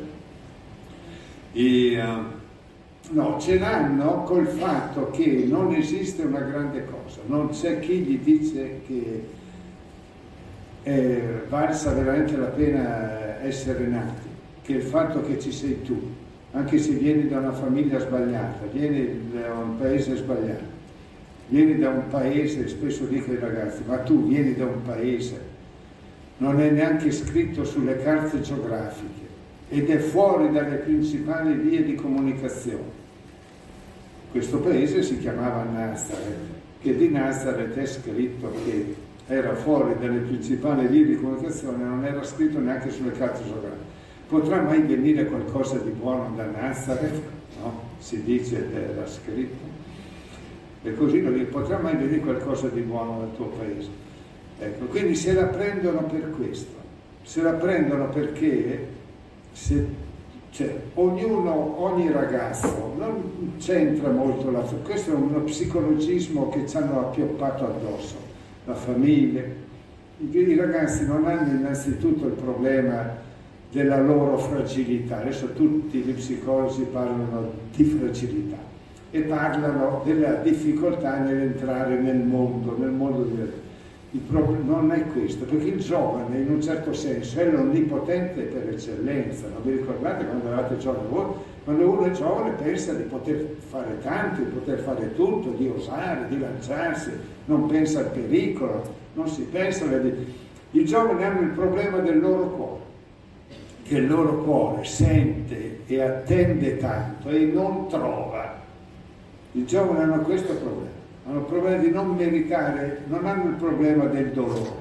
E, 1.53 1.97
uh, 1.97 3.13
no, 3.13 3.39
ce 3.39 3.57
l'hanno 3.57 4.23
col 4.23 4.47
fatto 4.47 5.11
che 5.11 5.45
non 5.47 5.73
esiste 5.73 6.23
una 6.23 6.41
grande 6.41 6.85
cosa, 6.85 7.21
non 7.25 7.49
c'è 7.49 7.79
chi 7.79 7.99
gli 7.99 8.19
dice 8.19 8.81
che 8.85 9.23
è 10.83 11.21
valsa 11.47 11.91
veramente 11.93 12.35
la 12.37 12.47
pena 12.47 13.41
essere 13.43 13.85
nati, 13.85 14.27
che 14.63 14.73
il 14.73 14.83
fatto 14.83 15.21
che 15.21 15.39
ci 15.39 15.51
sei 15.51 15.81
tu, 15.83 15.99
anche 16.51 16.77
se 16.79 16.91
vieni 16.91 17.27
da 17.27 17.39
una 17.39 17.53
famiglia 17.53 17.99
sbagliata, 17.99 18.65
vieni 18.71 19.29
da 19.31 19.53
un 19.53 19.77
paese 19.77 20.15
sbagliato, 20.15 20.79
vieni 21.47 21.77
da 21.77 21.89
un 21.89 22.07
paese, 22.09 22.67
spesso 22.67 23.05
dico 23.05 23.31
ai 23.31 23.39
ragazzi, 23.39 23.83
ma 23.85 23.97
tu 23.97 24.27
vieni 24.27 24.55
da 24.55 24.65
un 24.65 24.81
paese, 24.83 25.49
non 26.37 26.59
è 26.59 26.69
neanche 26.69 27.11
scritto 27.11 27.63
sulle 27.63 28.01
carte 28.01 28.41
geografiche 28.41 29.29
ed 29.69 29.89
è 29.89 29.97
fuori 29.97 30.51
dalle 30.51 30.77
principali 30.77 31.53
vie 31.53 31.83
di 31.83 31.95
comunicazione. 31.95 32.99
Questo 34.31 34.59
paese 34.59 35.03
si 35.03 35.19
chiamava 35.19 35.63
Nazareth, 35.63 36.59
che 36.81 36.95
di 36.95 37.09
Nazareth 37.09 37.77
è 37.77 37.85
scritto 37.85 38.51
che 38.65 38.95
era 39.31 39.55
fuori 39.55 39.95
dalle 39.97 40.19
principali 40.19 40.87
vie 40.87 41.05
di 41.05 41.15
comunicazione, 41.15 41.81
non 41.81 42.03
era 42.03 42.21
scritto 42.21 42.59
neanche 42.59 42.89
sulle 42.91 43.13
carte 43.13 43.43
geografiche. 43.45 43.99
Potrà 44.27 44.61
mai 44.61 44.81
venire 44.81 45.25
qualcosa 45.25 45.77
di 45.77 45.89
buono 45.91 46.33
da 46.35 46.45
Nazareth? 46.45 47.21
No? 47.61 47.81
Si 47.99 48.23
dice 48.23 48.67
era 48.73 49.07
scritto. 49.07 49.69
E 50.83 50.95
così 50.95 51.21
non 51.21 51.47
potrà 51.49 51.77
mai 51.77 51.95
venire 51.95 52.19
qualcosa 52.19 52.67
di 52.67 52.81
buono 52.81 53.19
dal 53.19 53.35
tuo 53.35 53.45
paese. 53.57 53.89
Ecco, 54.59 54.85
quindi 54.85 55.15
se 55.15 55.33
la 55.33 55.45
prendono 55.45 56.03
per 56.03 56.31
questo, 56.31 56.75
se 57.23 57.41
la 57.41 57.53
prendono 57.53 58.09
perché 58.09 58.87
se, 59.53 59.85
cioè, 60.49 60.75
ognuno, 60.95 61.81
ogni 61.81 62.11
ragazzo, 62.11 62.93
non 62.97 63.53
c'entra 63.59 64.09
molto 64.09 64.51
la... 64.51 64.59
Questo 64.59 65.11
è 65.11 65.15
uno 65.15 65.39
psicologismo 65.39 66.49
che 66.49 66.67
ci 66.67 66.75
hanno 66.75 66.99
appioppato 66.99 67.65
addosso 67.65 68.30
la 68.65 68.75
famiglia. 68.75 69.41
I 70.17 70.55
ragazzi 70.55 71.05
non 71.05 71.25
hanno 71.25 71.51
innanzitutto 71.51 72.27
il 72.27 72.33
problema 72.33 73.17
della 73.71 73.99
loro 73.99 74.37
fragilità, 74.37 75.19
adesso 75.21 75.53
tutti 75.53 75.99
gli 75.99 76.13
psicologi 76.13 76.83
parlano 76.91 77.51
di 77.73 77.83
fragilità 77.83 78.57
e 79.09 79.21
parlano 79.21 80.01
della 80.05 80.33
difficoltà 80.35 81.19
nell'entrare 81.19 81.99
nel 81.99 82.17
mondo, 82.17 82.77
nel 82.77 82.91
mondo 82.91 83.23
problema 84.27 84.77
non 84.77 84.91
è 84.91 85.05
questo, 85.07 85.45
perché 85.45 85.67
il 85.67 85.79
giovane 85.79 86.39
in 86.39 86.49
un 86.49 86.61
certo 86.61 86.93
senso 86.93 87.39
è 87.39 87.49
l'onnipotente 87.49 88.41
per 88.43 88.69
eccellenza, 88.69 89.47
non 89.47 89.61
vi 89.63 89.71
ricordate 89.71 90.25
quando 90.25 90.47
eravate 90.47 90.77
giovani 90.77 91.07
voi? 91.09 91.25
Quando 91.63 91.89
uno 91.89 92.05
è 92.05 92.11
giovane 92.11 92.51
pensa 92.51 92.93
di 92.93 93.03
poter 93.03 93.55
fare 93.59 93.99
tanto, 94.01 94.41
di 94.41 94.49
poter 94.49 94.79
fare 94.79 95.13
tutto, 95.13 95.49
di 95.51 95.67
osare, 95.67 96.27
di 96.27 96.39
lanciarsi, 96.39 97.11
non 97.45 97.67
pensa 97.67 97.99
al 97.99 98.07
pericolo, 98.07 98.81
non 99.13 99.27
si 99.27 99.43
pensa 99.43 99.85
alle... 99.85 100.39
I 100.71 100.85
giovani 100.85 101.23
hanno 101.23 101.41
il 101.41 101.49
problema 101.49 101.99
del 101.99 102.19
loro 102.19 102.47
cuore, 102.49 102.81
che 103.83 103.95
il 103.97 104.07
loro 104.07 104.37
cuore 104.43 104.85
sente 104.85 105.81
e 105.85 106.01
attende 106.01 106.77
tanto 106.77 107.29
e 107.29 107.45
non 107.45 107.87
trova. 107.89 108.59
I 109.51 109.65
giovani 109.65 109.99
hanno 109.99 110.21
questo 110.21 110.53
problema, 110.53 110.89
hanno 111.27 111.39
il 111.39 111.45
problema 111.45 111.77
di 111.77 111.91
non 111.91 112.15
meritare, 112.15 113.01
non 113.05 113.25
hanno 113.27 113.49
il 113.49 113.55
problema 113.55 114.05
del 114.05 114.31
dolore, 114.31 114.79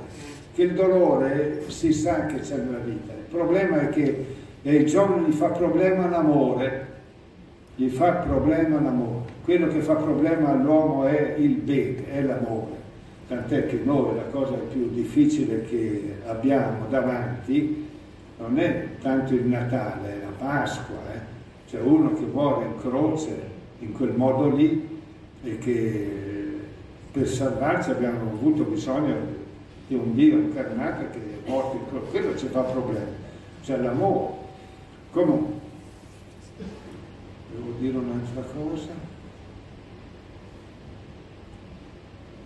che 0.55 0.63
il 0.63 0.73
dolore 0.75 1.65
si 1.67 1.93
sa 1.93 2.25
che 2.25 2.39
c'è 2.39 2.57
nella 2.57 2.79
vita. 2.79 3.13
Il 3.13 3.29
problema 3.29 3.81
è 3.81 3.89
che 3.91 4.39
ai 4.65 4.87
giovani 4.87 5.27
gli 5.29 5.33
fa 5.33 5.49
problema 5.49 6.09
l'amore, 6.09 6.89
gli 7.77 7.89
fa 7.89 8.13
problema 8.13 8.81
l'amore. 8.81 9.29
Quello 9.45 9.69
che 9.69 9.81
fa 9.81 9.95
problema 9.95 10.51
all'uomo 10.51 11.07
è 11.07 11.35
il 11.39 11.55
bene, 11.55 12.13
è 12.13 12.23
l'amore 12.23 12.81
tant'è 13.31 13.67
che 13.67 13.81
noi 13.85 14.17
la 14.17 14.25
cosa 14.25 14.55
più 14.55 14.91
difficile 14.91 15.63
che 15.63 16.17
abbiamo 16.27 16.87
davanti 16.89 17.87
non 18.39 18.59
è 18.59 18.89
tanto 19.01 19.35
il 19.35 19.47
Natale, 19.47 20.15
è 20.15 20.25
la 20.25 20.33
Pasqua, 20.37 20.97
eh? 21.15 21.21
c'è 21.69 21.79
uno 21.81 22.13
che 22.15 22.25
muore 22.25 22.65
in 22.65 22.81
croce 22.81 23.41
in 23.79 23.93
quel 23.93 24.15
modo 24.17 24.49
lì 24.49 24.99
e 25.45 25.59
che 25.59 26.11
per 27.13 27.29
salvarci 27.29 27.91
abbiamo 27.91 28.33
avuto 28.33 28.65
bisogno 28.65 29.15
di 29.87 29.95
un 29.95 30.13
Dio 30.15 30.37
incarnato 30.37 31.05
che 31.13 31.19
è 31.19 31.49
morto 31.49 31.77
in 31.77 31.89
croce, 31.89 32.11
quello 32.11 32.37
ci 32.37 32.47
fa 32.49 32.63
problemi, 32.63 33.13
c'è 33.63 33.77
l'amore. 33.77 34.40
Comunque, 35.13 35.59
devo 37.53 37.73
dire 37.79 37.97
un'altra 37.97 38.43
cosa. 38.43 39.09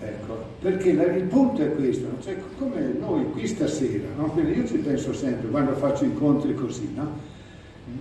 Ecco, 0.01 0.45
perché 0.61 0.93
la, 0.95 1.05
il 1.05 1.25
punto 1.25 1.63
è 1.63 1.75
questo, 1.75 2.07
cioè, 2.23 2.37
come 2.59 2.95
noi 2.99 3.31
qui 3.31 3.47
stasera, 3.47 4.09
no? 4.17 4.33
io 4.37 4.67
ci 4.67 4.79
penso 4.79 5.13
sempre 5.13 5.49
quando 5.49 5.75
faccio 5.75 6.05
incontri 6.05 6.55
così, 6.55 6.93
no? 6.95 7.33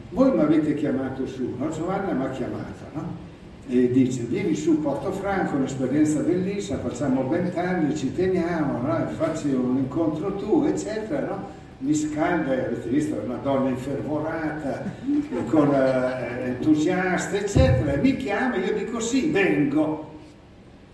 Voi 0.10 0.32
mi 0.32 0.40
avete 0.40 0.74
chiamato 0.76 1.26
su, 1.28 1.56
no? 1.58 1.70
Giovanna 1.70 2.14
mi 2.14 2.26
ha 2.26 2.30
chiamata, 2.30 2.90
no? 2.94 3.32
E 3.68 3.92
dice, 3.92 4.24
vieni 4.24 4.56
su 4.56 4.82
Portofranco, 4.82 5.56
un'esperienza 5.56 6.20
bellissima, 6.22 6.80
facciamo 6.80 7.28
vent'anni, 7.28 7.96
ci 7.96 8.14
teniamo, 8.14 8.82
no? 8.82 9.08
facci 9.18 9.50
un 9.54 9.78
incontro 9.78 10.36
tu, 10.36 10.64
eccetera, 10.66 11.28
no? 11.28 11.63
Mi 11.84 11.94
scalda, 11.94 12.52
avete 12.54 12.88
visto, 12.88 13.22
una 13.26 13.36
donna 13.36 13.70
infervorata, 13.70 14.84
con, 15.50 15.74
eh, 15.74 16.46
entusiasta, 16.46 17.36
eccetera, 17.36 17.94
e 17.94 17.98
mi 17.98 18.16
chiama, 18.16 18.56
io 18.56 18.74
dico 18.74 19.00
sì, 19.02 19.30
vengo. 19.30 20.12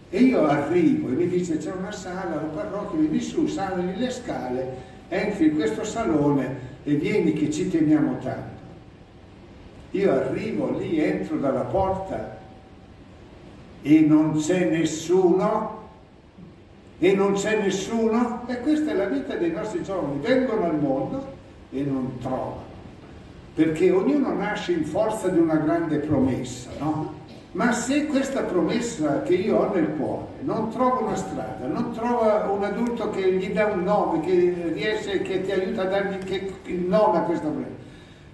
E 0.09 0.21
io 0.21 0.47
arrivo 0.47 1.09
e 1.09 1.11
mi 1.11 1.27
dice 1.27 1.57
c'è 1.57 1.71
una 1.71 1.91
sala, 1.91 2.39
una 2.41 2.51
parrocchia, 2.51 2.99
vieni 2.99 3.21
su, 3.21 3.45
sali 3.45 3.95
le 3.95 4.09
scale, 4.09 4.75
entri 5.07 5.49
in 5.49 5.55
questo 5.55 5.83
salone 5.83 6.67
e 6.83 6.95
vieni 6.95 7.33
che 7.33 7.51
ci 7.51 7.69
teniamo 7.69 8.17
tanto. 8.17 8.57
Io 9.91 10.11
arrivo 10.11 10.75
lì, 10.79 10.99
entro 10.99 11.37
dalla 11.37 11.61
porta 11.61 12.39
e 13.83 13.99
non 13.99 14.39
c'è 14.39 14.67
nessuno, 14.71 15.78
e 16.99 17.13
non 17.13 17.33
c'è 17.33 17.61
nessuno, 17.61 18.43
e 18.47 18.59
questa 18.59 18.91
è 18.91 18.93
la 18.93 19.05
vita 19.05 19.35
dei 19.35 19.51
nostri 19.51 19.81
giovani, 19.83 20.19
vengono 20.21 20.65
al 20.65 20.79
mondo 20.79 21.25
e 21.71 21.81
non 21.81 22.17
trovano, 22.19 22.63
perché 23.53 23.89
ognuno 23.89 24.33
nasce 24.33 24.73
in 24.73 24.83
forza 24.83 25.29
di 25.29 25.39
una 25.39 25.55
grande 25.55 25.97
promessa, 25.97 26.69
no? 26.77 27.17
Ma 27.51 27.71
se 27.71 28.05
questa 28.05 28.43
promessa 28.43 29.23
che 29.23 29.33
io 29.33 29.57
ho 29.57 29.73
nel 29.73 29.95
cuore 29.97 30.25
non 30.41 30.69
trova 30.69 30.99
una 30.99 31.15
strada, 31.15 31.65
non 31.65 31.93
trova 31.93 32.47
un 32.51 32.63
adulto 32.63 33.09
che 33.09 33.31
gli 33.33 33.51
dà 33.51 33.65
un 33.67 33.83
nome, 33.83 34.19
che 34.19 34.71
riesce, 34.73 35.21
che 35.23 35.41
ti 35.41 35.51
aiuta 35.51 35.83
a 35.83 35.85
dargli 35.85 36.51
il 36.65 36.81
nome 36.81 37.17
a 37.17 37.21
questa 37.21 37.47
promessa, 37.47 37.71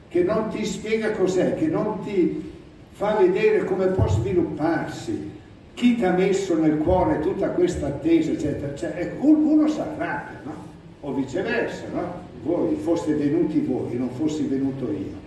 che 0.10 0.24
non 0.24 0.50
ti 0.50 0.66
spiega 0.66 1.12
cos'è, 1.12 1.56
che 1.56 1.68
non 1.68 2.04
ti 2.04 2.52
fa 2.92 3.16
vedere 3.16 3.64
come 3.64 3.88
può 3.88 4.08
svilupparsi, 4.08 5.35
chi 5.76 5.96
ti 5.96 6.04
ha 6.04 6.12
messo 6.12 6.58
nel 6.58 6.78
cuore 6.80 7.20
tutta 7.20 7.50
questa 7.50 7.88
attesa, 7.88 8.32
eccetera, 8.32 8.74
cioè, 8.76 8.94
ecco, 8.96 9.28
uno 9.28 9.66
arrabbia, 9.66 10.40
no? 10.44 10.54
O 11.02 11.14
viceversa, 11.14 11.84
no? 11.94 12.24
Voi 12.42 12.76
foste 12.78 13.14
venuti 13.14 13.60
voi, 13.60 13.96
non 13.96 14.10
fossi 14.10 14.46
venuto 14.46 14.86
io 14.92 15.24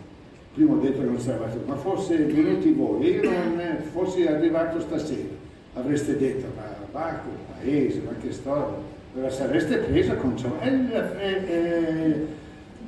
prima 0.54 0.72
ho 0.72 0.78
detto 0.78 0.98
che 0.98 1.04
non 1.04 1.16
c'era 1.18 1.48
ma 1.66 1.76
fosse 1.76 2.16
venuti 2.16 2.72
voi 2.72 3.14
io 3.14 3.30
non 3.30 3.62
fossi 3.92 4.26
arrivato 4.26 4.80
stasera, 4.80 5.28
avreste 5.74 6.16
detto, 6.16 6.46
ma 6.56 6.78
Bacco, 6.90 7.28
paese, 7.52 8.00
ma 8.04 8.12
che 8.20 8.32
storia, 8.32 8.76
ve 9.14 9.30
sareste 9.30 9.76
presa 9.76 10.14
con 10.14 10.36
ciò. 10.36 10.58
È, 10.58 10.68
è, 10.68 11.44
è, 11.44 12.14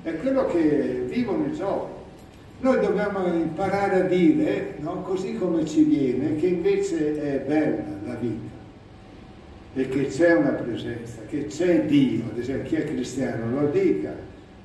è, 0.03 0.17
quello 0.17 0.47
che 0.47 1.05
vivono 1.07 1.47
i 1.47 1.53
giovani. 1.53 1.99
Noi 2.61 2.79
dobbiamo 2.81 3.27
imparare 3.27 4.01
a 4.03 4.05
dire, 4.05 4.75
no, 4.81 5.03
così 5.03 5.35
come 5.37 5.65
ci 5.65 5.83
viene, 5.83 6.37
che 6.37 6.47
invece 6.47 7.21
è 7.21 7.39
bella 7.47 7.85
la 8.05 8.15
vita 8.15 8.51
e 9.73 9.89
che 9.89 10.07
c'è 10.07 10.35
una 10.35 10.51
presenza, 10.51 11.21
che 11.29 11.47
c'è 11.47 11.85
Dio, 11.85 12.25
ad 12.31 12.39
esempio 12.39 12.69
chi 12.69 12.75
è 12.77 12.85
cristiano 12.85 13.61
lo 13.61 13.69
dica, 13.69 14.13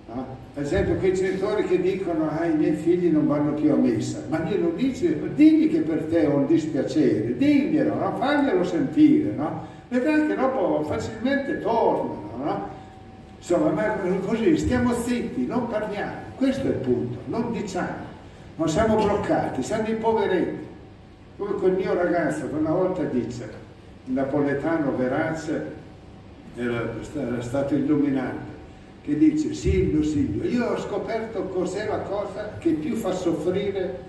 no? 0.08 0.43
Ad 0.56 0.64
esempio 0.64 0.96
quei 0.96 1.14
genitori 1.14 1.66
che 1.66 1.80
dicono 1.80 2.30
ah, 2.30 2.46
i 2.46 2.56
miei 2.56 2.76
figli 2.76 3.12
non 3.12 3.28
vanno 3.28 3.54
più 3.54 3.72
a 3.72 3.76
messa, 3.76 4.24
ma 4.30 4.39
glielo 4.39 4.72
dici, 4.76 5.16
digli 5.36 5.70
che 5.70 5.82
per 5.82 6.06
te 6.06 6.24
è 6.24 6.28
un 6.28 6.48
dispiacere, 6.48 7.38
diglielo, 7.38 7.93
no? 7.93 8.16
faglielo 8.18 8.64
sentire, 8.64 9.32
no? 9.36 9.68
vedrai 9.89 10.28
che 10.28 10.36
dopo 10.36 10.84
facilmente 10.84 11.60
tornano. 11.60 12.43
No? 12.43 12.70
Insomma, 13.38 13.70
ma 13.72 13.98
così 14.26 14.58
stiamo 14.58 14.93
zitti, 14.93 15.46
non 15.46 15.68
parliamo, 15.68 16.25
questo 16.36 16.68
è 16.68 16.70
il 16.70 16.76
punto, 16.76 17.20
non 17.26 17.52
diciamo, 17.52 18.14
non 18.56 18.70
siamo 18.70 18.96
bloccati, 18.96 19.64
siamo 19.64 19.84
dei 19.84 19.96
poveretti. 19.96 20.64
Come 21.38 21.54
quel 21.54 21.74
mio 21.74 21.94
ragazzo 21.94 22.48
che 22.48 22.56
una 22.56 22.72
volta 22.72 23.04
dice, 23.04 23.50
il 24.06 24.14
napoletano 24.14 24.96
verace, 24.96 25.74
era, 26.56 26.94
era 27.14 27.42
stato 27.42 27.76
illuminato, 27.76 28.54
che 29.02 29.18
dice 29.18 29.54
Silvio, 29.54 30.04
Silvio, 30.04 30.50
io 30.50 30.66
ho 30.66 30.78
scoperto 30.78 31.44
cos'è 31.44 31.88
la 31.88 32.00
cosa 32.00 32.54
che 32.60 32.72
più 32.72 32.96
fa 32.96 33.12
soffrire 33.12 34.00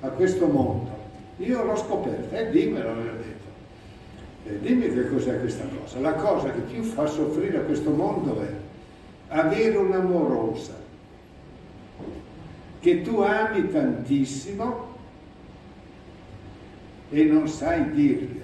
a 0.00 0.08
questo 0.08 0.46
mondo. 0.46 1.00
Io 1.38 1.62
l'ho 1.64 1.76
scoperta, 1.76 2.36
e 2.36 2.42
eh, 2.42 2.50
dimmelo, 2.50 2.94
gli 2.94 3.08
ho 3.08 3.16
detto. 3.16 3.40
E 4.44 4.60
dimmi 4.60 4.92
che 4.92 5.08
cos'è 5.08 5.38
questa 5.40 5.64
cosa. 5.64 6.00
La 6.00 6.14
cosa 6.14 6.50
che 6.50 6.60
più 6.60 6.82
fa 6.82 7.06
soffrire 7.06 7.58
a 7.58 7.62
questo 7.62 7.90
mondo 7.90 8.40
è 8.40 8.48
avere 9.28 9.76
un'amorosa 9.76 10.81
che 12.82 13.00
tu 13.02 13.20
ami 13.20 13.70
tantissimo 13.70 14.90
e 17.10 17.24
non 17.24 17.46
sai 17.46 17.92
dirglielo. 17.92 18.40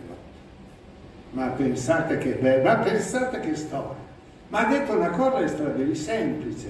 Ma 1.30 1.48
pensate 1.48 2.18
che 2.18 2.34
bello, 2.34 2.62
ma 2.62 2.76
pensate 2.76 3.40
che 3.40 3.56
storia. 3.56 4.06
Ma 4.48 4.60
ha 4.60 4.70
detto 4.70 4.92
una 4.92 5.10
cosa 5.10 5.46
straordinaria, 5.48 5.94
semplice, 5.94 6.68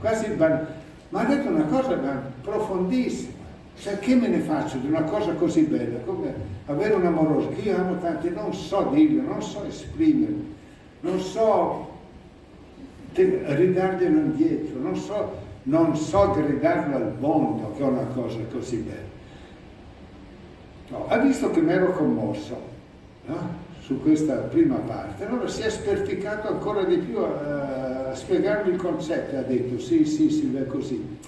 quasi 0.00 0.30
banale, 0.30 0.66
ma 1.10 1.20
ha 1.20 1.24
detto 1.24 1.48
una 1.50 1.64
cosa 1.64 1.96
profondissima. 2.40 3.40
Cioè, 3.76 3.98
che 3.98 4.14
me 4.14 4.28
ne 4.28 4.38
faccio 4.38 4.78
di 4.78 4.86
una 4.86 5.02
cosa 5.02 5.32
così 5.32 5.62
bella 5.62 5.98
come 6.04 6.34
avere 6.66 6.94
un 6.94 7.06
amoroso 7.06 7.52
io 7.62 7.76
amo 7.76 7.98
tanto 7.98 8.26
e 8.26 8.30
non 8.30 8.52
so 8.54 8.90
dirlo, 8.92 9.22
non 9.22 9.42
so 9.42 9.64
esprimerlo, 9.64 10.44
non 11.00 11.18
so 11.18 11.90
ridarglielo 13.12 14.18
indietro, 14.18 14.78
non 14.78 14.94
so, 14.96 15.41
non 15.64 15.96
so 15.96 16.30
gridarlo 16.32 16.96
al 16.96 17.14
mondo 17.18 17.72
che 17.76 17.82
è 17.82 17.86
una 17.86 18.06
cosa 18.06 18.38
così 18.50 18.78
bella. 18.78 19.10
No, 20.88 21.06
ha 21.08 21.18
visto 21.18 21.50
che 21.50 21.60
mi 21.60 21.72
ero 21.72 21.92
commosso, 21.92 22.60
no? 23.26 23.60
su 23.80 24.00
questa 24.00 24.34
prima 24.34 24.76
parte, 24.76 25.26
allora 25.26 25.48
si 25.48 25.62
è 25.62 25.70
sperticato 25.70 26.48
ancora 26.48 26.84
di 26.84 26.98
più 26.98 27.18
a, 27.18 28.10
a 28.10 28.14
spiegarmi 28.14 28.72
il 28.72 28.76
concetto, 28.76 29.36
ha 29.36 29.42
detto 29.42 29.80
sì, 29.80 30.04
sì, 30.04 30.30
sì, 30.30 30.54
è 30.54 30.66
così, 30.66 31.18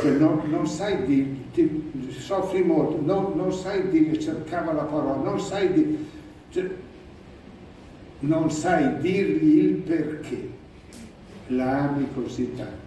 che 0.00 0.10
non, 0.10 0.42
non, 0.46 0.66
sai 0.66 1.04
di, 1.04 1.44
ti, 1.52 2.08
soffri 2.10 2.62
molto, 2.62 3.00
non, 3.02 3.32
non, 3.34 3.52
sai 3.52 3.88
di, 3.88 4.18
cercava 4.18 4.72
la 4.72 4.82
parola, 4.82 5.14
non 5.16 5.38
sai 5.38 5.72
di, 5.72 6.08
cioè, 6.50 6.70
non 8.20 8.50
sai 8.50 8.98
dirgli 8.98 9.58
il 9.58 9.74
perché. 9.76 10.50
La 11.48 11.88
ami 11.88 12.06
così 12.14 12.54
tanto, 12.54 12.81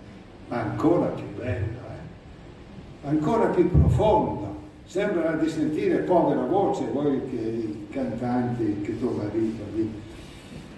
ma 0.48 0.62
ancora 0.62 1.08
più 1.08 1.26
bello, 1.36 1.80
eh? 1.90 3.08
ancora 3.08 3.48
più 3.48 3.70
profondo 3.70 4.46
Sembra 4.88 5.32
di 5.32 5.50
sentire 5.50 5.98
povera 6.00 6.44
voce, 6.44 6.86
voi 6.94 7.20
che 7.30 7.36
i 7.36 7.88
cantanti, 7.90 8.82
che 8.82 9.00
tuo 9.00 9.12
marito 9.12 9.64
lì. 9.74 9.92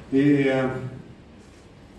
E, 0.10 0.50
uh, 0.50 0.70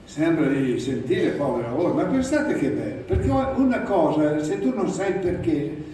sembra 0.04 0.48
di 0.48 0.80
sentire 0.80 1.32
povera 1.32 1.68
voce, 1.68 1.94
ma 1.94 2.04
pensate 2.04 2.54
che 2.54 2.70
bello, 2.70 3.02
perché 3.02 3.28
una 3.28 3.82
cosa, 3.82 4.42
se 4.42 4.58
tu 4.58 4.74
non 4.74 4.88
sai 4.88 5.18
perché, 5.18 5.84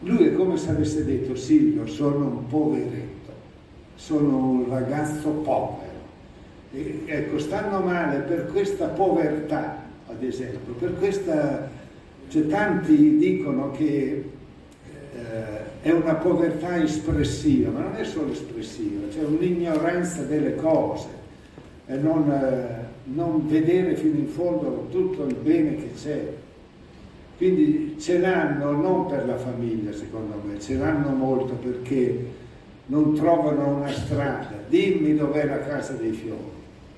lui 0.00 0.28
è 0.28 0.34
come 0.34 0.56
se 0.56 0.70
avesse 0.70 1.04
detto 1.04 1.34
Silvio, 1.34 1.88
sono 1.88 2.26
un 2.26 2.46
poveretto, 2.46 3.32
sono 3.96 4.36
un 4.36 4.70
ragazzo 4.70 5.30
povero 5.30 6.06
E, 6.72 7.02
ecco, 7.06 7.40
stanno 7.40 7.80
male 7.80 8.18
per 8.18 8.46
questa 8.52 8.86
povertà, 8.86 9.87
ad 10.08 10.22
esempio, 10.22 10.74
per 10.74 10.94
questa... 10.98 11.76
Cioè, 12.28 12.46
tanti 12.46 13.16
dicono 13.16 13.70
che 13.70 14.22
eh, 15.14 15.80
è 15.80 15.90
una 15.90 16.14
povertà 16.14 16.82
espressiva, 16.82 17.70
ma 17.70 17.80
non 17.80 17.94
è 17.94 18.04
solo 18.04 18.32
espressiva, 18.32 19.06
c'è 19.08 19.22
un'ignoranza 19.22 20.22
delle 20.24 20.54
cose 20.56 21.06
e 21.86 21.96
non, 21.96 22.30
eh, 22.30 22.84
non 23.04 23.48
vedere 23.48 23.96
fino 23.96 24.18
in 24.18 24.26
fondo 24.26 24.88
tutto 24.90 25.24
il 25.24 25.36
bene 25.36 25.76
che 25.76 25.90
c'è. 25.96 26.32
Quindi 27.38 27.96
ce 27.98 28.18
l'hanno 28.18 28.72
non 28.72 29.06
per 29.06 29.24
la 29.24 29.38
famiglia, 29.38 29.92
secondo 29.92 30.42
me, 30.44 30.60
ce 30.60 30.74
l'hanno 30.74 31.10
molto 31.10 31.54
perché 31.54 32.26
non 32.86 33.14
trovano 33.14 33.76
una 33.76 33.90
strada. 33.90 34.64
Dimmi 34.68 35.14
dov'è 35.14 35.46
la 35.46 35.60
casa 35.60 35.94
dei 35.94 36.12
fiori, 36.12 36.50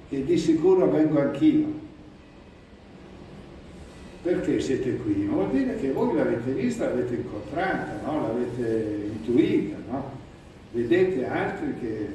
e 0.08 0.24
di 0.24 0.36
sicuro 0.36 0.90
vengo 0.90 1.20
anch'io. 1.20 1.79
Perché 4.22 4.60
siete 4.60 4.96
qui? 4.96 5.24
Vuol 5.24 5.50
dire 5.50 5.76
che 5.76 5.92
voi 5.92 6.14
l'avete 6.14 6.52
vista, 6.52 6.84
l'avete 6.84 7.14
incontrata, 7.14 8.00
no? 8.04 8.26
l'avete 8.26 9.08
intuita, 9.12 9.76
no? 9.88 10.10
vedete 10.72 11.26
altri 11.26 11.74
che 11.80 12.06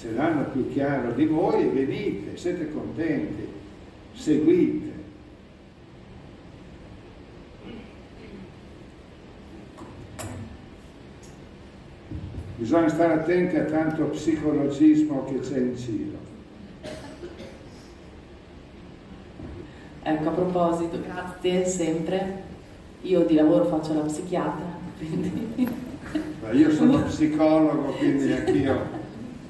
ce 0.00 0.12
l'hanno 0.12 0.44
più 0.44 0.72
chiaro 0.72 1.12
di 1.12 1.26
voi 1.26 1.62
e 1.62 1.66
venite, 1.66 2.36
siete 2.38 2.72
contenti, 2.72 3.46
seguite. 4.14 4.92
Bisogna 12.56 12.88
stare 12.88 13.12
attenti 13.12 13.56
a 13.56 13.64
tanto 13.64 14.04
psicologismo 14.04 15.24
che 15.26 15.40
c'è 15.40 15.58
in 15.58 15.74
giro. 15.74 16.23
Ecco, 20.06 20.28
a 20.28 20.32
proposito, 20.32 21.00
grazie 21.00 21.64
sempre. 21.64 22.42
Io 23.00 23.24
di 23.24 23.34
lavoro 23.34 23.64
faccio 23.64 23.94
la 23.94 24.00
psichiatra, 24.00 24.64
quindi... 24.98 25.66
Io 26.52 26.70
sono 26.70 26.98
psicologo, 27.08 27.92
quindi 27.92 28.30
anch'io 28.30 28.80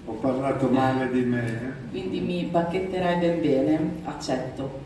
ho 0.05 0.13
parlato 0.13 0.69
male 0.69 1.11
di 1.11 1.23
me. 1.23 1.45
Eh. 1.45 1.91
Quindi 1.91 2.21
mi 2.21 2.45
bacchetterai 2.45 3.19
ben 3.19 3.41
bene, 3.41 3.81
accetto. 4.05 4.83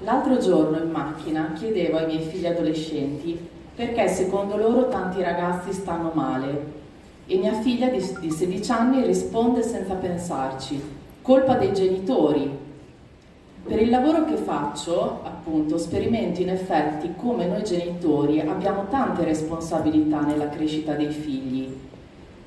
L'altro 0.00 0.36
giorno 0.36 0.76
in 0.76 0.90
macchina 0.90 1.54
chiedevo 1.54 1.96
ai 1.96 2.06
miei 2.06 2.28
figli 2.28 2.46
adolescenti 2.46 3.38
perché 3.74 4.06
secondo 4.06 4.58
loro 4.58 4.88
tanti 4.88 5.22
ragazzi 5.22 5.72
stanno 5.72 6.10
male 6.12 6.78
e 7.26 7.36
mia 7.38 7.54
figlia 7.62 7.88
di 7.88 8.00
16 8.00 8.70
anni 8.70 9.06
risponde 9.06 9.62
senza 9.62 9.94
pensarci, 9.94 10.78
colpa 11.22 11.54
dei 11.54 11.72
genitori, 11.72 12.68
per 13.62 13.80
il 13.80 13.90
lavoro 13.90 14.24
che 14.24 14.36
faccio, 14.36 15.20
appunto, 15.22 15.78
sperimento 15.78 16.40
in 16.40 16.48
effetti 16.48 17.12
come 17.14 17.46
noi 17.46 17.62
genitori 17.62 18.40
abbiamo 18.40 18.86
tante 18.88 19.24
responsabilità 19.24 20.20
nella 20.20 20.48
crescita 20.48 20.94
dei 20.94 21.10
figli. 21.10 21.88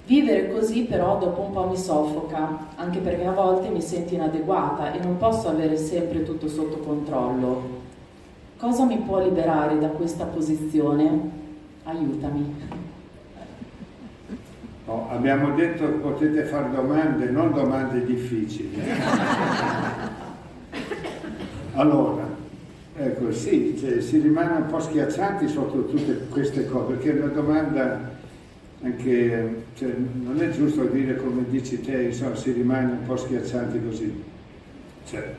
Vivere 0.05 0.51
così 0.51 0.83
però 0.83 1.17
dopo 1.17 1.41
un 1.41 1.51
po' 1.53 1.67
mi 1.67 1.77
soffoca, 1.77 2.67
anche 2.75 2.99
perché 2.99 3.25
a 3.25 3.31
volte 3.31 3.69
mi 3.69 3.81
sento 3.81 4.15
inadeguata 4.15 4.91
e 4.91 4.99
non 4.99 5.17
posso 5.17 5.47
avere 5.47 5.77
sempre 5.77 6.23
tutto 6.23 6.49
sotto 6.49 6.77
controllo. 6.79 7.81
Cosa 8.57 8.83
mi 8.83 8.97
può 8.97 9.21
liberare 9.23 9.79
da 9.79 9.87
questa 9.87 10.25
posizione? 10.25 11.29
Aiutami. 11.83 12.55
No, 14.85 15.07
abbiamo 15.09 15.55
detto 15.55 15.85
che 15.85 15.93
potete 15.93 16.43
fare 16.43 16.69
domande, 16.71 17.29
non 17.29 17.53
domande 17.53 18.03
difficili. 18.03 18.81
Allora, 21.75 22.27
ecco, 22.95 23.31
sì, 23.31 23.75
cioè, 23.79 23.99
si 23.99 24.19
rimane 24.19 24.57
un 24.57 24.65
po' 24.67 24.79
schiacciati 24.79 25.47
sotto 25.47 25.85
tutte 25.85 26.27
queste 26.29 26.67
cose, 26.67 26.93
perché 26.93 27.17
è 27.17 27.21
una 27.23 27.33
domanda 27.33 28.11
anche, 28.83 29.63
cioè, 29.75 29.91
non 30.21 30.39
è 30.39 30.49
giusto 30.49 30.83
dire 30.85 31.15
come 31.15 31.45
dici 31.49 31.81
te, 31.81 32.03
insomma, 32.03 32.35
si 32.35 32.51
rimane 32.51 32.91
un 32.91 33.03
po' 33.07 33.15
schiacciati 33.15 33.81
così. 33.83 34.23
Cioè, 35.07 35.35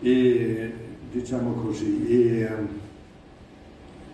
e, 0.00 0.72
diciamo 1.10 1.54
così, 1.54 2.06
e, 2.08 2.48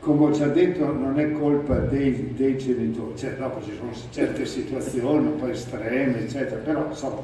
come 0.01 0.25
ho 0.25 0.31
già 0.31 0.47
detto 0.47 0.91
non 0.93 1.19
è 1.19 1.31
colpa 1.33 1.77
dei, 1.77 2.33
dei 2.35 2.57
genitori, 2.57 3.19
cioè, 3.19 3.37
dopo 3.37 3.63
ci 3.63 3.73
sono 3.77 3.91
certe 4.11 4.47
situazioni 4.47 5.27
un 5.27 5.37
po' 5.37 5.49
estreme, 5.49 6.21
eccetera, 6.21 6.57
però 6.57 6.87
insomma 6.89 7.21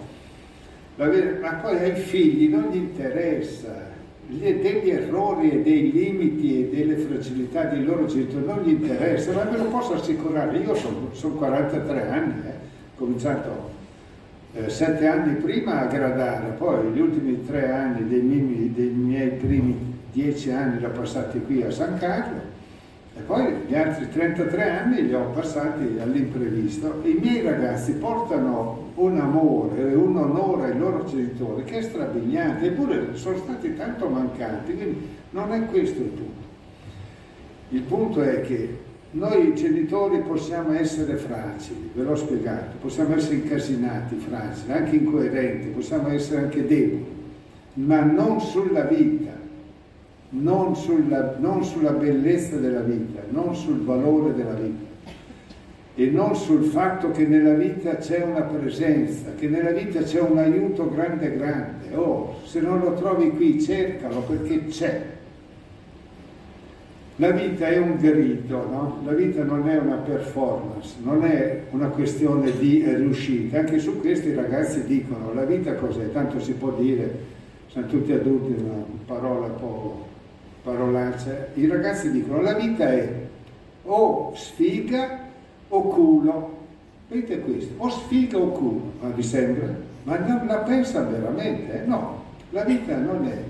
ma 1.40 1.53
poi 1.55 1.78
ai 1.78 1.94
figli 1.94 2.49
non 2.49 2.68
gli 2.70 2.76
interessa. 2.76 3.86
Degli 4.26 4.90
errori 4.90 5.53
e 5.53 5.62
dei 5.62 5.90
limiti 5.90 6.61
e 6.61 6.76
delle 6.76 6.96
fragilità 6.96 7.64
dei 7.64 7.82
loro 7.82 8.05
genitori 8.05 8.44
non 8.44 8.61
gli 8.61 8.70
interessa, 8.70 9.32
ma 9.32 9.44
ve 9.44 9.57
lo 9.57 9.64
posso 9.64 9.94
assicurare, 9.94 10.59
io 10.59 10.74
sono, 10.74 11.09
sono 11.12 11.34
43 11.36 12.09
anni, 12.11 12.32
eh, 12.44 12.53
cominciato 12.94 13.70
eh, 14.53 14.68
7 14.68 15.07
anni 15.07 15.34
prima 15.36 15.80
a 15.80 15.86
gradare, 15.86 16.51
poi 16.59 16.90
gli 16.92 17.01
ultimi 17.01 17.42
3 17.46 17.70
anni 17.70 18.07
dei 18.07 18.20
miei, 18.20 18.72
dei 18.74 18.90
miei 18.90 19.30
primi 19.30 19.96
10 20.12 20.51
anni 20.51 20.78
li 20.78 20.84
ho 20.84 20.90
passati 20.90 21.40
qui 21.40 21.62
a 21.62 21.70
San 21.70 21.96
Carlo 21.99 22.57
e 23.19 23.23
poi 23.23 23.53
gli 23.66 23.75
altri 23.75 24.09
33 24.09 24.71
anni 24.71 25.07
li 25.07 25.14
ho 25.14 25.31
passati 25.31 25.99
all'imprevisto. 26.01 27.01
I 27.03 27.19
miei 27.21 27.43
ragazzi 27.43 27.93
portano 27.93 28.93
un 28.95 29.19
amore 29.19 29.91
e 29.91 29.95
un 29.95 30.16
onore 30.16 30.71
ai 30.71 30.79
loro 30.79 31.05
genitori 31.05 31.64
che 31.64 31.79
è 31.79 31.83
strabiliante, 31.83 32.66
eppure 32.66 33.16
sono 33.16 33.37
stati 33.37 33.75
tanto 33.75 34.09
mancanti, 34.09 34.75
quindi 34.75 35.09
non 35.31 35.53
è 35.53 35.64
questo 35.66 36.01
il 36.01 36.09
punto. 36.09 36.47
Il 37.71 37.83
punto 37.83 38.23
è 38.23 38.41
che 38.43 38.87
noi 39.11 39.55
genitori 39.55 40.21
possiamo 40.21 40.73
essere 40.73 41.16
fragili, 41.16 41.91
ve 41.95 42.03
l'ho 42.03 42.14
spiegato, 42.14 42.77
possiamo 42.81 43.16
essere 43.16 43.37
incasinati, 43.37 44.16
fragili, 44.16 44.73
anche 44.73 44.97
incoerenti, 44.97 45.69
possiamo 45.69 46.09
essere 46.09 46.43
anche 46.43 46.66
deboli, 46.66 47.07
ma 47.75 48.03
non 48.03 48.41
sulla 48.41 48.83
vita 48.83 49.38
non 50.31 50.76
sulla, 50.76 51.37
non 51.39 51.64
sulla 51.64 51.93
bellezza 51.93 52.57
della 52.57 52.81
vita, 52.81 53.22
non 53.31 53.55
sul 53.55 53.81
valore 53.81 54.35
della 54.35 54.55
vita 54.55 54.87
e 55.99 56.11
non 56.11 56.37
sul 56.37 56.62
fatto 56.62 57.11
che 57.11 57.26
nella 57.26 57.55
vita 57.55 57.97
c'è 57.97 58.22
una 58.22 58.43
presenza, 58.43 59.35
che 59.37 59.49
nella 59.49 59.72
vita 59.72 60.01
c'è 60.01 60.20
un 60.20 60.39
aiuto 60.39 60.89
grande 60.89 61.37
grande. 61.37 61.93
Oh, 61.93 62.37
se 62.45 62.61
non 62.61 62.79
lo 62.79 62.93
trovi 62.93 63.31
qui, 63.31 63.61
cercalo 63.61 64.20
perché 64.20 64.66
c'è. 64.66 65.03
La 67.16 67.33
vita 67.33 67.66
è 67.66 67.79
un 67.79 67.97
grido, 67.97 68.64
no? 68.70 69.01
La 69.05 69.12
vita 69.12 69.43
non 69.43 69.68
è 69.68 69.76
una 69.76 69.97
performance, 69.97 70.99
non 71.03 71.24
è 71.24 71.62
una 71.70 71.89
questione 71.89 72.57
di 72.57 72.85
riuscita. 72.87 73.59
Anche 73.59 73.81
su 73.81 73.99
questo 73.99 74.29
i 74.29 74.35
ragazzi 74.35 74.85
dicono, 74.85 75.35
la 75.35 75.43
vita 75.43 75.74
cos'è? 75.74 76.12
Tanto 76.12 76.39
si 76.39 76.53
può 76.53 76.70
dire, 76.79 77.12
sono 77.66 77.87
tutti 77.87 78.12
adulti, 78.12 78.55
una 78.62 78.85
parola 79.05 79.47
un 79.47 79.57
po' 79.59 80.07
parolacce, 80.62 81.48
i 81.54 81.66
ragazzi 81.66 82.11
dicono 82.11 82.40
la 82.40 82.54
vita 82.54 82.90
è 82.90 83.26
o 83.84 84.32
sfiga 84.34 85.20
o 85.68 85.82
culo. 85.82 86.56
Vedete 87.09 87.40
questo, 87.40 87.72
o 87.78 87.88
sfiga 87.88 88.38
o 88.38 88.50
culo, 88.50 88.92
ma 89.00 89.09
vi 89.09 89.22
sembra? 89.22 89.74
Ma 90.04 90.18
non 90.18 90.46
la 90.46 90.59
pensa 90.59 91.02
veramente? 91.02 91.82
Eh? 91.82 91.86
No, 91.86 92.24
la 92.50 92.64
vita 92.64 92.96
non 92.96 93.26
è. 93.26 93.42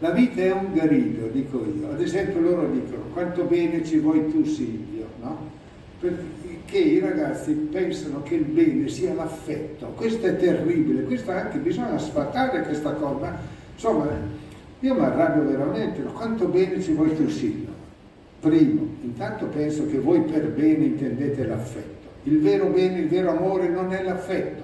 La 0.00 0.10
vita 0.10 0.40
è 0.40 0.52
un 0.52 0.72
grido, 0.72 1.26
dico 1.26 1.64
io. 1.64 1.90
Ad 1.90 2.00
esempio 2.00 2.40
loro 2.40 2.68
dicono 2.70 3.02
quanto 3.12 3.42
bene 3.44 3.84
ci 3.84 3.98
vuoi 3.98 4.30
tu 4.30 4.44
Silvio, 4.44 5.06
no? 5.20 5.56
Perché 5.98 6.78
i 6.78 7.00
ragazzi 7.00 7.52
pensano 7.52 8.22
che 8.22 8.36
il 8.36 8.44
bene 8.44 8.88
sia 8.88 9.12
l'affetto. 9.14 9.86
Questo 9.96 10.26
è 10.26 10.36
terribile, 10.36 11.02
questo 11.02 11.32
anche 11.32 11.58
bisogna 11.58 11.98
sfatare 11.98 12.62
questa 12.62 12.92
cosa. 12.92 13.36
Insomma, 13.74 14.06
io 14.80 14.94
mi 14.94 15.00
arrabbio 15.00 15.44
veramente, 15.44 16.02
ma 16.02 16.10
quanto 16.10 16.46
bene 16.46 16.80
ci 16.80 16.92
vuoi 16.92 17.14
tu 17.16 17.28
Silvio? 17.28 17.66
Primo, 18.40 18.86
intanto 19.02 19.46
penso 19.46 19.88
che 19.88 19.98
voi 19.98 20.20
per 20.20 20.50
bene 20.50 20.84
intendete 20.84 21.44
l'affetto. 21.44 22.06
Il 22.22 22.40
vero 22.40 22.66
bene, 22.66 23.00
il 23.00 23.08
vero 23.08 23.30
amore 23.30 23.68
non 23.68 23.92
è 23.92 24.02
l'affetto. 24.04 24.62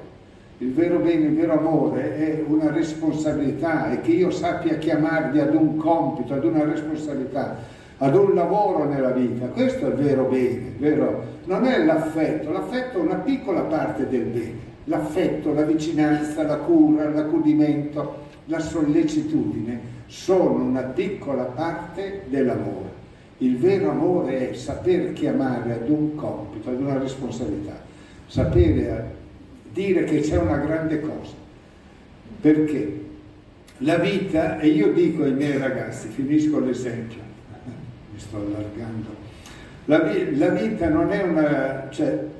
Il 0.59 0.73
vero 0.73 0.99
bene, 0.99 1.27
il 1.27 1.35
vero 1.35 1.59
amore 1.59 2.17
è 2.17 2.45
una 2.47 2.71
responsabilità 2.71 3.91
e 3.91 4.01
che 4.03 4.13
io 4.13 4.31
sappia 4.31 4.77
chiamarvi 4.77 5.41
ad 5.41 5.53
un 5.53 5.77
compito, 5.77 6.35
ad 6.35 6.45
una 6.45 6.63
responsabilità, 6.63 7.57
ad 7.99 8.15
un 8.15 8.35
lavoro 8.35 8.85
nella 8.85 9.11
vita. 9.11 9.47
Questo 9.47 9.87
è 9.87 9.89
il 9.89 9.95
vero 9.95 10.25
bene, 10.27 10.75
vero? 10.79 11.25
non 11.47 11.65
è 11.65 11.85
l'affetto, 11.85 12.53
l'affetto 12.53 12.99
è 12.99 13.01
una 13.01 13.17
piccola 13.17 13.63
parte 13.63 14.09
del 14.09 14.23
bene. 14.23 14.73
L'affetto, 14.85 15.53
la 15.53 15.63
vicinanza, 15.63 16.45
la 16.45 16.59
cura, 16.59 17.09
l'accudimento, 17.09 18.23
la 18.45 18.61
sollecitudine 18.61 19.94
sono 20.07 20.63
una 20.63 20.83
piccola 20.83 21.45
parte 21.45 22.23
dell'amore. 22.29 22.93
Il 23.39 23.59
vero 23.59 23.91
amore 23.91 24.51
è 24.51 24.55
saper 24.55 25.13
chiamare 25.13 25.73
ad 25.73 25.89
un 25.89 26.15
compito, 26.15 26.71
ad 26.71 26.81
una 26.81 26.99
responsabilità, 26.99 27.81
sapere 28.27 29.13
dire 29.73 30.05
che 30.05 30.21
c'è 30.21 30.39
una 30.39 30.59
grande 30.59 31.01
cosa. 31.01 31.35
Perché 32.41 33.03
la 33.79 33.97
vita, 33.97 34.59
e 34.61 34.69
io 34.69 34.93
dico 34.93 35.25
ai 35.25 35.33
miei 35.33 35.59
ragazzi, 35.59 36.09
finisco 36.09 36.61
l'esempio, 36.61 37.19
mi 38.13 38.19
sto 38.19 38.37
allargando, 38.37 39.23
la, 39.87 39.99
la 40.37 40.49
vita 40.49 40.89
non 40.89 41.11
è 41.11 41.23
una... 41.23 41.89
Cioè, 41.91 42.34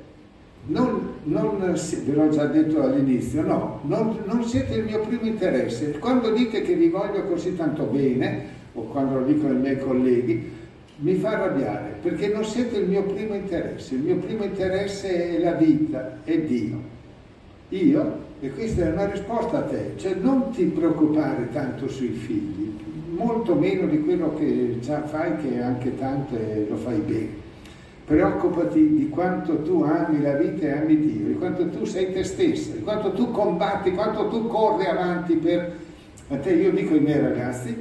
non, 0.67 1.13
non, 1.23 1.59
ve 1.59 2.13
l'ho 2.13 2.29
già 2.29 2.45
detto 2.45 2.81
all'inizio, 2.81 3.43
no, 3.43 3.81
non, 3.83 4.17
non, 4.25 4.43
siete 4.43 4.75
il 4.75 4.85
mio 4.85 4.99
primo 5.01 5.23
interesse. 5.23 5.99
Quando 5.99 6.31
dite 6.31 6.61
che 6.61 6.73
vi 6.73 6.89
voglio 6.89 7.23
così 7.25 7.55
tanto 7.55 7.83
bene, 7.83 8.53
o 8.73 8.83
quando 8.85 9.19
lo 9.19 9.25
dico 9.25 9.47
ai 9.47 9.57
miei 9.57 9.79
colleghi, 9.79 10.51
mi 10.97 11.13
fa 11.15 11.31
arrabbiare, 11.31 11.97
perché 12.01 12.29
non 12.29 12.43
siete 12.43 12.77
il 12.77 12.87
mio 12.87 13.03
primo 13.03 13.35
interesse. 13.35 13.93
Il 13.93 14.01
mio 14.01 14.15
primo 14.15 14.43
interesse 14.43 15.37
è 15.37 15.39
la 15.39 15.53
vita, 15.53 16.17
è 16.23 16.39
Dio. 16.39 16.93
Io, 17.69 18.23
e 18.39 18.49
questa 18.51 18.85
è 18.85 18.91
una 18.91 19.05
risposta 19.05 19.59
a 19.59 19.63
te, 19.63 19.93
cioè 19.97 20.15
non 20.15 20.51
ti 20.51 20.63
preoccupare 20.65 21.49
tanto 21.51 21.87
sui 21.87 22.09
figli, 22.09 22.73
molto 23.09 23.53
meno 23.53 23.85
di 23.87 24.01
quello 24.01 24.33
che 24.35 24.77
già 24.81 25.03
fai, 25.03 25.37
che 25.37 25.61
anche 25.61 25.95
tanto 25.97 26.35
lo 26.67 26.75
fai 26.75 26.99
bene 26.99 27.43
Preoccupati 28.05 28.95
di 28.95 29.09
quanto 29.09 29.63
tu 29.63 29.81
ami 29.81 30.21
la 30.21 30.33
vita 30.33 30.67
e 30.67 30.71
ami 30.71 30.99
Dio, 30.99 31.27
di 31.27 31.33
quanto 31.33 31.67
tu 31.69 31.85
sei 31.85 32.13
te 32.13 32.23
stessa, 32.23 32.73
di 32.73 32.83
quanto 32.83 33.11
tu 33.13 33.31
combatti, 33.31 33.91
quanto 33.91 34.27
tu 34.27 34.47
corri 34.47 34.85
avanti 34.85 35.35
per... 35.35 35.73
A 36.27 36.37
te 36.37 36.53
io 36.53 36.71
dico 36.71 36.93
ai 36.93 36.99
miei 36.99 37.19
ragazzi, 37.19 37.75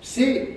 se 0.00 0.56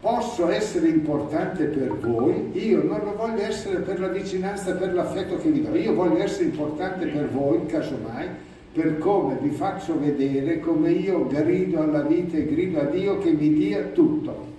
posso 0.00 0.48
essere 0.48 0.88
importante 0.88 1.64
per 1.64 1.96
voi, 1.96 2.50
io 2.54 2.82
non 2.82 3.00
lo 3.04 3.14
voglio 3.16 3.42
essere 3.42 3.78
per 3.80 4.00
la 4.00 4.08
vicinanza, 4.08 4.74
per 4.74 4.94
l'affetto 4.94 5.36
che 5.36 5.50
vi 5.50 5.62
do, 5.62 5.76
io 5.76 5.94
voglio 5.94 6.22
essere 6.22 6.44
importante 6.44 7.06
per 7.06 7.28
voi, 7.28 7.66
casomai, 7.66 8.26
per 8.72 8.98
come 8.98 9.36
vi 9.40 9.50
faccio 9.50 9.98
vedere 9.98 10.60
come 10.60 10.90
io 10.90 11.26
grido 11.26 11.82
alla 11.82 12.02
vita 12.02 12.36
e 12.36 12.46
grido 12.46 12.80
a 12.80 12.84
Dio 12.84 13.18
che 13.18 13.30
mi 13.30 13.52
dia 13.52 13.82
tutto. 13.92 14.56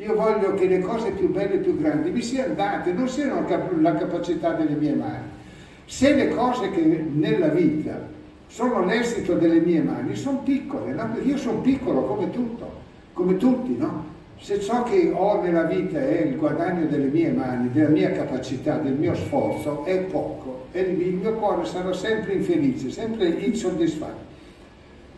Io 0.00 0.14
voglio 0.14 0.54
che 0.54 0.66
le 0.66 0.78
cose 0.78 1.10
più 1.10 1.28
belle 1.28 1.54
e 1.54 1.58
più 1.58 1.76
grandi 1.76 2.10
mi 2.10 2.22
siano 2.22 2.54
date, 2.54 2.92
non 2.92 3.08
siano 3.08 3.44
la 3.80 3.94
capacità 3.96 4.52
delle 4.52 4.76
mie 4.76 4.94
mani. 4.94 5.26
Se 5.86 6.14
le 6.14 6.28
cose 6.28 6.70
che 6.70 6.82
nella 6.82 7.48
vita 7.48 8.06
sono 8.46 8.84
l'esito 8.84 9.34
delle 9.34 9.58
mie 9.58 9.82
mani, 9.82 10.14
sono 10.14 10.38
piccole, 10.44 10.94
io 11.24 11.36
sono 11.36 11.58
piccolo 11.62 12.02
come 12.02 12.30
tutto, 12.30 12.70
come 13.12 13.36
tutti, 13.38 13.76
no? 13.76 14.16
Se 14.38 14.60
ciò 14.60 14.84
che 14.84 15.10
ho 15.12 15.42
nella 15.42 15.64
vita 15.64 15.98
è 15.98 16.20
il 16.20 16.36
guadagno 16.36 16.86
delle 16.86 17.08
mie 17.08 17.32
mani, 17.32 17.72
della 17.72 17.88
mia 17.88 18.12
capacità, 18.12 18.76
del 18.76 18.92
mio 18.92 19.16
sforzo, 19.16 19.84
è 19.84 19.98
poco 20.02 20.66
e 20.70 20.80
il 20.80 21.14
mio 21.14 21.32
cuore 21.34 21.64
sarà 21.64 21.92
sempre 21.92 22.34
infelice, 22.34 22.90
sempre 22.90 23.30
insoddisfatto. 23.30 24.26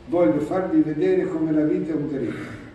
Voglio 0.06 0.40
farvi 0.40 0.80
vedere 0.80 1.26
come 1.26 1.52
la 1.52 1.64
vita 1.64 1.92
è 1.92 1.96
un 1.96 2.08
grido 2.08 2.68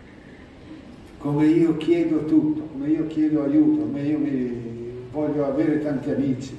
come 1.26 1.46
io 1.46 1.76
chiedo 1.76 2.24
tutto, 2.24 2.68
come 2.70 2.88
io 2.88 3.08
chiedo 3.08 3.42
aiuto, 3.42 3.82
come 3.82 4.02
io 4.02 4.18
voglio 5.10 5.44
avere 5.44 5.82
tanti 5.82 6.10
amici, 6.10 6.56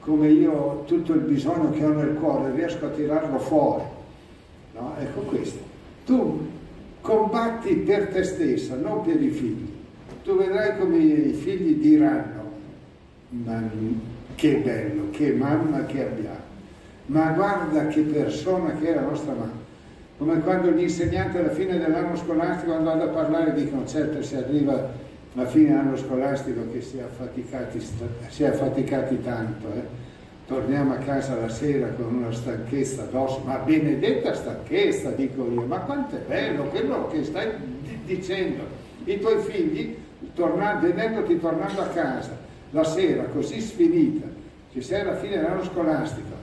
come 0.00 0.28
io 0.30 0.82
tutto 0.86 1.12
il 1.12 1.20
bisogno 1.20 1.70
che 1.70 1.84
ho 1.84 1.92
nel 1.92 2.14
cuore 2.14 2.52
riesco 2.54 2.86
a 2.86 2.88
tirarlo 2.88 3.38
fuori. 3.38 3.84
No? 4.72 4.96
Ecco 4.98 5.20
questo. 5.20 5.60
Tu 6.04 6.44
combatti 7.00 7.76
per 7.76 8.08
te 8.08 8.24
stessa, 8.24 8.74
non 8.74 9.04
per 9.04 9.22
i 9.22 9.30
figli. 9.30 9.70
Tu 10.24 10.36
vedrai 10.36 10.76
come 10.76 10.96
i 10.96 11.32
figli 11.32 11.76
diranno, 11.76 12.50
ma 13.28 13.62
che 14.34 14.56
bello, 14.56 15.10
che 15.12 15.30
mamma 15.32 15.84
che 15.84 16.04
abbiamo. 16.04 16.42
Ma 17.06 17.30
guarda 17.30 17.86
che 17.86 18.00
persona 18.00 18.72
che 18.72 18.88
è 18.88 18.94
la 18.94 19.02
nostra 19.02 19.34
mamma 19.34 19.63
come 20.16 20.40
quando 20.40 20.70
gli 20.70 20.82
insegnanti 20.82 21.38
alla 21.38 21.50
fine 21.50 21.78
dell'anno 21.78 22.16
scolastico 22.16 22.72
quando 22.72 22.90
vanno 22.90 23.02
a 23.04 23.08
parlare 23.08 23.52
dicono 23.52 23.84
certo 23.86 24.22
si 24.22 24.36
arriva 24.36 24.92
alla 25.34 25.46
fine 25.46 25.70
dell'anno 25.70 25.96
scolastico 25.96 26.70
che 26.72 26.80
si 26.80 26.98
è 26.98 27.02
affaticati, 27.02 27.80
si 28.28 28.42
è 28.44 28.46
affaticati 28.46 29.20
tanto, 29.22 29.66
eh? 29.74 29.82
torniamo 30.46 30.92
a 30.92 30.98
casa 30.98 31.34
la 31.34 31.48
sera 31.48 31.88
con 31.88 32.14
una 32.14 32.32
stanchezza 32.32 33.02
addosso, 33.02 33.40
ma 33.44 33.56
benedetta 33.56 34.34
stanchezza 34.34 35.10
dico 35.10 35.48
io, 35.50 35.62
ma 35.62 35.80
quanto 35.80 36.16
è 36.16 36.20
bello 36.20 36.64
quello 36.64 37.08
che 37.08 37.24
stai 37.24 37.50
dicendo, 38.04 38.62
i 39.04 39.18
tuoi 39.18 39.42
figli 39.42 39.96
tornando, 40.34 40.86
vedendoti 40.86 41.40
tornando 41.40 41.80
a 41.80 41.86
casa 41.86 42.36
la 42.70 42.84
sera 42.84 43.24
così 43.24 43.60
sfinita, 43.60 44.26
che 44.72 44.82
sei 44.82 45.00
alla 45.00 45.16
fine 45.16 45.36
dell'anno 45.36 45.64
scolastico, 45.64 46.33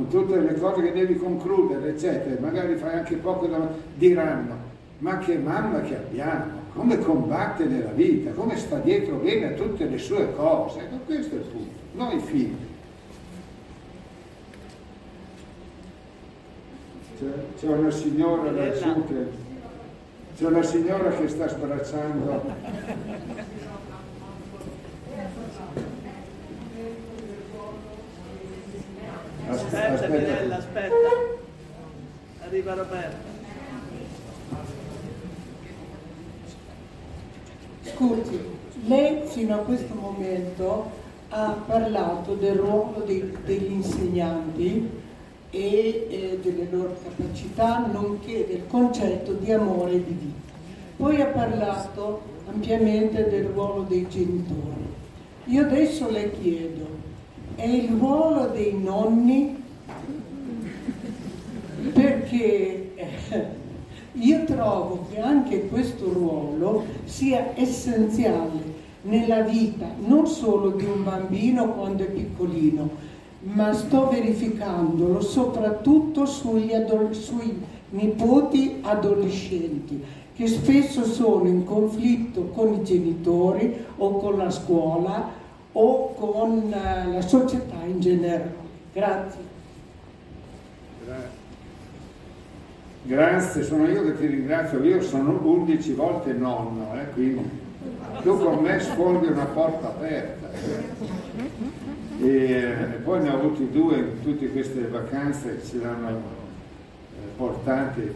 con 0.00 0.08
tutte 0.08 0.40
le 0.40 0.54
cose 0.58 0.82
che 0.82 0.92
devi 0.92 1.16
concludere, 1.16 1.90
eccetera, 1.90 2.40
magari 2.40 2.76
fai 2.76 2.98
anche 2.98 3.16
poco 3.16 3.46
da... 3.46 3.68
diranno, 3.96 4.56
ma 4.98 5.18
che 5.18 5.36
mamma 5.36 5.82
che 5.82 5.96
abbiamo, 5.96 6.58
come 6.72 6.98
combatte 6.98 7.64
nella 7.64 7.90
vita, 7.90 8.30
come 8.30 8.56
sta 8.56 8.78
dietro 8.78 9.16
bene 9.16 9.48
a 9.48 9.50
tutte 9.52 9.84
le 9.86 9.98
sue 9.98 10.34
cose, 10.34 10.80
ecco 10.80 10.96
questo 11.04 11.34
è 11.34 11.38
il 11.38 11.44
punto, 11.44 11.72
noi 11.92 12.18
figli. 12.20 12.68
C'è, 17.58 17.66
una 17.66 17.90
signora 17.90 18.50
laggiù 18.50 19.06
che... 19.06 19.48
C'è 20.38 20.46
una 20.46 20.62
signora 20.62 21.10
che 21.10 21.28
sta 21.28 21.48
sbracciando 21.48 22.42
Aspetta, 29.50 29.92
aspetta, 29.94 30.08
Mirella, 30.08 30.56
aspetta. 30.58 30.94
Arriva 32.44 32.74
Roberta. 32.74 33.28
Scusi, 37.82 38.40
lei 38.86 39.22
fino 39.26 39.54
a 39.54 39.58
questo 39.58 39.94
momento 39.94 40.90
ha 41.30 41.56
parlato 41.66 42.34
del 42.34 42.56
ruolo 42.56 43.02
dei, 43.04 43.36
degli 43.44 43.72
insegnanti 43.72 44.88
e 45.50 46.06
eh, 46.08 46.38
delle 46.42 46.68
loro 46.70 46.96
capacità, 47.02 47.86
nonché 47.86 48.46
del 48.46 48.62
concetto 48.68 49.32
di 49.32 49.52
amore 49.52 49.92
e 49.92 50.04
di 50.04 50.12
vita. 50.12 50.52
Poi 50.96 51.20
ha 51.20 51.26
parlato 51.26 52.22
ampiamente 52.48 53.28
del 53.28 53.46
ruolo 53.46 53.82
dei 53.82 54.06
genitori. 54.08 54.88
Io 55.46 55.62
adesso 55.62 56.08
le 56.10 56.30
chiedo, 56.40 56.86
è 57.60 57.66
il 57.66 57.90
ruolo 57.90 58.46
dei 58.46 58.74
nonni. 58.74 59.62
Perché 61.92 62.94
eh, 62.94 63.46
io 64.12 64.44
trovo 64.44 65.06
che 65.10 65.20
anche 65.20 65.68
questo 65.68 66.10
ruolo 66.10 66.84
sia 67.04 67.52
essenziale 67.54 68.78
nella 69.02 69.42
vita 69.42 69.86
non 70.06 70.26
solo 70.26 70.70
di 70.70 70.84
un 70.84 71.04
bambino 71.04 71.72
quando 71.72 72.02
è 72.04 72.06
piccolino, 72.06 72.88
ma 73.42 73.72
sto 73.72 74.08
verificandolo 74.08 75.20
soprattutto 75.20 76.26
sugli, 76.26 76.72
adol- 76.74 77.14
sui 77.14 77.58
nipoti 77.90 78.76
adolescenti 78.82 80.02
che 80.34 80.46
spesso 80.46 81.04
sono 81.04 81.46
in 81.48 81.64
conflitto 81.64 82.46
con 82.54 82.74
i 82.74 82.82
genitori 82.82 83.74
o 83.98 84.16
con 84.16 84.36
la 84.38 84.50
scuola 84.50 85.39
o 85.72 86.14
con 86.14 86.72
eh, 86.72 87.12
la 87.12 87.20
società 87.20 87.76
in 87.86 88.00
generale. 88.00 88.54
Grazie. 88.92 89.48
Grazie, 93.02 93.62
sono 93.62 93.88
io 93.88 94.04
che 94.04 94.18
ti 94.18 94.26
ringrazio, 94.26 94.82
io 94.84 95.00
sono 95.00 95.40
11 95.42 95.92
volte 95.94 96.32
nonno, 96.32 96.94
eh, 96.94 97.10
quindi 97.12 97.48
tu 98.22 98.38
con 98.38 98.58
me 98.62 98.78
sfondi 98.78 99.26
una 99.26 99.46
porta 99.46 99.88
aperta. 99.88 100.50
Eh. 102.18 102.26
E, 102.26 102.74
poi 103.02 103.22
ne 103.22 103.30
ho 103.30 103.34
avuti 103.34 103.70
due 103.70 103.96
in 103.96 104.22
tutte 104.22 104.50
queste 104.50 104.82
vacanze 104.82 105.56
che 105.56 105.66
ci 105.66 105.80
hanno 105.82 106.08
eh, 106.08 107.28
portati, 107.36 108.12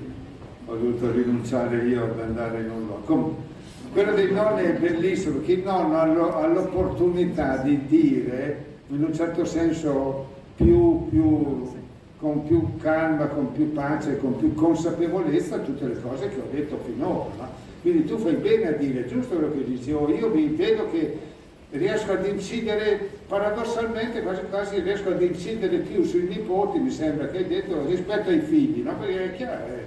ho 0.66 0.74
dovuto 0.74 1.11
rinunciare 1.11 1.78
io 1.84 2.05
ad 2.05 2.20
andare 2.20 2.61
in 2.61 2.70
un 2.70 2.86
luogo. 2.86 3.52
Quello 3.95 4.12
dei 4.12 4.32
nonni 4.32 4.62
è 4.64 4.72
bellissimo, 4.72 5.36
perché 5.36 5.53
il 5.53 5.62
nonno 5.62 6.34
ha 6.36 6.47
l'opportunità 6.49 7.59
di 7.59 7.86
dire, 7.86 8.64
in 8.88 9.05
un 9.05 9.14
certo 9.14 9.45
senso, 9.45 10.26
più, 10.57 11.09
più, 11.11 11.72
con 12.18 12.45
più 12.45 12.76
calma, 12.78 13.26
con 13.26 13.53
più 13.53 13.72
pace, 13.72 14.18
con 14.18 14.36
più 14.36 14.53
consapevolezza 14.53 15.59
tutte 15.59 15.86
le 15.86 16.01
cose 16.03 16.28
che 16.28 16.40
ho 16.40 16.49
detto 16.51 16.80
finora. 16.84 17.30
No? 17.38 17.49
Quindi 17.82 18.05
tu 18.05 18.16
fai 18.18 18.34
bene 18.34 18.66
a 18.66 18.72
dire, 18.72 19.07
giusto 19.07 19.36
quello 19.36 19.53
che 19.53 19.62
dicevo, 19.62 20.12
io 20.12 20.28
mi 20.28 20.49
vedo 20.49 20.90
che 20.90 21.16
riesco 21.70 22.11
ad 22.11 22.26
incidere, 22.26 22.99
paradossalmente 23.28 24.22
quasi 24.22 24.40
quasi 24.51 24.80
riesco 24.80 25.11
ad 25.11 25.22
incidere 25.22 25.76
più 25.76 26.03
sui 26.03 26.26
nipoti, 26.26 26.80
mi 26.80 26.90
sembra 26.90 27.28
che 27.28 27.36
hai 27.36 27.47
detto, 27.47 27.86
rispetto 27.86 28.30
ai 28.30 28.40
figli, 28.40 28.82
no? 28.82 28.97
perché 28.99 29.24
è 29.24 29.36
chiaro, 29.36 29.66
eh, 29.66 29.84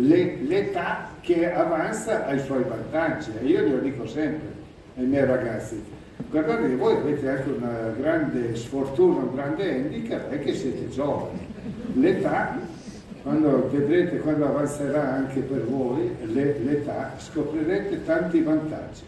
l'età 0.00 1.10
che 1.20 1.52
avanza 1.52 2.26
ha 2.26 2.32
i 2.32 2.40
suoi 2.40 2.62
vantaggi 2.62 3.30
e 3.40 3.44
io 3.46 3.62
glielo 3.62 3.78
dico 3.78 4.06
sempre 4.06 4.52
ai 4.96 5.04
miei 5.04 5.26
ragazzi 5.26 5.82
guardate 6.30 6.68
che 6.68 6.76
voi 6.76 6.96
avete 6.96 7.28
anche 7.28 7.50
una 7.50 7.94
grande 7.96 8.54
sfortuna 8.56 9.22
un 9.22 9.34
grande 9.34 9.74
handicap 9.74 10.28
è 10.30 10.40
che 10.40 10.54
siete 10.54 10.88
giovani 10.88 11.46
l'età 11.94 12.76
quando 13.22 13.68
vedrete, 13.70 14.20
quando 14.20 14.46
avanzerà 14.46 15.12
anche 15.12 15.40
per 15.40 15.64
voi 15.66 16.10
l'età, 16.32 17.12
scoprirete 17.18 18.04
tanti 18.04 18.40
vantaggi. 18.40 19.02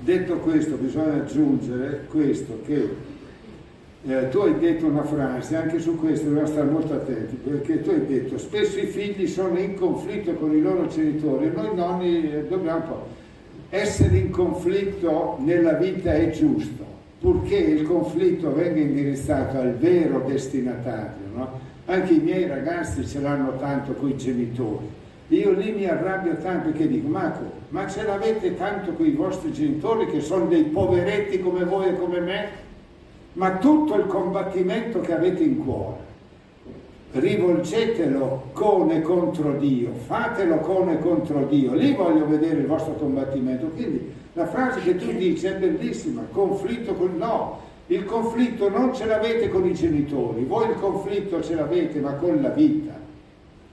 Detto 0.00 0.36
questo, 0.36 0.76
bisogna 0.76 1.14
aggiungere 1.14 2.06
questo, 2.08 2.62
che 2.64 2.88
eh, 4.08 4.30
tu 4.30 4.38
hai 4.38 4.58
detto 4.58 4.86
una 4.86 5.04
frase, 5.04 5.54
anche 5.54 5.78
su 5.78 5.98
questo 5.98 6.28
dobbiamo 6.28 6.48
stare 6.48 6.70
molto 6.70 6.94
attenti, 6.94 7.36
perché 7.36 7.82
tu 7.82 7.90
hai 7.90 8.06
detto 8.06 8.38
spesso 8.38 8.78
i 8.78 8.86
figli 8.86 9.26
sono 9.26 9.58
in 9.58 9.74
conflitto 9.74 10.32
con 10.34 10.56
i 10.56 10.62
loro 10.62 10.86
genitori 10.86 11.46
e 11.46 11.50
noi 11.50 11.74
nonni 11.74 12.32
eh, 12.32 12.46
dobbiamo. 12.48 13.16
Essere 13.68 14.16
in 14.16 14.30
conflitto 14.30 15.36
nella 15.40 15.74
vita 15.74 16.14
è 16.14 16.30
giusto, 16.30 16.84
purché 17.20 17.56
il 17.56 17.86
conflitto 17.86 18.54
venga 18.54 18.80
indirizzato 18.80 19.58
al 19.58 19.74
vero 19.74 20.24
destinatario. 20.26 21.26
No? 21.34 21.60
Anche 21.84 22.14
i 22.14 22.20
miei 22.20 22.46
ragazzi 22.46 23.06
ce 23.06 23.20
l'hanno 23.20 23.58
tanto 23.58 23.92
con 23.92 24.08
i 24.08 24.16
genitori. 24.16 24.86
Io 25.28 25.52
lì 25.52 25.72
mi 25.72 25.84
arrabbio 25.84 26.36
tanto 26.36 26.70
perché 26.70 26.88
dico, 26.88 27.08
Marco, 27.08 27.42
ma 27.68 27.86
ce 27.86 28.04
l'avete 28.04 28.56
tanto 28.56 28.92
con 28.92 29.04
i 29.04 29.10
vostri 29.10 29.52
genitori 29.52 30.06
che 30.06 30.22
sono 30.22 30.46
dei 30.46 30.62
poveretti 30.62 31.40
come 31.40 31.64
voi 31.64 31.88
e 31.88 31.98
come 31.98 32.20
me? 32.20 32.66
Ma 33.38 33.56
tutto 33.58 33.94
il 33.94 34.06
combattimento 34.06 34.98
che 34.98 35.14
avete 35.14 35.44
in 35.44 35.64
cuore, 35.64 35.98
rivolgetelo 37.12 38.48
con 38.52 38.90
e 38.90 39.00
contro 39.00 39.52
Dio, 39.52 39.92
fatelo 39.92 40.56
con 40.58 40.88
e 40.88 40.98
contro 40.98 41.44
Dio, 41.44 41.72
lì 41.72 41.94
voglio 41.94 42.26
vedere 42.26 42.58
il 42.58 42.66
vostro 42.66 42.94
combattimento. 42.94 43.66
Quindi 43.66 44.12
la 44.32 44.46
frase 44.48 44.80
che 44.80 44.96
tu 44.96 45.12
dici 45.12 45.46
è 45.46 45.54
bellissima, 45.54 46.26
conflitto 46.32 46.94
con 46.94 47.16
no, 47.16 47.60
il 47.86 48.04
conflitto 48.04 48.68
non 48.70 48.92
ce 48.92 49.04
l'avete 49.06 49.48
con 49.48 49.64
i 49.68 49.72
genitori, 49.72 50.42
voi 50.42 50.70
il 50.70 50.74
conflitto 50.74 51.40
ce 51.40 51.54
l'avete 51.54 52.00
ma 52.00 52.14
con 52.14 52.42
la 52.42 52.48
vita, 52.48 52.94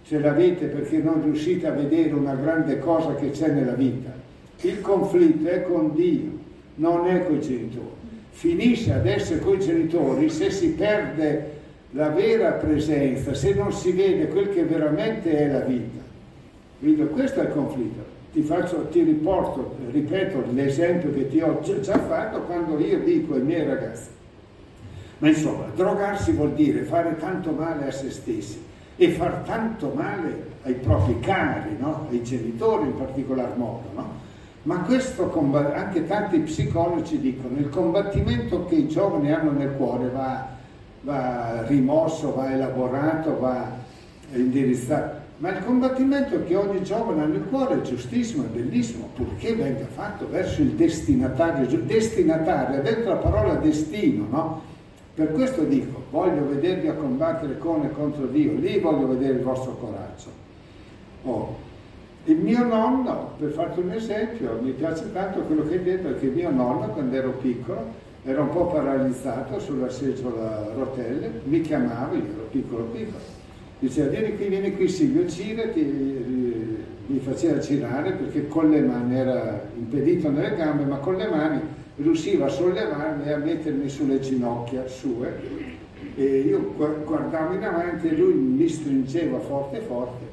ce 0.04 0.20
l'avete 0.20 0.68
perché 0.68 1.00
non 1.00 1.24
riuscite 1.24 1.66
a 1.66 1.72
vedere 1.72 2.14
una 2.14 2.36
grande 2.36 2.78
cosa 2.78 3.16
che 3.16 3.32
c'è 3.32 3.50
nella 3.50 3.74
vita. 3.74 4.14
Il 4.62 4.80
conflitto 4.82 5.50
è 5.50 5.64
con 5.64 5.96
Dio, 5.96 6.30
non 6.76 7.08
è 7.08 7.26
con 7.26 7.38
i 7.38 7.42
genitori. 7.42 7.95
Finisce 8.38 8.92
ad 8.92 9.06
essere 9.06 9.40
con 9.40 9.56
i 9.56 9.60
genitori 9.60 10.30
se 10.30 10.52
si 10.52 10.70
perde 10.72 11.54
la 11.92 12.10
vera 12.10 12.52
presenza, 12.52 13.34
se 13.34 13.54
non 13.54 13.72
si 13.72 13.92
vede 13.92 14.28
quel 14.28 14.54
che 14.54 14.64
veramente 14.64 15.32
è 15.38 15.48
la 15.50 15.62
vita. 15.62 16.04
Quindi 16.80 17.08
questo 17.08 17.40
è 17.40 17.44
il 17.44 17.52
conflitto 17.52 18.14
ti, 18.36 18.42
faccio, 18.42 18.88
ti 18.90 19.02
riporto, 19.02 19.78
ripeto 19.92 20.44
l'esempio 20.52 21.14
che 21.14 21.30
ti 21.30 21.40
ho 21.40 21.62
già 21.62 21.98
fatto 21.98 22.42
quando 22.42 22.78
io 22.80 23.00
dico 23.00 23.36
ai 23.36 23.42
miei 23.42 23.66
ragazzi, 23.66 24.10
ma 25.20 25.30
insomma, 25.30 25.68
drogarsi 25.74 26.34
vuol 26.34 26.52
dire 26.52 26.84
fare 26.84 27.16
tanto 27.16 27.52
male 27.52 27.88
a 27.88 27.92
se 27.92 28.12
stessi 28.12 28.62
e 28.98 29.12
far 29.12 29.44
tanto 29.46 29.94
male 29.96 30.48
ai 30.64 30.74
propri 30.74 31.18
cari, 31.22 31.78
no? 31.80 32.08
ai 32.10 32.22
genitori 32.24 32.88
in 32.88 32.98
particolar 32.98 33.56
modo. 33.56 33.90
No? 33.96 34.24
Ma 34.66 34.80
questo, 34.80 35.32
anche 35.74 36.06
tanti 36.06 36.40
psicologi 36.40 37.20
dicono, 37.20 37.58
il 37.58 37.70
combattimento 37.70 38.66
che 38.66 38.76
i 38.76 38.88
giovani 38.88 39.32
hanno 39.32 39.52
nel 39.52 39.76
cuore 39.78 40.10
va, 40.10 40.48
va 41.02 41.64
rimosso, 41.68 42.34
va 42.34 42.52
elaborato, 42.52 43.40
va 43.40 43.70
indirizzato 44.34 45.24
ma 45.38 45.50
il 45.50 45.66
combattimento 45.66 46.44
che 46.46 46.56
ogni 46.56 46.82
giovane 46.82 47.24
ha 47.24 47.26
nel 47.26 47.44
cuore 47.50 47.76
è 47.76 47.82
giustissimo, 47.82 48.46
è 48.46 48.48
bellissimo, 48.48 49.10
purché 49.16 49.54
venga 49.54 49.86
fatto 49.86 50.30
verso 50.30 50.62
il 50.62 50.72
destinatario. 50.72 51.68
Destinatario, 51.82 52.82
dentro 52.82 53.10
la 53.10 53.18
parola 53.18 53.56
destino, 53.56 54.28
no? 54.30 54.62
Per 55.14 55.34
questo 55.34 55.64
dico, 55.64 56.04
voglio 56.10 56.48
vedervi 56.48 56.88
a 56.88 56.94
combattere 56.94 57.58
con 57.58 57.84
e 57.84 57.92
contro 57.92 58.28
Dio, 58.28 58.54
lì 58.54 58.80
voglio 58.80 59.08
vedere 59.08 59.34
il 59.34 59.44
vostro 59.44 59.76
coraggio. 59.78 60.44
Oh, 61.24 61.58
il 62.26 62.38
mio 62.38 62.66
nonno, 62.66 63.34
per 63.38 63.52
farti 63.52 63.80
un 63.80 63.92
esempio, 63.92 64.60
mi 64.62 64.72
piace 64.72 65.12
tanto 65.12 65.42
quello 65.42 65.68
che 65.68 65.76
hai 65.76 65.84
detto, 65.84 66.16
che 66.20 66.28
mio 66.28 66.50
nonno, 66.50 66.88
quando 66.90 67.16
ero 67.16 67.32
piccolo, 67.32 68.04
era 68.24 68.42
un 68.42 68.50
po' 68.50 68.68
paralizzato 68.68 69.60
sulla 69.60 69.90
seggiola 69.90 70.66
a 70.66 70.74
rotelle, 70.76 71.42
mi 71.44 71.62
chiamava, 71.62 72.16
io 72.16 72.24
ero 72.24 72.48
piccolo 72.50 72.86
piccolo, 72.86 73.18
diceva 73.80 74.10
vieni 74.10 74.36
qui, 74.36 74.48
vieni 74.48 74.76
qui 74.76 74.88
Silvio, 74.88 75.26
girati, 75.26 76.84
mi 77.08 77.20
faceva 77.20 77.60
girare 77.60 78.14
perché 78.14 78.48
con 78.48 78.72
le 78.72 78.82
mani 78.82 79.16
era 79.16 79.62
impedito 79.76 80.32
nelle 80.32 80.56
gambe, 80.56 80.86
ma 80.86 80.98
con 80.98 81.16
le 81.16 81.28
mani 81.30 81.60
riusciva 81.98 82.46
a 82.46 82.50
sollevarmi 82.50 83.26
e 83.26 83.34
a 83.34 83.38
mettermi 83.38 83.88
sulle 83.88 84.20
ginocchia 84.20 84.88
sue. 84.88 85.74
E 86.16 86.40
io 86.40 86.74
guardavo 87.06 87.54
in 87.54 87.64
avanti 87.64 88.08
e 88.08 88.16
lui 88.16 88.34
mi 88.34 88.68
stringeva 88.68 89.38
forte 89.40 89.82
forte, 89.82 90.25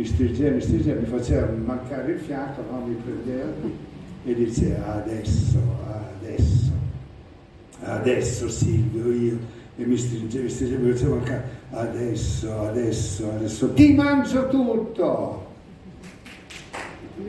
mi 0.00 0.06
stringeva, 0.06 0.54
mi 0.54 0.60
stringeva, 0.62 1.00
mi 1.00 1.06
faceva 1.06 1.46
mancare 1.62 2.12
il 2.12 2.18
fiato, 2.18 2.64
no? 2.70 2.86
mi 2.86 2.94
prendeva 2.94 3.52
e 4.24 4.34
diceva 4.34 4.94
adesso, 4.94 5.58
adesso, 6.16 6.72
adesso 7.82 8.48
Silvio, 8.48 9.12
io 9.12 9.38
e 9.76 9.84
mi 9.84 9.98
stringeva, 9.98 10.44
mi 10.44 10.48
stringeva, 10.48 10.82
mi 10.84 10.92
faceva 10.92 11.14
mancare 11.16 11.44
adesso, 11.72 12.60
adesso, 12.62 13.30
adesso, 13.36 13.72
ti 13.74 13.92
mangio 13.92 14.48
tutto. 14.48 15.48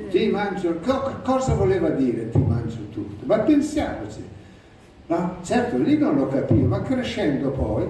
Ti 0.09 0.27
mangio, 0.27 0.75
co- 0.75 1.19
cosa 1.23 1.53
voleva 1.53 1.89
dire 1.89 2.29
ti 2.29 2.37
mangio 2.37 2.87
tutto? 2.93 3.25
Ma 3.25 3.39
pensiamoci, 3.39 4.23
no? 5.07 5.35
Certo, 5.41 5.77
lì 5.77 5.97
non 5.97 6.15
lo 6.15 6.27
capivo, 6.27 6.67
ma 6.67 6.81
crescendo 6.81 7.49
poi, 7.49 7.85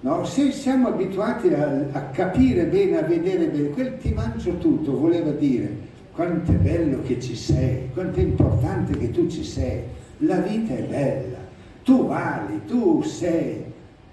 no? 0.00 0.24
se 0.24 0.52
siamo 0.52 0.88
abituati 0.88 1.52
a, 1.52 1.86
a 1.92 2.02
capire 2.10 2.64
bene, 2.64 2.98
a 2.98 3.02
vedere 3.02 3.46
bene, 3.46 3.70
quel 3.70 3.98
ti 3.98 4.12
mangio 4.12 4.56
tutto 4.58 4.98
voleva 4.98 5.30
dire 5.30 5.86
quanto 6.12 6.50
è 6.50 6.56
bello 6.56 7.02
che 7.02 7.20
ci 7.20 7.36
sei, 7.36 7.90
quanto 7.92 8.18
è 8.18 8.22
importante 8.22 8.98
che 8.98 9.10
tu 9.10 9.28
ci 9.28 9.44
sei, 9.44 9.82
la 10.18 10.38
vita 10.38 10.74
è 10.74 10.82
bella, 10.82 11.38
tu 11.84 12.06
vali, 12.06 12.60
tu 12.66 13.02
sei, 13.02 13.62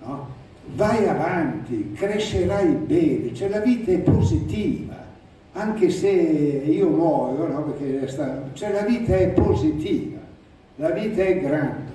no? 0.03 0.27
vai 0.75 1.07
avanti, 1.07 1.93
crescerai 1.93 2.73
bene, 2.86 3.33
cioè 3.33 3.49
la 3.49 3.59
vita 3.59 3.91
è 3.91 3.99
positiva, 3.99 5.03
anche 5.53 5.89
se 5.89 6.09
io 6.09 6.89
muoio, 6.89 7.47
no? 7.47 7.63
Perché 7.63 8.07
sta, 8.07 8.43
cioè 8.53 8.71
la 8.71 8.81
vita 8.81 9.15
è 9.15 9.29
positiva, 9.29 10.19
la 10.75 10.89
vita 10.89 11.23
è 11.23 11.39
grande. 11.39 11.93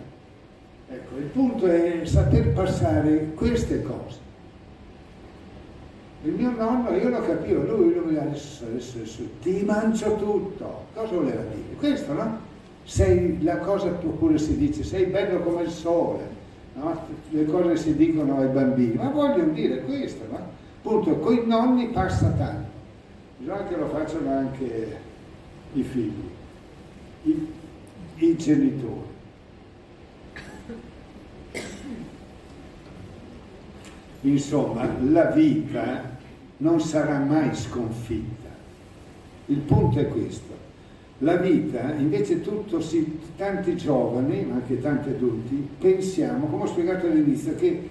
Ecco, 0.91 1.17
il 1.19 1.25
punto 1.25 1.67
è 1.67 2.01
saper 2.05 2.53
passare 2.53 3.33
queste 3.35 3.83
cose. 3.83 4.19
Il 6.25 6.33
mio 6.33 6.51
nonno, 6.51 6.95
io 6.95 7.09
lo 7.09 7.21
capivo, 7.23 7.63
lui, 7.63 7.95
lui 7.95 8.17
adesso, 8.17 8.65
adesso, 8.65 8.99
adesso, 8.99 9.23
ti 9.41 9.63
mangio 9.65 10.17
tutto. 10.17 10.87
Cosa 10.95 11.15
voleva 11.15 11.43
dire? 11.43 11.77
Questo, 11.79 12.13
no? 12.13 12.39
Sei 12.85 13.43
la 13.43 13.59
cosa, 13.59 13.87
oppure 13.87 14.37
si 14.39 14.57
dice, 14.57 14.83
sei 14.83 15.07
bello 15.07 15.41
come 15.41 15.63
il 15.63 15.71
sole 15.71 16.39
no? 16.75 17.07
le 17.31 17.45
cose 17.47 17.77
si 17.77 17.97
dicono 17.97 18.39
ai 18.39 18.49
bambini, 18.49 18.95
ma 18.95 19.09
voglio 19.09 19.45
dire 19.47 19.83
questo, 19.83 20.25
no? 20.31 20.39
appunto 20.79 21.19
con 21.19 21.35
i 21.35 21.47
nonni 21.47 21.89
passa 21.89 22.29
tanto, 22.31 22.69
bisogna 23.39 23.67
che 23.67 23.77
lo 23.77 23.87
facciano 23.89 24.31
anche 24.31 24.99
i 25.73 25.83
figli, 25.83 26.29
i, 27.23 27.53
i 28.17 28.37
genitori. 28.37 29.10
Insomma, 34.23 34.89
la 35.03 35.27
vita 35.27 36.19
non 36.59 36.81
sarà 36.81 37.19
mai 37.19 37.55
sconfitta. 37.55 38.49
Il 39.47 39.59
punto 39.59 39.99
è 39.99 40.09
questo. 40.09 40.59
La 41.19 41.37
vita, 41.37 41.93
invece 41.95 42.41
tutto, 42.41 42.81
si, 42.81 43.19
tanti 43.37 43.77
giovani, 43.77 44.45
ma 44.45 44.55
anche 44.55 44.81
tanti 44.81 45.11
adulti, 45.11 45.69
pensiamo, 45.79 46.47
come 46.47 46.63
ho 46.63 46.67
spiegato 46.67 47.07
all'inizio, 47.07 47.55
che 47.57 47.89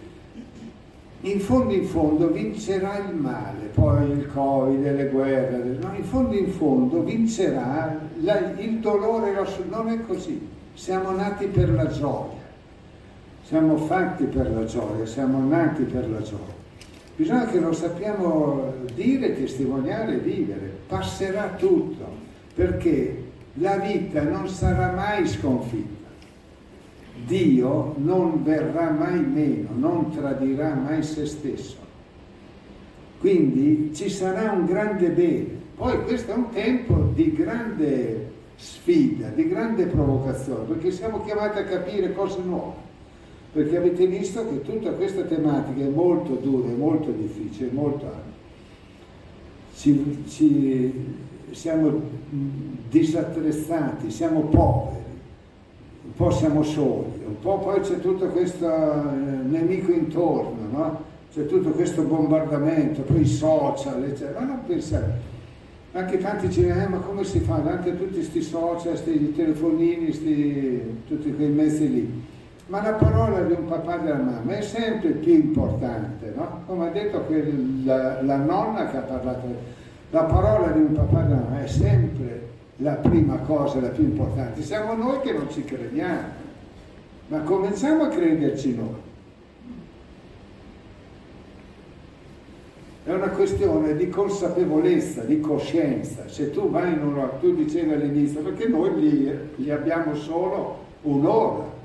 in 1.22 1.40
fondo 1.40 1.74
in 1.74 1.84
fondo 1.84 2.32
vincerà 2.32 3.08
il 3.08 3.14
male, 3.14 3.66
poi 3.74 4.10
il 4.10 4.28
Covid, 4.34 4.82
le 4.82 5.10
guerre, 5.10 5.78
no, 5.80 5.92
in 5.96 6.04
fondo 6.04 6.34
in 6.34 6.50
fondo 6.50 7.04
vincerà 7.04 8.00
la, 8.22 8.54
il 8.58 8.80
dolore, 8.80 9.34
non 9.70 9.90
è 9.90 10.02
così, 10.06 10.48
siamo 10.74 11.12
nati 11.12 11.48
per 11.48 11.72
la 11.72 11.88
gioia, 11.88 12.39
siamo 13.50 13.78
fatti 13.78 14.26
per 14.26 14.52
la 14.52 14.64
gioia, 14.66 15.08
siamo 15.08 15.44
nati 15.44 15.82
per 15.82 16.08
la 16.08 16.22
gioia. 16.22 16.54
Bisogna 17.16 17.48
che 17.48 17.60
lo 17.60 17.74
sappiamo 17.74 18.76
dire, 18.94 19.36
testimoniare, 19.36 20.20
vivere, 20.20 20.72
passerà 20.88 21.56
tutto 21.58 22.06
perché 22.54 23.24
la 23.54 23.78
vita 23.78 24.22
non 24.22 24.48
sarà 24.48 24.92
mai 24.92 25.28
sconfitta. 25.28 26.10
Dio 27.26 27.96
non 27.98 28.44
verrà 28.44 28.92
mai 28.92 29.20
meno, 29.20 29.70
non 29.74 30.12
tradirà 30.12 30.76
mai 30.76 31.02
se 31.02 31.26
stesso. 31.26 31.78
Quindi 33.20 33.96
ci 33.96 34.10
sarà 34.10 34.52
un 34.52 34.66
grande 34.66 35.10
bene. 35.10 35.58
Poi 35.76 36.04
questo 36.04 36.34
è 36.34 36.36
un 36.36 36.52
tempo 36.52 37.10
di 37.16 37.34
grande 37.34 38.32
sfida, 38.58 39.30
di 39.30 39.48
grande 39.48 39.86
provocazione, 39.86 40.66
perché 40.66 40.92
siamo 40.92 41.24
chiamati 41.24 41.58
a 41.58 41.64
capire 41.64 42.14
cose 42.14 42.42
nuove. 42.44 42.89
Perché 43.60 43.76
avete 43.76 44.08
visto 44.08 44.48
che 44.48 44.62
tutta 44.62 44.92
questa 44.92 45.24
tematica 45.24 45.84
è 45.84 45.90
molto 45.90 46.36
dura, 46.36 46.70
è 46.70 46.76
molto 46.76 47.12
difficile, 47.12 47.70
molto 47.74 48.06
ampia. 48.06 48.32
ci, 49.76 50.24
ci, 50.30 50.94
siamo 51.52 52.02
disattrezzati, 52.90 54.12
siamo 54.12 54.44
poveri, 54.44 55.04
un 56.06 56.14
po' 56.16 56.32
siamo 56.32 56.64
soli, 56.64 57.22
un 57.28 57.38
po' 57.42 57.58
poi 57.58 57.82
c'è 57.82 58.00
tutto 58.00 58.28
questo 58.28 58.66
eh, 58.66 59.44
nemico 59.50 59.92
intorno, 59.92 60.70
no? 60.72 61.02
c'è 61.34 61.46
tutto 61.46 61.72
questo 61.72 62.04
bombardamento, 62.04 63.02
poi 63.02 63.24
i 63.24 63.28
social, 63.28 64.02
eccetera, 64.06 64.40
ma 64.40 64.46
non 64.46 64.64
pensare. 64.66 65.20
Anche 65.92 66.18
tanti 66.20 66.50
ci 66.50 66.62
dicono, 66.62 66.82
eh, 66.82 66.88
ma 66.88 67.00
come 67.00 67.26
si 67.26 67.40
fa? 67.40 67.56
Anche 67.56 67.98
tutti 67.98 68.14
questi 68.14 68.42
social, 68.42 68.94
questi 68.94 69.34
telefonini, 69.34 70.14
sti, 70.14 70.82
tutti 71.08 71.34
quei 71.34 71.50
mezzi 71.50 71.90
lì. 71.90 72.28
Ma 72.70 72.84
la 72.84 72.94
parola 72.94 73.42
di 73.42 73.54
un 73.54 73.66
papà 73.66 74.00
e 74.00 74.04
della 74.04 74.18
mamma 74.18 74.58
è 74.58 74.62
sempre 74.62 75.10
più 75.10 75.34
importante, 75.34 76.32
no? 76.36 76.62
Come 76.68 76.88
ha 76.88 76.92
detto 76.92 77.26
la, 77.84 78.22
la 78.22 78.38
nonna 78.38 78.86
che 78.92 78.98
ha 78.98 79.02
parlato, 79.02 79.48
la 80.12 80.24
parola 80.26 80.68
di 80.68 80.80
un 80.80 80.94
papà 80.94 81.24
e 81.24 81.28
della 81.30 81.42
mamma 81.42 81.64
è 81.64 81.68
sempre 81.68 82.48
la 82.78 82.94
prima 82.94 83.38
cosa, 83.38 83.82
la 83.82 83.88
più 83.88 84.04
importante. 84.04 84.62
Siamo 84.62 84.94
noi 84.94 85.20
che 85.22 85.34
non 85.34 85.50
ci 85.50 85.64
crediamo, 85.64 86.28
ma 87.30 87.40
cominciamo 87.40 88.04
a 88.04 88.08
crederci 88.10 88.76
noi. 88.76 89.08
È 93.04 93.12
una 93.12 93.30
questione 93.30 93.96
di 93.96 94.10
consapevolezza, 94.10 95.24
di 95.24 95.40
coscienza. 95.40 96.28
Se 96.28 96.52
tu 96.52 96.70
vai 96.70 96.94
in 96.94 97.02
un'ora, 97.02 97.30
tu 97.40 97.56
dicevi 97.56 97.94
all'inizio, 97.94 98.42
perché 98.42 98.68
noi 98.68 99.00
li, 99.00 99.40
li 99.56 99.72
abbiamo 99.72 100.14
solo 100.14 100.86
un'ora, 101.02 101.78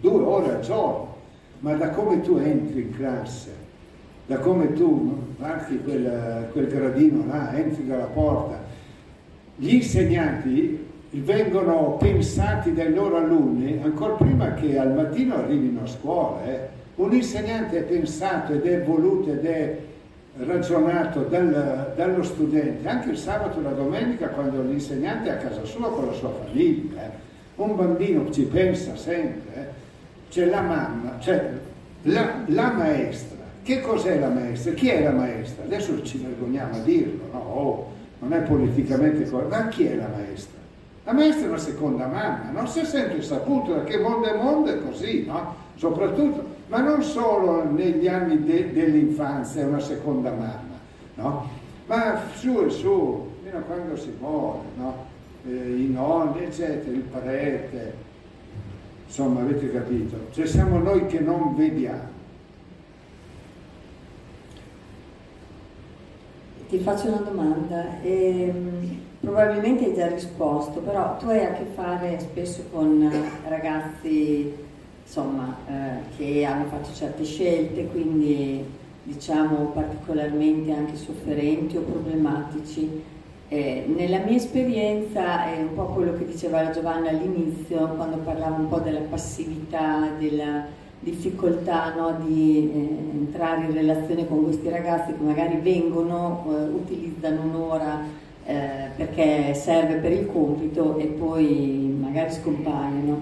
due 0.00 0.22
ore 0.22 0.50
al 0.54 0.60
giorno, 0.60 1.14
ma 1.60 1.74
da 1.74 1.90
come 1.90 2.20
tu 2.20 2.36
entri 2.36 2.82
in 2.82 2.96
classe, 2.96 3.50
da 4.26 4.38
come 4.38 4.72
tu 4.72 5.34
varchi 5.38 5.80
quel, 5.82 6.48
quel 6.52 6.66
gradino 6.66 7.26
là, 7.26 7.52
entri 7.56 7.86
dalla 7.86 8.04
porta, 8.04 8.58
gli 9.56 9.74
insegnanti 9.74 10.88
vengono 11.10 11.96
pensati 11.98 12.72
dai 12.72 12.94
loro 12.94 13.16
alunni 13.16 13.80
ancora 13.82 14.14
prima 14.14 14.54
che 14.54 14.78
al 14.78 14.94
mattino 14.94 15.34
arrivino 15.34 15.82
a 15.82 15.86
scuola. 15.86 16.44
Eh. 16.44 16.68
Un 16.96 17.12
insegnante 17.12 17.78
è 17.78 17.82
pensato 17.82 18.52
ed 18.52 18.64
è 18.64 18.82
voluto 18.82 19.32
ed 19.32 19.44
è 19.44 19.78
ragionato 20.38 21.22
dal, 21.22 21.92
dallo 21.96 22.22
studente 22.22 22.88
anche 22.88 23.10
il 23.10 23.16
sabato 23.16 23.58
e 23.58 23.62
la 23.62 23.72
domenica 23.72 24.28
quando 24.28 24.62
l'insegnante 24.62 25.28
è 25.28 25.32
a 25.32 25.36
casa 25.36 25.64
sua 25.64 25.90
con 25.90 26.06
la 26.06 26.12
sua 26.12 26.30
famiglia. 26.44 27.02
Eh. 27.02 27.10
Un 27.56 27.74
bambino 27.74 28.30
ci 28.30 28.42
pensa 28.42 28.96
sempre. 28.96 29.54
Eh. 29.54 29.79
C'è 30.30 30.44
la 30.44 30.60
mamma, 30.60 31.16
c'è 31.18 31.50
la, 32.02 32.44
la, 32.46 32.70
maestra. 32.70 33.36
Che 33.64 33.80
cos'è 33.80 34.20
la 34.20 34.28
maestra? 34.28 34.72
Chi 34.74 34.88
è 34.88 35.02
la 35.02 35.10
maestra? 35.10 35.64
Adesso 35.64 36.04
ci 36.04 36.18
vergogniamo 36.18 36.76
a 36.76 36.78
dirlo, 36.78 37.24
no? 37.32 37.38
Oh, 37.38 37.92
non 38.20 38.32
è 38.32 38.40
politicamente 38.42 39.28
corretto. 39.28 39.56
Ma 39.56 39.66
chi 39.66 39.86
è 39.86 39.96
la 39.96 40.06
maestra? 40.06 40.58
La 41.02 41.12
maestra 41.12 41.46
è 41.46 41.48
una 41.48 41.58
seconda 41.58 42.06
mamma, 42.06 42.50
non 42.52 42.68
si 42.68 42.78
è 42.78 42.84
sempre 42.84 43.20
saputo 43.22 43.72
perché 43.72 43.98
mondo 43.98 44.28
è 44.28 44.40
mondo 44.40 44.70
è 44.70 44.80
così, 44.80 45.24
no? 45.26 45.56
Soprattutto, 45.74 46.44
ma 46.68 46.78
non 46.78 47.02
solo 47.02 47.64
negli 47.68 48.06
anni 48.06 48.44
de, 48.44 48.72
dell'infanzia 48.72 49.62
è 49.62 49.64
una 49.64 49.80
seconda 49.80 50.30
mamma, 50.30 50.78
no? 51.14 51.48
Ma 51.86 52.20
su 52.34 52.62
e 52.64 52.70
su, 52.70 53.28
fino 53.42 53.58
a 53.58 53.62
quando 53.62 53.96
si 53.96 54.14
muore, 54.20 54.60
no? 54.76 55.06
Eh, 55.48 55.50
I 55.50 55.90
nonni, 55.90 56.44
eccetera, 56.44 56.92
il 56.92 57.00
prete, 57.00 57.94
insomma 59.10 59.40
avete 59.40 59.72
capito, 59.72 60.16
cioè 60.32 60.46
siamo 60.46 60.78
noi 60.78 61.06
che 61.06 61.18
non 61.18 61.56
vediamo. 61.56 62.18
Ti 66.68 66.78
faccio 66.78 67.08
una 67.08 67.16
domanda. 67.18 68.00
Ehm 68.02 69.08
Probabilmente 69.20 69.84
hai 69.84 69.94
già 69.94 70.08
risposto, 70.08 70.80
però 70.80 71.18
tu 71.18 71.28
hai 71.28 71.44
a 71.44 71.52
che 71.52 71.66
fare 71.74 72.18
spesso 72.20 72.64
con 72.72 73.06
ragazzi 73.46 74.50
insomma, 75.04 75.58
eh, 75.68 76.16
che 76.16 76.44
hanno 76.46 76.64
fatto 76.70 76.88
certe 76.94 77.24
scelte, 77.24 77.86
quindi 77.88 78.64
diciamo 79.02 79.72
particolarmente 79.74 80.72
anche 80.72 80.96
sofferenti 80.96 81.76
o 81.76 81.82
problematici. 81.82 83.18
Eh, 83.52 83.82
nella 83.96 84.18
mia 84.18 84.36
esperienza 84.36 85.52
è 85.52 85.60
un 85.60 85.74
po' 85.74 85.86
quello 85.86 86.16
che 86.16 86.24
diceva 86.24 86.70
Giovanna 86.70 87.08
all'inizio, 87.08 87.84
quando 87.96 88.18
parlava 88.18 88.54
un 88.54 88.68
po' 88.68 88.78
della 88.78 89.00
passività, 89.00 90.08
della 90.16 90.66
difficoltà 91.00 91.92
no, 91.96 92.16
di 92.24 92.70
eh, 92.72 93.16
entrare 93.16 93.64
in 93.64 93.72
relazione 93.72 94.28
con 94.28 94.44
questi 94.44 94.68
ragazzi 94.68 95.14
che 95.14 95.24
magari 95.24 95.56
vengono, 95.56 96.46
eh, 96.48 96.68
utilizzano 96.68 97.42
un'ora 97.42 97.98
eh, 98.44 98.54
perché 98.94 99.52
serve 99.54 99.94
per 99.94 100.12
il 100.12 100.28
compito 100.28 100.96
e 100.98 101.06
poi 101.06 101.92
magari 102.00 102.32
scompaiono. 102.32 103.20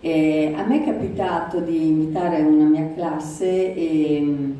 E 0.00 0.52
a 0.56 0.64
me 0.64 0.82
è 0.82 0.84
capitato 0.84 1.60
di 1.60 1.86
invitare 1.86 2.40
una 2.40 2.64
mia 2.64 2.92
classe 2.92 3.72
e 3.72 4.56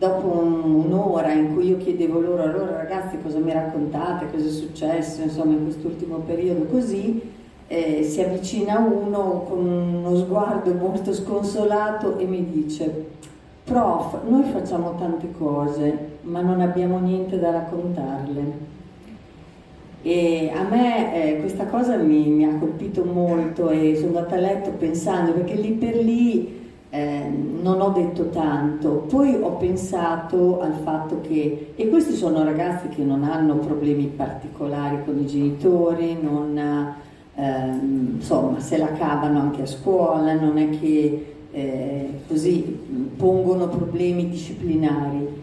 dopo 0.00 0.28
un, 0.28 0.86
un'ora 0.86 1.30
in 1.32 1.52
cui 1.52 1.68
io 1.68 1.76
chiedevo 1.76 2.20
loro, 2.20 2.42
allora 2.42 2.74
ragazzi 2.74 3.18
cosa 3.22 3.38
mi 3.38 3.52
raccontate, 3.52 4.30
cosa 4.30 4.46
è 4.46 4.50
successo 4.50 5.20
insomma 5.20 5.52
in 5.52 5.64
quest'ultimo 5.64 6.16
periodo 6.20 6.64
così, 6.64 7.20
eh, 7.68 8.02
si 8.02 8.22
avvicina 8.22 8.78
uno 8.78 9.44
con 9.46 9.66
uno 9.66 10.16
sguardo 10.16 10.72
molto 10.72 11.12
sconsolato 11.12 12.16
e 12.16 12.24
mi 12.24 12.50
dice, 12.50 13.08
prof, 13.62 14.22
noi 14.26 14.44
facciamo 14.50 14.94
tante 14.98 15.30
cose 15.36 16.16
ma 16.22 16.40
non 16.40 16.62
abbiamo 16.62 16.98
niente 16.98 17.38
da 17.38 17.50
raccontarle. 17.50 18.68
E 20.02 20.50
a 20.54 20.62
me 20.62 21.14
eh, 21.14 21.40
questa 21.40 21.66
cosa 21.66 21.96
mi, 21.96 22.26
mi, 22.28 22.46
ha 22.46 22.56
colpito 22.58 23.04
molto 23.04 23.68
e 23.68 23.96
sono 23.96 24.16
andata 24.16 24.36
a 24.36 24.38
letto 24.38 24.70
pensando, 24.70 25.32
perché 25.32 25.56
lì 25.56 25.72
per 25.72 25.96
lì 25.96 26.59
eh, 26.90 27.28
non 27.62 27.80
ho 27.80 27.90
detto 27.90 28.30
tanto, 28.30 29.06
poi 29.08 29.38
ho 29.40 29.52
pensato 29.52 30.60
al 30.60 30.74
fatto 30.82 31.20
che, 31.20 31.72
e 31.76 31.88
questi 31.88 32.14
sono 32.14 32.42
ragazzi 32.42 32.88
che 32.88 33.02
non 33.02 33.22
hanno 33.22 33.56
problemi 33.56 34.06
particolari 34.06 35.04
con 35.04 35.18
i 35.18 35.26
genitori, 35.26 36.18
non, 36.20 36.58
eh, 37.34 37.78
insomma 38.14 38.58
se 38.58 38.76
la 38.76 38.92
cavano 38.92 39.38
anche 39.38 39.62
a 39.62 39.66
scuola, 39.66 40.34
non 40.34 40.58
è 40.58 40.68
che 40.80 41.34
eh, 41.52 42.10
così 42.26 42.60
pongono 43.16 43.68
problemi 43.68 44.28
disciplinari. 44.28 45.38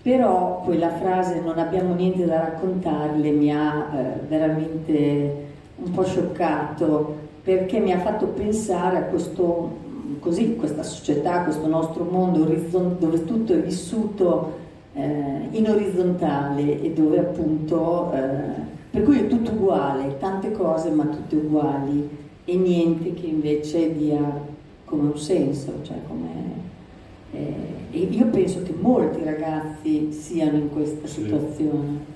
Però 0.00 0.60
quella 0.62 0.90
frase 0.90 1.40
non 1.40 1.58
abbiamo 1.58 1.94
niente 1.94 2.26
da 2.26 2.40
raccontarle 2.40 3.30
mi 3.30 3.50
ha 3.50 3.88
eh, 3.94 4.20
veramente 4.28 5.46
un 5.76 5.90
po' 5.90 6.04
scioccato 6.04 7.22
perché 7.42 7.78
mi 7.78 7.92
ha 7.92 7.98
fatto 7.98 8.26
pensare 8.26 8.98
a 8.98 9.02
questo, 9.02 9.76
così, 10.20 10.56
questa 10.56 10.82
società, 10.82 11.42
questo 11.44 11.66
nostro 11.66 12.04
mondo 12.04 12.44
dove 12.44 13.24
tutto 13.24 13.52
è 13.52 13.62
vissuto 13.62 14.62
eh, 14.94 15.48
in 15.50 15.68
orizzontale 15.68 16.80
e 16.82 16.92
dove 16.92 17.18
appunto, 17.18 18.12
eh, 18.12 18.62
per 18.90 19.02
cui 19.02 19.18
è 19.18 19.26
tutto 19.26 19.52
uguale, 19.52 20.16
tante 20.18 20.52
cose 20.52 20.90
ma 20.90 21.04
tutte 21.04 21.36
uguali 21.36 22.08
e 22.44 22.56
niente 22.56 23.14
che 23.14 23.26
invece 23.26 23.96
dia 23.96 24.52
come 24.84 25.02
un 25.10 25.18
senso, 25.18 25.72
cioè 25.82 25.96
come 26.06 26.62
eh, 27.32 27.74
e 27.90 27.98
io 27.98 28.26
penso 28.26 28.62
che 28.62 28.74
molti 28.76 29.22
ragazzi 29.22 30.10
siano 30.10 30.56
in 30.56 30.70
questa 30.70 31.06
sì. 31.06 31.22
situazione. 31.22 32.12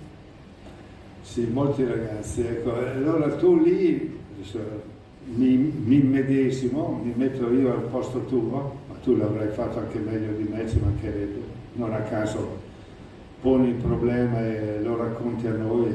Sì, 1.22 1.46
molti 1.52 1.84
ragazzi. 1.84 2.40
Ecco, 2.40 2.74
allora 2.74 3.36
tu 3.36 3.58
lì 3.58 4.18
mi, 5.34 5.56
mi 5.56 5.98
medesimo, 6.00 7.00
mi 7.02 7.12
metto 7.14 7.50
io 7.52 7.72
al 7.72 7.82
posto 7.82 8.24
tuo, 8.24 8.76
ma 8.88 8.94
tu 9.02 9.16
l'avrai 9.16 9.48
fatto 9.48 9.78
anche 9.78 9.98
meglio 9.98 10.32
di 10.32 10.48
me, 10.50 10.68
ci 10.68 10.78
mancherebbe. 10.82 11.56
Non 11.74 11.92
a 11.92 12.00
caso 12.00 12.66
poni 13.40 13.68
il 13.68 13.74
problema 13.74 14.40
e 14.40 14.80
lo 14.82 14.96
racconti 14.96 15.46
a 15.46 15.52
noi 15.52 15.92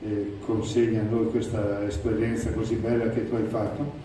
e, 0.00 0.08
e 0.08 0.32
consegni 0.44 0.96
a 0.96 1.02
noi 1.08 1.28
questa 1.30 1.86
esperienza 1.86 2.50
così 2.52 2.76
bella 2.76 3.10
che 3.10 3.28
tu 3.28 3.34
hai 3.34 3.46
fatto. 3.48 4.02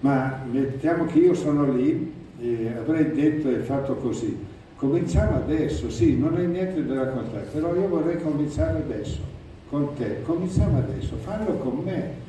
Ma 0.00 0.42
mettiamo 0.50 1.06
che 1.06 1.18
io 1.18 1.34
sono 1.34 1.72
lì 1.72 2.12
e 2.38 2.72
avrei 2.76 3.12
detto 3.12 3.48
e 3.48 3.60
fatto 3.60 3.94
così, 3.94 4.36
cominciamo 4.76 5.36
adesso, 5.36 5.90
sì, 5.90 6.18
non 6.18 6.36
hai 6.36 6.46
niente 6.46 6.84
da 6.84 7.04
raccontare, 7.04 7.46
però 7.50 7.74
io 7.74 7.88
vorrei 7.88 8.20
cominciare 8.20 8.78
adesso, 8.78 9.20
con 9.70 9.94
te, 9.94 10.22
cominciamo 10.22 10.78
adesso, 10.78 11.16
fallo 11.16 11.54
con 11.54 11.80
me, 11.82 12.24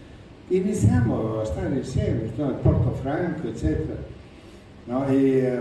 iniziamo 0.48 1.42
a 1.42 1.46
stare 1.46 1.76
insieme, 1.76 2.32
no? 2.36 2.54
Porto 2.62 2.92
Franco, 3.02 3.48
eccetera. 3.48 4.02
No? 4.86 5.06
E, 5.08 5.38
eh, 5.38 5.60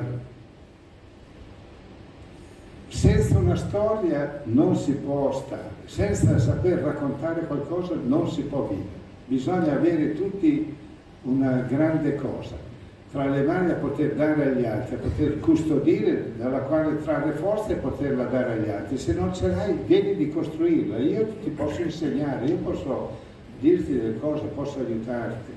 senza 2.88 3.38
una 3.38 3.56
storia 3.56 4.42
non 4.44 4.76
si 4.76 4.92
può 4.92 5.32
stare, 5.32 5.70
senza 5.86 6.38
saper 6.38 6.78
raccontare 6.78 7.46
qualcosa 7.46 7.94
non 7.94 8.30
si 8.30 8.42
può 8.42 8.66
vivere, 8.68 8.88
bisogna 9.26 9.72
avere 9.72 10.14
tutti 10.14 10.74
una 11.22 11.66
grande 11.68 12.14
cosa 12.14 12.66
tra 13.10 13.28
le 13.28 13.42
mani 13.42 13.70
a 13.70 13.74
poter 13.74 14.14
dare 14.14 14.44
agli 14.44 14.64
altri, 14.64 14.96
a 14.96 14.98
poter 14.98 15.40
custodire, 15.40 16.32
dalla 16.36 16.58
quale 16.58 17.02
trarre 17.02 17.32
forza 17.32 17.68
e 17.68 17.76
poterla 17.76 18.24
dare 18.24 18.52
agli 18.52 18.68
altri. 18.68 18.98
Se 18.98 19.14
non 19.14 19.32
ce 19.32 19.48
l'hai, 19.48 19.78
vieni 19.86 20.16
di 20.16 20.28
costruirla. 20.28 20.98
Io 20.98 21.26
ti 21.42 21.48
posso 21.50 21.80
insegnare, 21.80 22.44
io 22.44 22.56
posso 22.56 23.16
dirti 23.60 23.96
delle 23.96 24.18
cose, 24.18 24.44
posso 24.54 24.78
aiutarti. 24.78 25.52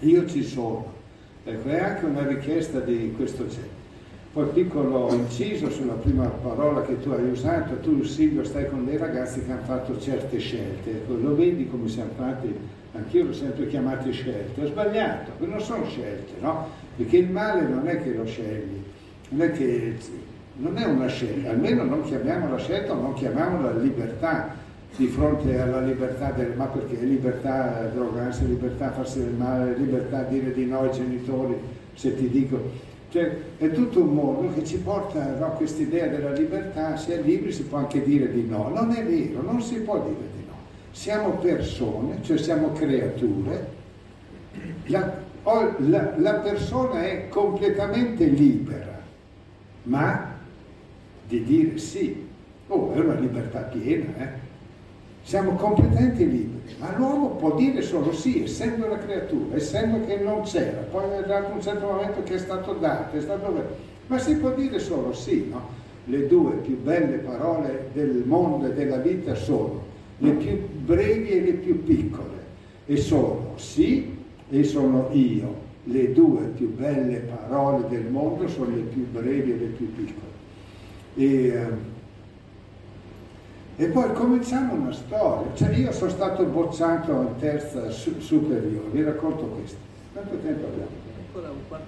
Io 0.00 0.26
ci 0.26 0.42
sono. 0.42 0.92
Ecco, 1.44 1.68
è 1.68 1.78
anche 1.78 2.04
una 2.04 2.26
richiesta 2.26 2.80
di 2.80 3.12
questo 3.16 3.46
genere. 3.46 3.82
Poi 4.32 4.48
piccolo 4.48 5.12
inciso 5.12 5.70
sulla 5.70 5.92
prima 5.92 6.26
parola 6.26 6.82
che 6.82 7.00
tu 7.00 7.10
hai 7.10 7.28
usato, 7.30 7.76
tu 7.76 8.02
Silvio 8.02 8.42
stai 8.42 8.68
con 8.68 8.84
dei 8.84 8.96
ragazzi 8.96 9.44
che 9.44 9.52
hanno 9.52 9.62
fatto 9.62 9.96
certe 10.00 10.38
scelte, 10.38 10.90
ecco, 10.90 11.14
lo 11.14 11.36
vedi 11.36 11.68
come 11.68 11.86
siamo 11.86 12.10
fatti, 12.16 12.52
anch'io 12.94 13.26
l'ho 13.26 13.32
sempre 13.32 13.68
chiamati 13.68 14.10
scelte, 14.10 14.60
ho 14.60 14.66
sbagliato, 14.66 15.30
non 15.38 15.60
sono 15.60 15.86
scelte, 15.86 16.32
no? 16.40 16.66
Perché 16.96 17.18
il 17.18 17.30
male 17.30 17.62
non 17.68 17.86
è 17.86 18.02
che 18.02 18.12
lo 18.12 18.24
scegli, 18.24 18.82
non 19.28 19.42
è 19.42 19.52
che 19.52 19.98
non 20.56 20.78
è 20.78 20.84
una 20.84 21.06
scelta, 21.06 21.50
almeno 21.50 21.84
non 21.84 22.02
chiamiamola 22.02 22.56
scelta 22.58 22.92
o 22.92 23.00
non 23.00 23.14
chiamiamola 23.14 23.74
libertà 23.74 24.54
di 24.96 25.06
fronte 25.08 25.58
alla 25.58 25.80
libertà 25.80 26.30
del 26.30 26.52
ma 26.56 26.66
perché 26.66 26.96
libertà 26.96 27.90
drogarsi, 27.92 28.46
libertà 28.46 28.92
farsi 28.92 29.18
del 29.20 29.32
male, 29.32 29.76
libertà 29.76 30.22
dire 30.22 30.52
di 30.52 30.66
no 30.66 30.80
ai 30.80 30.92
genitori 30.92 31.56
se 31.94 32.14
ti 32.16 32.28
dico 32.28 32.92
cioè, 33.14 33.32
è 33.58 33.70
tutto 33.70 34.00
un 34.00 34.12
mondo 34.12 34.52
che 34.52 34.64
ci 34.64 34.78
porta 34.78 35.38
a 35.38 35.50
questa 35.50 35.82
idea 35.82 36.08
della 36.08 36.32
libertà, 36.32 36.96
si 36.96 37.12
è 37.12 37.22
liberi, 37.22 37.52
si 37.52 37.62
può 37.62 37.78
anche 37.78 38.02
dire 38.02 38.28
di 38.32 38.44
no. 38.44 38.70
Non 38.70 38.90
è 38.90 39.04
vero, 39.04 39.40
non 39.40 39.62
si 39.62 39.76
può 39.82 40.00
dire 40.00 40.28
di 40.36 40.44
no. 40.48 40.56
Siamo 40.90 41.30
persone, 41.36 42.20
cioè 42.22 42.36
siamo 42.36 42.72
creature. 42.72 43.68
La, 44.86 45.16
la, 45.78 46.14
la 46.16 46.34
persona 46.42 47.04
è 47.04 47.28
completamente 47.28 48.24
libera, 48.24 49.00
ma 49.84 50.34
di 51.28 51.44
dire 51.44 51.78
sì. 51.78 52.26
Oh, 52.66 52.94
è 52.94 52.98
una 52.98 53.14
libertà 53.14 53.60
piena, 53.60 54.16
eh? 54.16 54.43
Siamo 55.24 55.52
completamente 55.52 56.22
liberi, 56.22 56.74
ma 56.78 56.94
l'uomo 56.96 57.30
può 57.30 57.56
dire 57.56 57.80
solo 57.80 58.12
sì, 58.12 58.42
essendo 58.42 58.86
la 58.86 58.98
creatura, 58.98 59.56
essendo 59.56 60.04
che 60.04 60.18
non 60.18 60.42
c'era, 60.42 60.82
poi 60.82 61.04
arrivato 61.16 61.54
un 61.54 61.62
certo 61.62 61.86
momento 61.86 62.22
che 62.22 62.34
è 62.34 62.38
stato 62.38 62.74
dato, 62.74 63.16
è 63.16 63.20
stato 63.22 63.82
ma 64.06 64.18
si 64.18 64.36
può 64.36 64.50
dire 64.52 64.78
solo 64.78 65.14
sì, 65.14 65.48
no? 65.48 65.82
Le 66.04 66.26
due 66.26 66.56
più 66.56 66.78
belle 66.82 67.16
parole 67.16 67.88
del 67.94 68.22
mondo 68.26 68.66
e 68.66 68.74
della 68.74 68.98
vita 68.98 69.34
sono 69.34 69.82
le 70.18 70.32
più 70.32 70.68
brevi 70.84 71.30
e 71.30 71.40
le 71.40 71.52
più 71.52 71.82
piccole, 71.82 72.42
e 72.84 72.98
sono 72.98 73.52
sì 73.56 74.14
e 74.50 74.62
sono 74.62 75.08
io. 75.12 75.62
Le 75.84 76.12
due 76.12 76.42
più 76.54 76.74
belle 76.74 77.20
parole 77.20 77.88
del 77.88 78.04
mondo 78.04 78.46
sono 78.46 78.74
le 78.74 78.82
più 78.82 79.10
brevi 79.10 79.52
e 79.52 79.56
le 79.56 79.66
più 79.66 79.90
piccole. 79.94 80.32
E, 81.14 81.46
eh, 81.46 81.92
e 83.76 83.86
poi 83.86 84.12
cominciamo 84.12 84.74
una 84.74 84.92
storia. 84.92 85.52
Cioè 85.54 85.70
io 85.74 85.92
sono 85.92 86.10
stato 86.10 86.44
bocciato 86.44 87.10
in 87.12 87.36
terza 87.38 87.90
su- 87.90 88.20
superiore, 88.20 88.88
vi 88.92 89.02
racconto 89.02 89.44
questo. 89.46 89.76
Quanto 90.12 90.36
tempo 90.36 90.66
abbiamo? 90.66 90.88
Ancora 91.26 91.50
un 91.50 91.58
quarto 91.68 91.86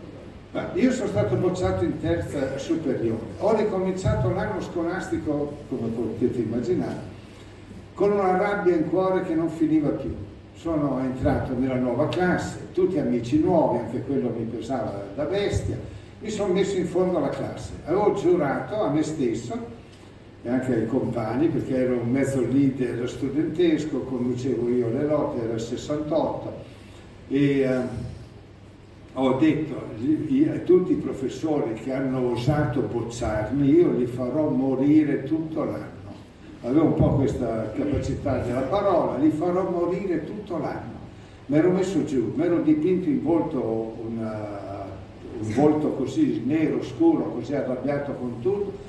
d'ora. 0.53 0.71
Io 0.75 0.91
sono 0.93 1.09
stato 1.09 1.37
bocciato 1.37 1.85
in 1.85 2.01
terza 2.01 2.57
superiore. 2.59 3.21
Ho 3.39 3.55
ricominciato 3.55 4.31
l'anno 4.33 4.61
scolastico, 4.61 5.57
come 5.69 5.89
potete 5.89 6.39
immaginare, 6.39 7.15
con 7.95 8.13
una 8.13 8.37
rabbia 8.37 8.75
in 8.75 8.89
cuore 8.89 9.23
che 9.23 9.35
non 9.35 9.49
finiva 9.49 9.91
più. 9.91 10.15
Sono 10.55 10.99
entrato 11.01 11.53
nella 11.57 11.75
nuova 11.75 12.09
classe, 12.09 12.69
tutti 12.73 12.99
amici 12.99 13.39
nuovi, 13.41 13.79
anche 13.79 14.01
quello 14.03 14.33
mi 14.37 14.45
pesava 14.45 15.05
da 15.15 15.25
bestia. 15.25 15.79
Mi 16.19 16.31
sono 16.31 16.55
messo 16.55 16.77
in 16.79 16.87
fondo 16.87 17.19
alla 17.19 17.29
classe. 17.29 17.73
Avevo 17.85 18.15
giurato 18.15 18.83
a 18.83 18.89
me 18.89 19.03
stesso 19.03 19.55
e 20.47 20.49
anche 20.49 20.75
ai 20.75 20.87
compagni, 20.87 21.49
perché 21.49 21.77
ero 21.77 21.99
un 21.99 22.09
mezzo 22.09 22.41
leader 22.41 23.09
studentesco, 23.09 23.99
conducevo 24.03 24.69
io 24.69 24.89
le 24.91 25.05
lotte, 25.05 25.43
era 25.43 25.55
il 25.55 25.61
68, 25.61 26.53
e 27.29 27.59
eh, 27.59 27.81
ho 29.15 29.33
detto 29.39 29.75
a 29.75 30.59
tutti 30.59 30.93
i 30.93 30.97
professori 30.97 31.75
che 31.75 31.93
hanno 31.93 32.31
osato 32.31 32.83
bocciarmi, 32.83 33.69
io 33.69 33.91
li 33.91 34.07
farò 34.07 34.49
morire 34.49 35.25
tutto 35.25 35.65
l'anno. 35.65 36.15
Avevo 36.63 36.85
un 36.85 36.95
po' 36.95 37.11
questa 37.17 37.73
capacità 37.73 38.39
della 38.39 38.61
parola, 38.61 39.19
li 39.19 39.31
farò 39.31 39.69
morire 39.69 40.25
tutto 40.25 40.59
l'anno. 40.59 40.95
Mi 41.47 41.57
ero 41.57 41.71
messo 41.71 42.05
giù, 42.05 42.35
mi 42.37 42.45
ero 42.45 42.61
dipinto 42.61 43.09
in 43.09 43.21
volto 43.21 43.97
una, 44.07 44.85
un 45.41 45.55
volto 45.55 45.89
così 45.95 46.43
nero, 46.47 46.85
scuro, 46.85 47.33
così 47.33 47.53
arrabbiato 47.53 48.13
con 48.13 48.41
tutto, 48.41 48.86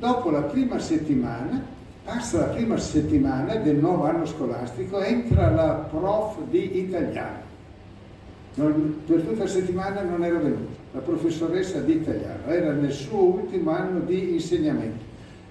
Dopo 0.00 0.30
la 0.30 0.40
prima 0.40 0.78
settimana, 0.78 1.62
passa 2.02 2.38
la 2.38 2.44
prima 2.54 2.78
settimana 2.78 3.56
del 3.56 3.76
nuovo 3.76 4.04
anno 4.04 4.24
scolastico, 4.24 4.98
entra 5.02 5.50
la 5.50 5.72
prof 5.90 6.38
di 6.48 6.78
italiano. 6.78 7.48
Non, 8.54 9.02
per 9.06 9.20
tutta 9.20 9.42
la 9.42 9.48
settimana 9.48 10.00
non 10.00 10.24
era 10.24 10.38
venuta, 10.38 10.72
la 10.92 11.00
professoressa 11.00 11.80
di 11.80 11.96
italiano, 11.96 12.46
era 12.46 12.72
nel 12.72 12.92
suo 12.92 13.24
ultimo 13.24 13.72
anno 13.72 14.00
di 14.00 14.32
insegnamento. 14.32 15.04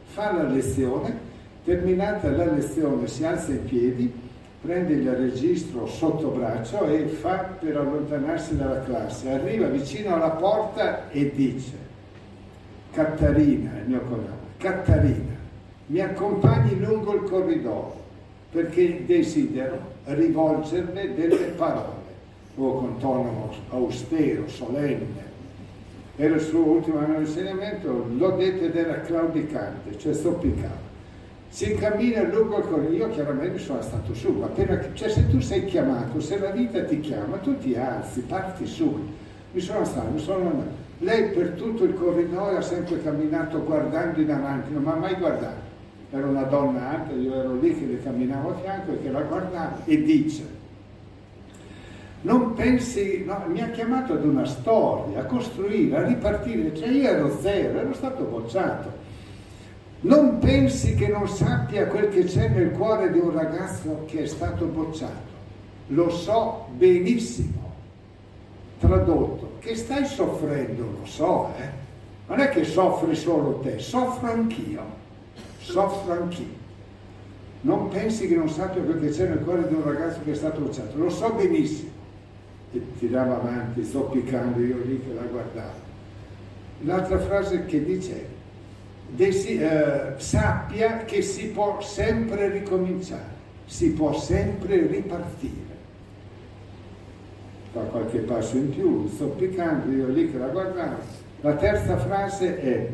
Fa 0.06 0.34
la 0.34 0.50
lezione, 0.50 1.16
terminata 1.64 2.32
la 2.32 2.52
lezione 2.52 3.06
si 3.06 3.24
alza 3.24 3.52
in 3.52 3.66
piedi, 3.66 4.12
prende 4.64 4.94
il 4.94 5.12
registro 5.12 5.86
sotto 5.86 6.30
braccio 6.30 6.88
e 6.88 7.06
fa 7.06 7.56
per 7.60 7.78
allontanarsi 7.78 8.58
dalla 8.58 8.82
classe. 8.82 9.30
Arriva 9.30 9.68
vicino 9.68 10.16
alla 10.16 10.32
porta 10.32 11.08
e 11.12 11.32
dice, 11.36 11.74
Catarina, 12.92 13.78
il 13.78 13.90
mio 13.90 14.02
cognome, 14.02 14.39
Catarina, 14.60 15.38
mi 15.86 16.02
accompagni 16.02 16.78
lungo 16.80 17.14
il 17.14 17.24
corridoio 17.30 17.96
perché 18.52 19.06
desidero 19.06 19.80
rivolgerle 20.04 21.16
delle 21.16 21.46
parole, 21.56 22.08
o 22.58 22.74
con 22.74 22.98
tono 22.98 23.54
austero, 23.70 24.50
solenne. 24.50 25.28
Era 26.18 26.36
il 26.36 26.42
suo 26.42 26.60
ultimo 26.60 26.98
anno 26.98 27.20
di 27.20 27.22
insegnamento, 27.22 28.06
l'ho 28.18 28.32
detto 28.32 28.66
ed 28.66 28.76
era 28.76 29.00
claudicante, 29.00 29.98
cioè 29.98 30.14
zoppicava. 30.14 30.88
Si 31.48 31.74
cammina 31.76 32.24
lungo 32.24 32.58
il 32.58 32.66
corridoio, 32.66 33.06
io 33.06 33.10
chiaramente 33.12 33.60
sono 33.60 33.82
stato 33.82 34.14
su, 34.14 34.42
appena, 34.44 34.78
cioè 34.92 35.08
se 35.08 35.30
tu 35.30 35.40
sei 35.40 35.64
chiamato, 35.64 36.20
se 36.20 36.38
la 36.38 36.50
vita 36.50 36.84
ti 36.84 37.00
chiama, 37.00 37.38
tu 37.38 37.58
ti 37.60 37.76
alzi, 37.76 38.20
parti 38.22 38.66
su. 38.66 39.08
Mi 39.54 39.62
sono 39.62 39.86
stato, 39.86 40.10
mi 40.12 40.20
sono 40.20 40.50
andato. 40.50 40.89
Lei 41.00 41.30
per 41.30 41.52
tutto 41.52 41.86
il 41.86 41.94
corridoio 41.94 42.58
ha 42.58 42.62
sempre 42.62 43.02
camminato 43.02 43.64
guardando 43.64 44.20
in 44.20 44.32
avanti, 44.32 44.74
non 44.74 44.84
mi 44.84 44.90
ha 44.90 44.96
mai 44.96 45.16
guardato. 45.16 45.68
Era 46.12 46.28
una 46.28 46.44
donna 46.44 46.90
alta, 46.90 47.14
io 47.14 47.34
ero 47.34 47.56
lì 47.60 47.78
che 47.78 47.86
le 47.86 48.04
camminavo 48.04 48.50
a 48.50 48.56
fianco 48.56 48.92
e 48.94 49.02
che 49.02 49.12
la 49.12 49.22
guardavo 49.22 49.86
e 49.86 50.02
dice, 50.02 50.58
non 52.22 52.54
pensi, 52.54 53.24
no, 53.26 53.44
mi 53.48 53.62
ha 53.62 53.70
chiamato 53.70 54.14
ad 54.14 54.26
una 54.26 54.46
storia, 54.46 55.22
a 55.22 55.26
costruire, 55.26 55.98
a 55.98 56.06
ripartire, 56.06 56.76
cioè 56.76 56.90
io 56.90 57.08
ero 57.08 57.40
zero, 57.40 57.80
ero 57.80 57.94
stato 57.94 58.24
bocciato. 58.24 58.92
Non 60.02 60.40
pensi 60.40 60.96
che 60.96 61.08
non 61.08 61.28
sappia 61.30 61.88
quel 61.88 62.10
che 62.10 62.26
c'è 62.26 62.50
nel 62.50 62.72
cuore 62.72 63.12
di 63.12 63.20
un 63.20 63.32
ragazzo 63.32 64.04
che 64.06 64.24
è 64.24 64.26
stato 64.26 64.66
bocciato. 64.66 65.38
Lo 65.88 66.10
so 66.10 66.68
benissimo. 66.76 67.68
Tradotto, 68.80 69.49
che 69.60 69.76
stai 69.76 70.06
soffrendo, 70.06 70.98
lo 71.00 71.06
so, 71.06 71.54
eh? 71.58 71.88
Non 72.28 72.40
è 72.40 72.50
che 72.50 72.64
soffri 72.64 73.16
solo 73.16 73.60
te, 73.60 73.80
soffro 73.80 74.30
anch'io, 74.30 74.84
soffro 75.60 76.14
anch'io. 76.14 76.58
Non 77.62 77.90
pensi 77.90 78.28
che 78.28 78.36
non 78.36 78.50
sappia 78.50 78.82
quel 78.82 79.00
che 79.00 79.10
c'è 79.10 79.28
nel 79.28 79.44
cuore 79.44 79.68
di 79.68 79.74
un 79.74 79.84
ragazzo 79.84 80.20
che 80.24 80.32
è 80.32 80.36
stato 80.36 80.62
bocciato, 80.62 80.98
lo 80.98 81.10
so 81.10 81.32
benissimo. 81.32 81.90
E 82.72 82.82
tirava 83.00 83.36
avanti, 83.38 83.84
zoppicando 83.84 84.60
io 84.60 84.78
lì 84.86 85.02
che 85.04 85.14
la 85.14 85.24
guardavo. 85.24 85.88
L'altra 86.82 87.20
frase 87.20 87.66
che 87.66 87.84
dice 87.84 88.28
desi, 89.10 89.58
eh, 89.58 90.14
sappia 90.18 91.04
che 91.06 91.22
si 91.22 91.48
può 91.48 91.82
sempre 91.82 92.50
ricominciare, 92.50 93.38
si 93.66 93.92
può 93.92 94.14
sempre 94.14 94.86
ripartire 94.86 95.69
fa 97.72 97.82
qualche 97.82 98.20
passo 98.20 98.58
in 98.58 98.70
più, 98.70 99.08
zoppicando, 99.08 99.92
io 99.92 100.08
lì 100.08 100.32
che 100.32 100.38
la 100.38 100.48
guardavo. 100.48 100.98
La 101.42 101.56
terza 101.56 101.98
frase 101.98 102.60
è 102.60 102.90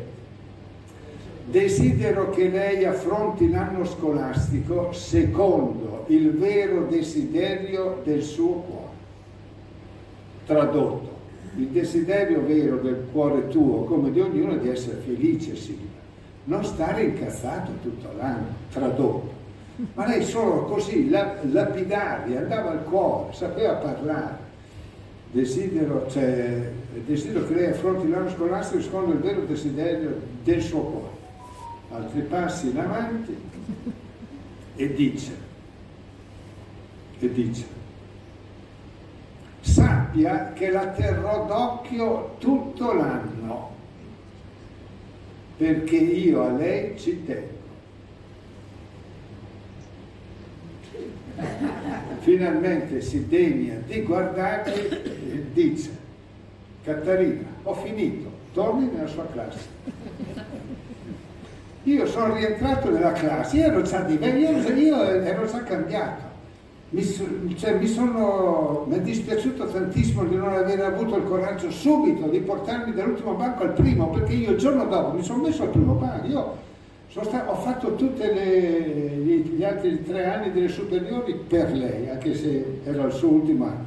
Desidero 1.48 2.30
che 2.30 2.48
lei 2.48 2.84
affronti 2.84 3.48
l'anno 3.48 3.84
scolastico 3.84 4.90
secondo 4.92 6.04
il 6.08 6.32
vero 6.32 6.86
desiderio 6.86 8.00
del 8.02 8.20
suo 8.22 8.52
cuore. 8.54 8.94
Tradotto, 10.44 11.08
il 11.56 11.68
desiderio 11.68 12.44
vero 12.44 12.78
del 12.78 13.06
cuore 13.12 13.46
tuo, 13.46 13.84
come 13.84 14.10
di 14.10 14.20
ognuno, 14.20 14.54
è 14.54 14.58
di 14.58 14.68
essere 14.68 14.96
felice, 14.96 15.54
Silvia. 15.54 15.86
Non 16.44 16.64
stare 16.64 17.04
incazzato 17.04 17.70
tutto 17.80 18.08
l'anno, 18.18 18.46
tradotto. 18.72 19.30
Ma 19.94 20.04
lei 20.04 20.24
solo 20.24 20.64
così, 20.64 21.08
lapidaria, 21.08 22.40
andava 22.40 22.70
al 22.70 22.82
cuore, 22.82 23.32
sapeva 23.34 23.74
parlare 23.74 24.45
desidero, 25.30 26.08
cioè, 26.10 26.70
desidero 27.04 27.46
che 27.46 27.54
lei 27.54 27.70
affronti 27.70 28.08
l'anno 28.08 28.30
scolastico 28.30 28.82
secondo 28.82 29.12
il 29.12 29.18
vero 29.18 29.44
desiderio 29.44 30.20
del 30.42 30.62
suo 30.62 30.80
cuore. 30.80 31.14
Altri 31.90 32.20
passi 32.22 32.70
in 32.70 32.78
avanti 32.78 33.36
e 34.76 34.92
dice, 34.94 35.32
e 37.18 37.32
dice, 37.32 37.64
sappia 39.60 40.52
che 40.52 40.70
la 40.70 40.88
terrò 40.88 41.46
d'occhio 41.46 42.36
tutto 42.38 42.92
l'anno, 42.92 43.74
perché 45.56 45.96
io 45.96 46.42
a 46.42 46.50
lei 46.50 46.98
ci 46.98 47.24
tengo. 47.24 47.55
Finalmente 52.20 53.00
si 53.00 53.26
degna 53.28 53.74
di 53.86 54.02
guardare 54.02 54.74
e 55.02 55.44
dice, 55.52 55.90
Caterina, 56.82 57.46
ho 57.62 57.74
finito, 57.74 58.30
torni 58.52 58.88
nella 58.92 59.06
sua 59.06 59.26
classe. 59.30 59.74
Io 61.84 62.06
sono 62.06 62.34
rientrato 62.34 62.90
nella 62.90 63.12
classe, 63.12 63.58
io 63.58 63.64
ero 63.66 63.82
già 63.82 64.00
diverso, 64.00 64.72
io 64.72 65.02
ero 65.02 65.46
già 65.46 65.62
cambiato. 65.62 66.24
Mi, 66.88 67.04
cioè, 67.56 67.74
mi, 67.74 67.86
sono, 67.86 68.86
mi 68.88 68.96
è 68.96 69.00
dispiaciuto 69.00 69.66
tantissimo 69.66 70.24
di 70.24 70.36
non 70.36 70.52
aver 70.52 70.80
avuto 70.80 71.16
il 71.16 71.24
coraggio 71.24 71.70
subito 71.70 72.28
di 72.28 72.38
portarmi 72.40 72.92
dall'ultimo 72.92 73.34
banco 73.34 73.64
al 73.64 73.72
primo, 73.72 74.08
perché 74.10 74.32
io 74.32 74.52
il 74.52 74.58
giorno 74.58 74.86
dopo 74.86 75.16
mi 75.16 75.22
sono 75.22 75.42
messo 75.42 75.62
al 75.64 75.68
primo 75.68 75.94
banco. 75.94 76.26
Io 76.26 76.56
ho 77.18 77.54
fatto 77.54 77.94
tutti 77.94 78.22
gli, 78.22 79.64
altri 79.64 80.02
tre 80.04 80.26
anni 80.26 80.52
delle 80.52 80.68
superiori 80.68 81.34
per 81.48 81.72
lei, 81.72 82.10
anche 82.10 82.34
se 82.34 82.80
era 82.84 83.04
il 83.04 83.12
suo 83.12 83.30
ultimo 83.30 83.64
anno. 83.64 83.84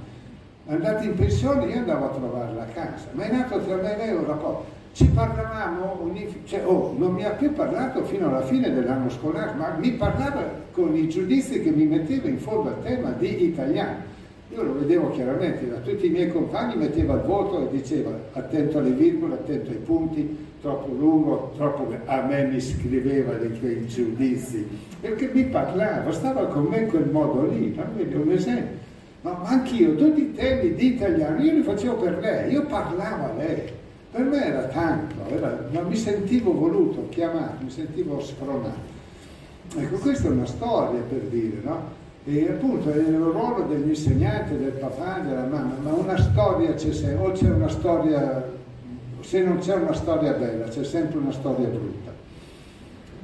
Andata 0.68 1.04
in 1.04 1.14
pensione 1.16 1.66
io 1.66 1.78
andavo 1.78 2.06
a 2.06 2.10
trovarla 2.10 2.62
a 2.64 2.66
casa, 2.66 3.08
ma 3.12 3.24
è 3.24 3.32
nato 3.32 3.60
tra 3.60 3.76
me 3.76 3.94
e 3.94 3.98
lei 3.98 4.16
un 4.16 4.26
rapporto. 4.26 4.78
Ci 4.94 5.06
parlavamo, 5.06 6.12
cioè, 6.46 6.66
oh, 6.66 6.96
non 6.98 7.14
mi 7.14 7.24
ha 7.24 7.30
più 7.30 7.54
parlato 7.54 8.04
fino 8.04 8.28
alla 8.28 8.42
fine 8.42 8.74
dell'anno 8.74 9.10
scolastico, 9.10 9.58
ma 9.58 9.76
mi 9.78 9.92
parlava 9.92 10.44
con 10.72 10.96
i 10.96 11.08
giudizi 11.08 11.62
che 11.62 11.70
mi 11.70 11.86
metteva 11.86 12.28
in 12.28 12.40
fondo 12.40 12.70
al 12.70 12.84
tema 12.84 13.12
di 13.12 13.46
italiano. 13.46 14.08
Io 14.52 14.64
lo 14.64 14.74
vedevo 14.80 15.12
chiaramente, 15.12 15.70
da 15.70 15.78
tutti 15.78 16.08
i 16.08 16.10
miei 16.10 16.32
compagni 16.32 16.76
metteva 16.76 17.14
il 17.14 17.22
voto 17.22 17.62
e 17.62 17.72
diceva 17.72 18.10
attento 18.34 18.80
alle 18.80 18.92
virgole, 18.92 19.36
attento 19.36 19.70
ai 19.70 19.78
punti, 19.78 20.48
troppo 20.61 20.94
lungo, 20.94 21.53
troppo... 21.56 21.94
a 22.06 22.22
me 22.22 22.45
mi 22.45 22.60
scriveva 22.60 23.34
dei 23.34 23.57
quei 23.60 23.88
giudizi, 23.88 24.68
perché 24.99 25.30
mi 25.34 25.45
parlava, 25.45 26.11
stava 26.11 26.48
con 26.48 26.64
me 26.65 26.80
in 26.80 26.88
quel 26.88 27.10
modo 27.10 27.48
lì, 27.48 27.73
no? 27.76 27.86
un 28.22 28.31
esempio. 28.31 28.77
Ma 29.22 29.41
anch'io, 29.44 29.95
tutti 29.95 30.22
i 30.22 30.34
temi 30.34 30.76
di 30.76 30.94
italiano, 30.94 31.41
io 31.41 31.53
li 31.53 31.61
facevo 31.61 31.95
per 31.95 32.19
lei, 32.19 32.52
io 32.52 32.65
parlavo 32.65 33.26
a 33.26 33.34
lei, 33.38 33.61
per 34.11 34.22
me 34.22 34.45
era 34.45 34.64
tanto, 34.64 35.15
era, 35.27 35.68
ma 35.72 35.81
mi 35.81 35.95
sentivo 35.95 36.53
voluto, 36.53 37.07
chiamato, 37.10 37.64
mi 37.64 37.69
sentivo 37.69 38.19
spronato. 38.22 38.98
Ecco, 39.77 39.98
questa 39.98 40.30
è 40.30 40.31
una 40.31 40.45
storia 40.45 41.02
per 41.02 41.19
dire, 41.30 41.57
no? 41.64 41.98
E 42.26 42.49
appunto 42.49 42.91
è 42.91 42.98
il 42.98 43.15
ruolo 43.15 43.65
degli 43.68 43.90
insegnanti, 43.90 44.57
del 44.57 44.72
papà, 44.72 45.19
della 45.19 45.45
mamma, 45.45 45.76
ma 45.81 45.94
una 45.94 46.18
storia 46.18 46.73
c'è 46.73 46.91
sempre, 46.91 47.26
o 47.26 47.31
c'è 47.31 47.49
una 47.49 47.69
storia 47.69 48.57
se 49.22 49.41
non 49.41 49.60
c'è 49.60 49.76
una 49.76 49.94
storia 49.94 50.34
bella, 50.34 50.68
c'è 50.68 50.84
sempre 50.84 51.18
una 51.18 51.32
storia 51.32 51.68
brutta. 51.68 52.12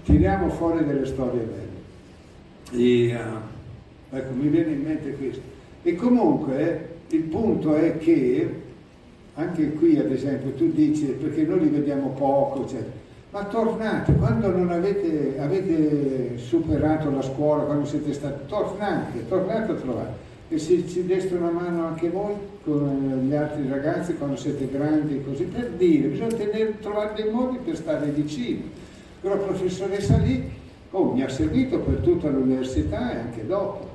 Tiriamo 0.04 0.50
fuori 0.50 0.86
delle 0.86 1.06
storie 1.06 1.42
belle. 1.42 2.84
E, 2.84 3.16
uh, 3.16 4.16
ecco, 4.16 4.34
mi 4.34 4.48
viene 4.48 4.72
in 4.72 4.82
mente 4.82 5.16
questo. 5.16 5.42
E 5.84 5.96
comunque 5.96 6.90
il 7.10 7.22
punto 7.24 7.76
è 7.76 7.98
che, 7.98 8.62
anche 9.36 9.74
qui 9.74 9.98
ad 9.98 10.12
esempio, 10.12 10.54
tu 10.54 10.72
dici 10.72 11.06
perché 11.06 11.44
noi 11.44 11.60
li 11.60 11.70
vediamo 11.70 12.10
poco, 12.10 12.64
eccetera. 12.64 13.04
Ma 13.32 13.44
tornate, 13.46 14.14
quando 14.14 14.50
non 14.50 14.70
avete, 14.72 15.38
avete 15.40 16.38
superato 16.38 17.12
la 17.12 17.22
scuola, 17.22 17.64
quando 17.64 17.86
siete 17.86 18.14
stati, 18.14 18.48
tornate, 18.48 19.28
tornate 19.28 19.72
a 19.72 19.76
trovare 19.76 20.24
e 20.48 20.60
se 20.60 20.88
ci 20.88 21.06
deste 21.06 21.34
una 21.34 21.50
mano 21.50 21.88
anche 21.88 22.10
voi 22.10 22.34
con 22.64 23.26
gli 23.28 23.34
altri 23.34 23.68
ragazzi 23.68 24.16
quando 24.16 24.36
siete 24.36 24.70
grandi 24.70 25.24
così 25.24 25.46
per 25.46 25.72
dire 25.72 26.10
bisogna 26.10 26.36
tenere, 26.36 26.80
trovare 26.80 27.14
dei 27.16 27.32
modi 27.32 27.58
per 27.64 27.76
stare 27.76 28.08
vicini. 28.08 28.70
Quella 29.22 29.38
professoressa 29.38 30.18
lì 30.18 30.48
oh, 30.92 31.14
mi 31.14 31.24
ha 31.24 31.30
seguito 31.30 31.80
per 31.80 31.96
tutta 31.96 32.30
l'università 32.30 33.14
e 33.14 33.20
anche 33.20 33.46
dopo. 33.46 33.94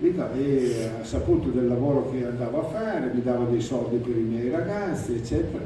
E 0.00 0.90
ha 1.00 1.04
saputo 1.04 1.48
del 1.48 1.66
lavoro 1.66 2.10
che 2.10 2.24
andavo 2.24 2.60
a 2.60 2.64
fare 2.64 3.10
mi 3.12 3.22
dava 3.22 3.44
dei 3.46 3.60
soldi 3.60 3.96
per 3.96 4.16
i 4.16 4.20
miei 4.20 4.50
ragazzi 4.50 5.14
eccetera. 5.14 5.64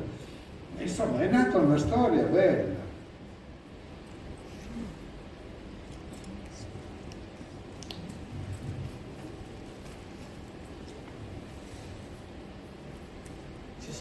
E, 0.79 0.83
insomma 0.83 1.21
è 1.21 1.29
nata 1.31 1.59
una 1.59 1.79
storia 1.79 2.23
bella 2.25 2.82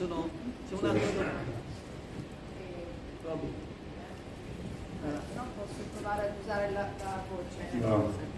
sono, 0.02 0.28
c'è 0.68 0.76
un 0.80 0.90
altro 0.90 1.12
domanda. 1.12 1.60
Robby. 3.24 3.48
No, 5.36 5.44
posso 5.56 5.80
provare 5.94 6.22
ad 6.28 6.34
usare 6.42 6.72
la, 6.72 6.88
la 7.04 7.22
voce. 7.30 7.60
No. 7.80 8.30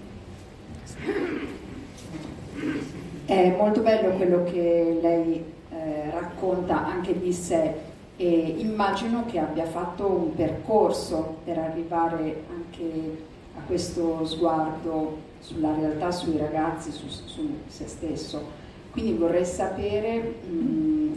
È 3.25 3.55
molto 3.55 3.81
bello 3.81 4.15
quello 4.15 4.43
che 4.43 4.99
lei 5.01 5.43
eh, 5.69 6.11
racconta 6.11 6.85
anche 6.85 7.17
di 7.17 7.31
sé 7.31 7.73
e 8.17 8.55
immagino 8.57 9.25
che 9.25 9.39
abbia 9.39 9.65
fatto 9.65 10.07
un 10.07 10.35
percorso 10.35 11.37
per 11.45 11.57
arrivare 11.57 12.43
anche 12.49 13.23
a 13.57 13.61
questo 13.65 14.25
sguardo 14.25 15.31
sulla 15.39 15.73
realtà, 15.73 16.11
sui 16.11 16.37
ragazzi, 16.37 16.91
su, 16.91 17.07
su 17.07 17.57
se 17.67 17.87
stesso. 17.87 18.61
Quindi 18.91 19.13
vorrei 19.13 19.45
sapere 19.45 20.35
mh, 20.45 20.53
mm, 20.53 21.13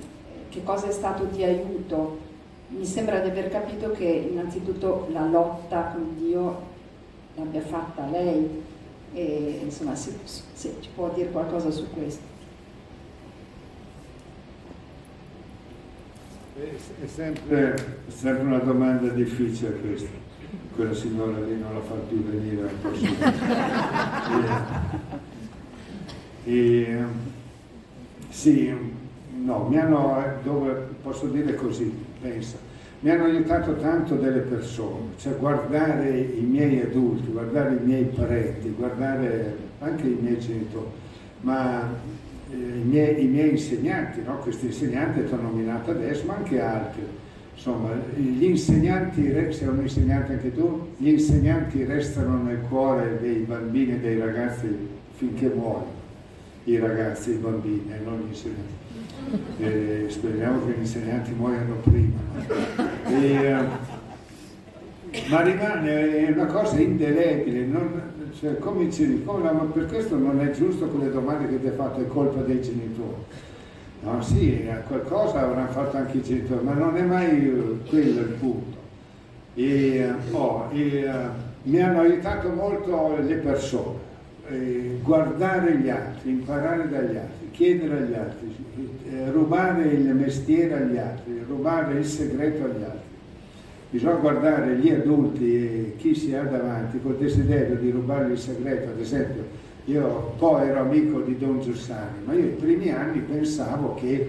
che 0.57 0.63
cosa 0.63 0.89
è 0.89 0.93
stato 0.93 1.25
di 1.25 1.45
aiuto? 1.45 2.19
Mi 2.69 2.87
sembra 2.87 3.21
di 3.21 3.29
aver 3.29 3.51
capito 3.51 3.91
che 3.91 4.05
innanzitutto 4.05 5.07
la 5.13 5.27
lotta 5.27 5.91
con 5.93 6.17
Dio 6.17 6.63
l'abbia 7.35 7.61
fatta 7.61 8.07
lei 8.07 8.63
e 9.13 9.61
insomma 9.63 9.95
se, 9.95 10.17
se 10.25 10.77
ci 10.81 10.89
può 10.95 11.11
dire 11.11 11.31
qualcosa 11.31 11.71
su 11.71 11.91
questo. 11.91 12.35
È 16.55 17.07
sempre, 17.07 17.75
è 17.75 18.11
sempre 18.11 18.45
una 18.45 18.59
domanda 18.59 19.09
difficile 19.09 19.79
questa, 19.79 20.09
quella 20.75 20.95
signora 20.95 21.39
lì 21.41 21.59
non 21.59 21.75
la 21.75 21.83
fa 21.83 21.97
più 22.09 22.25
venire 22.25 22.63
al 22.63 22.75
prossimo. 22.77 23.15
e, 26.45 26.55
e, 26.55 27.05
sì, 28.31 28.75
no, 29.47 29.67
mi 29.69 29.79
hanno, 29.79 30.23
dove 30.43 30.73
posso 31.03 31.27
dire 31.27 31.55
così, 31.55 31.93
pensa, 32.21 32.57
mi 33.01 33.11
hanno 33.11 33.25
aiutato 33.25 33.77
tanto 33.77 34.17
delle 34.17 34.41
persone, 34.41 35.11
cioè 35.19 35.37
guardare 35.37 36.19
i 36.19 36.41
miei 36.41 36.81
adulti, 36.81 37.31
guardare 37.31 37.77
i 37.77 37.85
miei 37.85 38.05
parenti, 38.05 38.75
guardare 38.77 39.57
anche 39.79 40.07
i 40.07 40.19
miei 40.21 40.39
genitori, 40.41 40.89
ma 41.43 41.89
eh, 42.51 42.57
i, 42.57 42.83
miei, 42.83 43.23
i, 43.23 43.29
miei, 43.29 43.51
insegnanti, 43.51 44.23
no? 44.25 44.39
questi 44.39 44.67
insegnanti 44.67 45.23
che 45.25 45.33
ho 45.33 45.41
nominato 45.41 45.93
adesso, 45.93 46.25
ma 46.27 46.35
anche 46.35 46.61
altri. 46.61 47.03
Insomma, 47.55 47.91
gli 48.15 48.45
insegnanti, 48.45 49.33
sei 49.53 49.69
un 49.69 49.81
insegnante 49.81 50.33
anche 50.33 50.55
tu, 50.55 50.89
gli 50.99 51.09
insegnanti 51.09 51.85
restano 51.85 52.43
nel 52.43 52.61
cuore 52.69 53.19
dei 53.21 53.39
bambini 53.39 53.93
e 53.93 54.01
dei 54.01 54.19
ragazzi 54.19 54.69
finché 55.15 55.49
muoiono, 55.49 55.87
i 56.65 56.79
ragazzi, 56.79 57.31
i 57.31 57.37
bambini 57.37 57.91
e 57.93 57.99
non 58.05 58.21
gli 58.21 58.29
insegnanti 58.29 58.86
e 59.59 60.07
speriamo 60.09 60.65
che 60.65 60.73
gli 60.73 60.81
insegnanti 60.81 61.33
muoiano 61.33 61.75
prima. 61.83 62.19
E, 63.09 63.35
eh, 63.35 63.55
ma 65.29 65.41
rimane 65.43 66.31
una 66.35 66.47
cosa 66.47 66.79
indelebile, 66.79 67.65
non, 67.65 68.01
cioè, 68.39 68.59
come 68.59 68.89
come, 69.25 69.51
per 69.73 69.87
questo 69.87 70.17
non 70.17 70.41
è 70.41 70.51
giusto 70.51 70.87
quelle 70.87 71.11
domande 71.11 71.49
che 71.49 71.61
ti 71.61 71.69
ha 71.69 71.73
fatto, 71.73 72.01
è 72.01 72.07
colpa 72.07 72.43
dei 72.43 72.61
genitori. 72.61 73.25
No, 74.03 74.23
sì, 74.23 74.69
qualcosa 74.87 75.41
avranno 75.41 75.71
fatto 75.71 75.97
anche 75.97 76.19
i 76.19 76.23
genitori, 76.23 76.65
ma 76.65 76.75
non 76.75 76.97
è 76.97 77.03
mai 77.03 77.81
quello 77.89 78.21
il 78.21 78.37
punto. 78.39 78.77
E, 79.55 80.13
oh, 80.33 80.69
e, 80.71 81.11
mi 81.63 81.81
hanno 81.81 82.01
aiutato 82.01 82.51
molto 82.51 83.17
le 83.21 83.35
persone, 83.37 83.99
eh, 84.49 84.99
guardare 85.03 85.77
gli 85.77 85.89
altri, 85.89 86.31
imparare 86.31 86.89
dagli 86.89 87.17
altri, 87.17 87.51
chiedere 87.51 87.99
agli 87.99 88.15
altri, 88.15 88.57
eh, 89.11 89.31
rubare 89.31 89.85
il 89.85 90.15
mestiere 90.15 90.75
agli 90.75 90.97
altri, 90.97 91.43
rubare 91.47 91.99
il 91.99 92.05
segreto 92.05 92.65
agli 92.65 92.83
altri. 92.83 93.15
Bisogna 93.91 94.15
guardare 94.15 94.77
gli 94.77 94.91
adulti 94.91 95.57
e 95.57 95.95
chi 95.97 96.15
si 96.15 96.35
ha 96.35 96.43
davanti 96.43 97.01
col 97.01 97.17
desiderio 97.17 97.77
di 97.77 97.91
rubare 97.91 98.33
il 98.33 98.39
segreto, 98.39 98.91
ad 98.91 99.01
esempio 99.01 99.65
io 99.87 100.35
poi 100.37 100.69
ero 100.69 100.81
amico 100.81 101.21
di 101.21 101.39
Don 101.39 101.61
Giussani, 101.61 102.25
ma 102.25 102.33
io 102.35 102.47
i 102.47 102.57
primi 102.59 102.91
anni 102.91 103.21
pensavo 103.21 103.95
che 103.95 104.29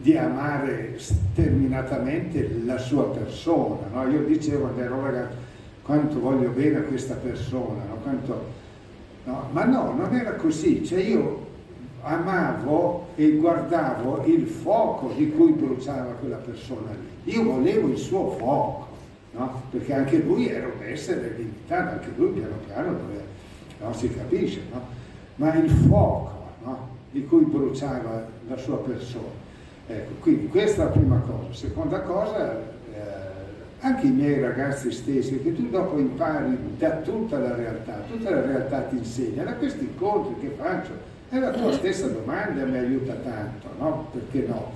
di 0.00 0.16
amare 0.16 0.94
sterminatamente 0.96 2.62
la 2.64 2.76
sua 2.76 3.08
persona, 3.10 3.86
no? 3.92 4.10
io 4.10 4.24
dicevo 4.24 4.62
quando 4.62 4.80
ero 4.80 5.02
ragazzo 5.02 5.46
quanto 5.88 6.20
voglio 6.20 6.50
bene 6.50 6.78
a 6.78 6.82
questa 6.82 7.14
persona, 7.14 7.82
no? 7.88 7.94
Quanto, 8.02 8.44
no? 9.28 9.48
ma 9.52 9.64
no, 9.64 9.94
non 9.94 10.14
era 10.14 10.32
così, 10.32 10.84
cioè 10.84 11.00
io 11.00 11.46
amavo 12.02 13.08
e 13.14 13.32
guardavo 13.32 14.24
il 14.24 14.46
fuoco 14.46 15.12
di 15.16 15.30
cui 15.30 15.52
bruciava 15.52 16.12
quella 16.12 16.36
persona 16.36 16.90
lì, 16.90 17.32
io 17.32 17.44
volevo 17.44 17.88
il 17.88 17.98
suo 17.98 18.30
fuoco, 18.30 18.86
perché 19.70 19.92
anche 19.92 20.18
lui 20.18 20.48
era 20.48 20.66
un 20.66 20.82
essere 20.82 21.34
limitato, 21.36 21.96
anche 21.96 22.10
lui 22.16 22.30
piano 22.30 22.54
piano 22.66 22.92
doveva 22.92 23.26
no? 23.80 23.92
si 23.92 24.12
capisce, 24.12 24.62
no? 24.72 24.80
ma 25.36 25.54
il 25.54 25.70
fuoco 25.70 26.32
no? 26.64 26.88
di 27.10 27.24
cui 27.26 27.44
bruciava 27.44 28.26
la 28.48 28.56
sua 28.56 28.78
persona. 28.78 29.46
Ecco, 29.86 30.14
quindi 30.20 30.48
questa 30.48 30.82
è 30.82 30.84
la 30.86 30.90
prima 30.90 31.18
cosa. 31.18 31.52
Seconda 31.52 32.00
cosa, 32.00 32.60
anche 33.80 34.06
i 34.06 34.10
miei 34.10 34.40
ragazzi 34.40 34.90
stessi, 34.90 35.40
che 35.40 35.54
tu 35.54 35.68
dopo 35.68 35.98
impari 35.98 36.56
da 36.76 36.96
tutta 36.96 37.38
la 37.38 37.54
realtà, 37.54 38.02
tutta 38.08 38.30
la 38.30 38.40
realtà 38.40 38.80
ti 38.82 38.96
insegna, 38.96 39.44
da 39.44 39.54
questi 39.54 39.84
incontri 39.84 40.34
che 40.40 40.54
faccio, 40.56 40.90
è 41.28 41.38
la 41.38 41.50
tua 41.50 41.72
stessa 41.72 42.08
domanda 42.08 42.64
mi 42.64 42.78
aiuta 42.78 43.14
tanto, 43.14 43.68
no? 43.78 44.08
Perché 44.12 44.46
no? 44.48 44.72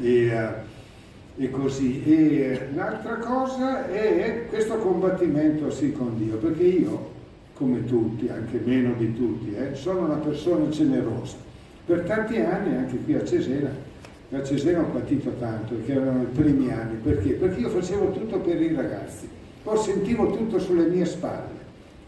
E, 0.00 0.32
uh, 0.32 1.42
e 1.42 1.50
così. 1.50 2.02
E 2.04 2.68
l'altra 2.74 3.16
cosa 3.16 3.88
è 3.88 4.46
questo 4.48 4.76
combattimento 4.78 5.70
sì 5.70 5.92
con 5.92 6.16
Dio, 6.16 6.36
perché 6.36 6.62
io 6.62 7.18
come 7.54 7.84
tutti, 7.84 8.26
anche 8.28 8.58
meno 8.64 8.94
di 8.94 9.14
tutti, 9.14 9.54
eh, 9.54 9.74
sono 9.74 10.06
una 10.06 10.14
persona 10.14 10.70
generosa. 10.70 11.36
Per 11.84 12.00
tanti 12.04 12.38
anni, 12.38 12.74
anche 12.74 12.96
qui 13.04 13.14
a 13.14 13.24
Cesena, 13.24 13.70
a 14.32 14.42
Cesena 14.44 14.80
ho 14.80 14.90
patito 14.92 15.30
tanto, 15.38 15.74
perché 15.74 15.92
erano 15.92 16.22
i 16.22 16.26
primi 16.26 16.70
anni, 16.70 16.96
perché? 16.96 17.30
Perché 17.32 17.60
io 17.60 17.68
facevo 17.68 18.12
tutto 18.12 18.38
per 18.38 18.60
i 18.60 18.74
ragazzi, 18.74 19.28
poi 19.62 19.76
sentivo 19.78 20.30
tutto 20.30 20.58
sulle 20.58 20.86
mie 20.86 21.04
spalle, 21.04 21.58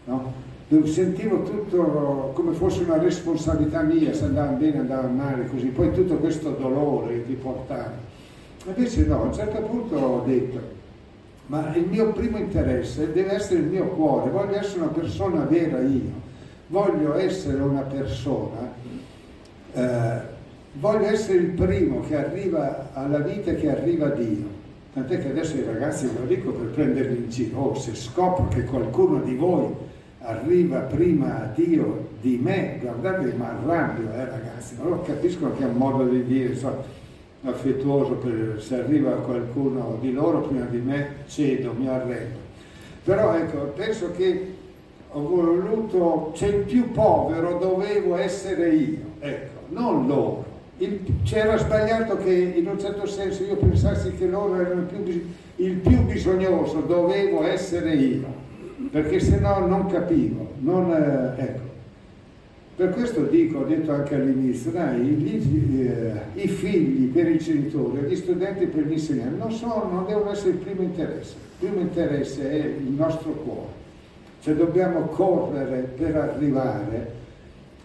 no? 0.05 0.51
sentivo 0.85 1.43
tutto 1.43 2.31
come 2.33 2.53
fosse 2.53 2.83
una 2.83 2.97
responsabilità 2.97 3.81
mia, 3.81 4.13
se 4.13 4.25
andava 4.25 4.51
bene, 4.53 4.79
andava 4.79 5.07
male, 5.07 5.47
così, 5.47 5.67
poi 5.67 5.91
tutto 5.91 6.15
questo 6.15 6.51
dolore 6.51 7.15
che 7.15 7.25
ti 7.27 7.33
portava. 7.33 8.11
Invece 8.65 9.05
no, 9.05 9.21
a 9.21 9.25
un 9.25 9.33
certo 9.33 9.61
punto 9.61 9.95
ho 9.97 10.23
detto, 10.25 10.59
ma 11.47 11.75
il 11.75 11.85
mio 11.85 12.11
primo 12.13 12.37
interesse 12.37 13.11
deve 13.11 13.33
essere 13.33 13.59
il 13.59 13.65
mio 13.65 13.87
cuore, 13.87 14.29
voglio 14.31 14.55
essere 14.55 14.79
una 14.79 14.91
persona 14.91 15.43
vera 15.43 15.81
io, 15.81 16.21
voglio 16.67 17.15
essere 17.15 17.61
una 17.61 17.81
persona, 17.81 18.73
eh, 19.73 20.21
voglio 20.73 21.05
essere 21.05 21.39
il 21.39 21.49
primo 21.49 22.01
che 22.01 22.15
arriva 22.15 22.89
alla 22.93 23.19
vita 23.19 23.51
e 23.51 23.55
che 23.55 23.69
arriva 23.69 24.07
a 24.07 24.11
Dio. 24.11 24.61
Tant'è 24.93 25.19
che 25.19 25.29
adesso 25.29 25.57
i 25.57 25.63
ragazzi 25.63 26.05
ve 26.07 26.19
lo 26.19 26.25
dico 26.25 26.51
per 26.51 26.67
prenderli 26.67 27.17
in 27.17 27.29
giro, 27.29 27.59
oh, 27.59 27.75
se 27.75 27.95
scopro 27.95 28.47
che 28.47 28.63
qualcuno 28.63 29.21
di 29.21 29.35
voi 29.35 29.67
arriva 30.19 30.79
prima 30.79 31.43
a 31.43 31.51
Dio 31.53 32.09
di 32.21 32.39
me, 32.41 32.77
guardate, 32.79 33.33
ma 33.33 33.49
arrabbio, 33.49 34.11
eh 34.13 34.25
ragazzi, 34.25 34.75
allora 34.79 35.01
capiscono 35.01 35.55
che 35.55 35.63
è 35.63 35.67
un 35.67 35.75
modo 35.75 36.05
di 36.05 36.23
dire, 36.23 36.49
insomma, 36.49 36.81
affettuoso 37.43 38.13
per 38.13 38.61
se 38.61 38.75
arriva 38.75 39.11
qualcuno 39.11 39.97
di 39.99 40.13
loro 40.13 40.41
prima 40.41 40.65
di 40.65 40.77
me, 40.77 41.07
cedo, 41.27 41.73
mi 41.77 41.87
arrendo. 41.87 42.37
Però 43.03 43.35
ecco, 43.35 43.73
penso 43.75 44.11
che 44.15 44.53
ho 45.09 45.21
voluto, 45.27 46.31
c'è 46.33 46.47
il 46.47 46.63
più 46.63 46.91
povero, 46.91 47.57
dovevo 47.57 48.15
essere 48.15 48.69
io, 48.69 48.99
ecco, 49.19 49.59
non 49.69 50.07
loro. 50.07 50.52
C'era 51.23 51.57
sbagliato 51.57 52.17
che 52.17 52.33
in 52.33 52.67
un 52.67 52.79
certo 52.79 53.05
senso 53.05 53.43
io 53.43 53.55
pensassi 53.57 54.11
che 54.13 54.25
loro 54.25 54.59
erano 54.59 54.81
il 54.81 54.87
più, 54.87 55.33
il 55.57 55.75
più 55.75 56.01
bisognoso, 56.01 56.79
dovevo 56.79 57.43
essere 57.43 57.93
io, 57.93 58.25
perché 58.89 59.19
se 59.19 59.39
no 59.39 59.65
non 59.67 59.85
capivo, 59.85 60.53
non, 60.59 60.91
eh, 60.91 61.41
ecco. 61.41 61.71
Per 62.75 62.89
questo 62.89 63.21
dico, 63.25 63.59
ho 63.59 63.65
detto 63.65 63.91
anche 63.91 64.15
all'inizio, 64.15 64.71
dai, 64.71 64.99
gli, 64.99 65.87
eh, 65.87 66.41
i 66.41 66.47
figli 66.47 67.05
per 67.11 67.29
i 67.29 67.37
genitori, 67.37 68.07
gli 68.07 68.15
studenti 68.15 68.65
per 68.65 68.87
gli 68.87 68.93
insegnanti 68.93 69.37
non, 69.37 69.51
sono, 69.51 69.87
non 69.91 70.05
devono 70.07 70.31
essere 70.31 70.49
il 70.51 70.57
primo 70.57 70.81
interesse, 70.81 71.35
il 71.35 71.67
primo 71.67 71.81
interesse 71.81 72.49
è 72.49 72.55
il 72.55 72.91
nostro 72.97 73.31
cuore, 73.31 73.71
cioè 74.41 74.55
dobbiamo 74.55 75.01
correre 75.01 75.81
per 75.95 76.15
arrivare 76.15 77.11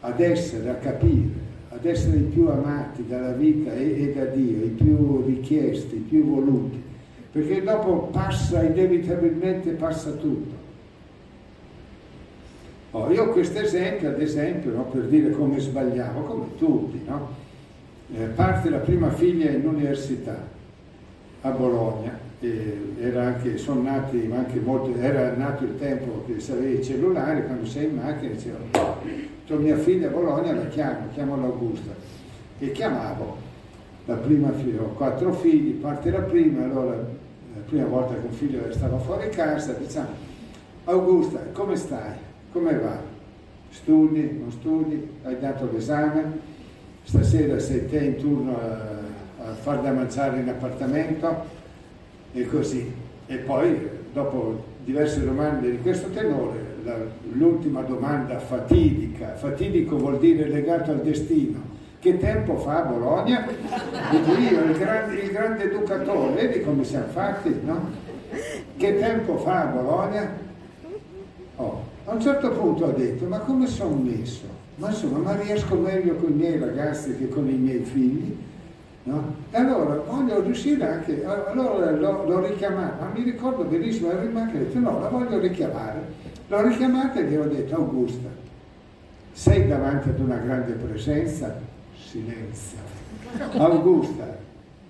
ad 0.00 0.20
essere, 0.20 0.70
a 0.70 0.74
capire, 0.76 1.47
ad 1.70 1.84
essere 1.84 2.16
i 2.16 2.22
più 2.22 2.48
amati 2.48 3.06
dalla 3.06 3.32
vita 3.32 3.72
e, 3.72 4.02
e 4.02 4.12
da 4.14 4.24
Dio, 4.24 4.64
i 4.64 4.70
più 4.70 5.24
richiesti, 5.26 5.96
i 5.96 6.00
più 6.08 6.24
voluti, 6.24 6.82
perché 7.30 7.62
dopo 7.62 8.08
passa 8.10 8.62
inevitabilmente 8.62 9.70
passa 9.72 10.12
tutto. 10.12 10.56
Oh, 12.92 13.10
io 13.10 13.28
questo 13.30 13.58
esempio, 13.58 14.08
ad 14.08 14.20
esempio, 14.20 14.72
no, 14.72 14.84
per 14.84 15.02
dire 15.02 15.30
come 15.30 15.58
sbagliamo, 15.58 16.22
come 16.22 16.46
tutti, 16.56 17.02
no? 17.06 17.28
eh, 18.14 18.24
parte 18.28 18.70
la 18.70 18.78
prima 18.78 19.10
figlia 19.10 19.50
in 19.50 19.66
università 19.66 20.46
a 21.42 21.50
Bologna, 21.50 22.18
era 22.40 23.26
anche, 23.26 23.60
nati, 23.82 24.30
anche 24.32 24.60
molto, 24.60 24.96
era 24.98 25.34
nato 25.34 25.64
il 25.64 25.76
tempo 25.76 26.24
che 26.26 26.52
avevi 26.52 26.78
i 26.78 26.84
cellulari, 26.84 27.44
quando 27.44 27.66
sei 27.66 27.86
in 27.86 27.96
macchina 27.96 28.32
dicevo, 28.32 28.58
ho 29.48 29.56
mia 29.56 29.76
figlia 29.76 30.06
a 30.06 30.10
Bologna, 30.10 30.52
la 30.52 30.68
chiamo, 30.68 31.08
chiamo 31.14 31.36
l'Augusta, 31.36 31.92
e 32.60 32.70
chiamavo 32.70 33.36
la 34.04 34.14
prima 34.14 34.52
figlia, 34.52 34.82
ho 34.82 34.92
quattro 34.92 35.32
figli, 35.32 35.72
parte 35.72 36.10
la 36.10 36.20
prima, 36.20 36.64
allora 36.64 36.94
la 36.94 37.60
prima 37.66 37.86
volta 37.86 38.14
che 38.14 38.26
un 38.26 38.32
figlio 38.32 38.72
stava 38.72 38.98
fuori 38.98 39.28
casa, 39.30 39.72
diciamo, 39.72 40.26
Augusta, 40.84 41.40
come 41.52 41.76
stai? 41.76 42.14
Come 42.52 42.78
va? 42.78 42.98
Studi, 43.70 44.38
non 44.38 44.50
studi? 44.50 45.08
Hai 45.24 45.38
dato 45.38 45.68
l'esame? 45.70 46.56
Stasera 47.02 47.58
sei 47.58 47.88
te 47.88 47.98
in 47.98 48.16
turno 48.16 48.56
a, 48.56 49.48
a 49.50 49.52
far 49.54 49.80
da 49.80 49.92
mangiare 49.92 50.40
in 50.40 50.48
appartamento? 50.48 51.57
E 52.32 52.46
così. 52.46 52.92
E 53.26 53.36
poi, 53.36 53.88
dopo 54.12 54.64
diverse 54.84 55.24
domande 55.24 55.70
di 55.70 55.78
questo 55.80 56.08
tenore, 56.10 56.66
l'ultima 57.32 57.82
domanda 57.82 58.38
fatidica, 58.38 59.34
fatidico 59.34 59.96
vuol 59.96 60.18
dire 60.18 60.48
legato 60.48 60.90
al 60.90 61.02
destino. 61.02 61.76
Che 62.00 62.18
tempo 62.18 62.56
fa 62.58 62.84
a 62.84 62.86
Bologna? 62.86 63.46
Dico 64.10 64.32
io, 64.38 64.62
il 64.64 64.78
grande, 64.78 65.14
il 65.16 65.30
grande 65.30 65.64
educatore, 65.64 66.46
vedi 66.46 66.62
come 66.62 66.84
siamo 66.84 67.06
fatti, 67.08 67.54
no? 67.64 67.90
Che 68.76 68.98
tempo 68.98 69.36
fa 69.38 69.62
a 69.62 69.66
Bologna? 69.66 70.30
Oh, 71.56 71.82
a 72.04 72.12
un 72.12 72.20
certo 72.20 72.50
punto 72.52 72.84
ho 72.84 72.92
detto, 72.92 73.24
ma 73.26 73.38
come 73.40 73.66
sono 73.66 73.96
messo? 73.96 74.46
Ma 74.76 74.90
insomma, 74.90 75.18
ma 75.18 75.36
riesco 75.40 75.74
meglio 75.74 76.14
con 76.14 76.30
i 76.30 76.34
miei 76.34 76.58
ragazzi 76.58 77.16
che 77.16 77.28
con 77.28 77.48
i 77.48 77.54
miei 77.54 77.82
figli? 77.82 78.36
No? 79.04 79.34
E 79.50 79.56
allora 79.56 79.94
voglio 80.06 80.42
riuscire 80.42 80.86
anche, 80.86 81.24
allora 81.24 81.90
l'ho, 81.90 82.24
l'ho 82.26 82.46
richiamata, 82.46 83.04
ma 83.04 83.10
mi 83.14 83.22
ricordo 83.22 83.64
benissimo, 83.64 84.10
ero 84.10 84.22
in 84.22 84.50
detto 84.52 84.78
no, 84.78 85.00
la 85.00 85.08
voglio 85.08 85.38
richiamare. 85.38 86.26
L'ho 86.48 86.66
richiamata 86.66 87.20
e 87.20 87.24
gli 87.24 87.36
ho 87.36 87.44
detto, 87.44 87.74
Augusta, 87.76 88.28
sei 89.32 89.66
davanti 89.66 90.10
ad 90.10 90.20
una 90.20 90.36
grande 90.36 90.72
presenza? 90.72 91.58
Silenzio. 91.94 92.78
Augusta, 93.56 94.36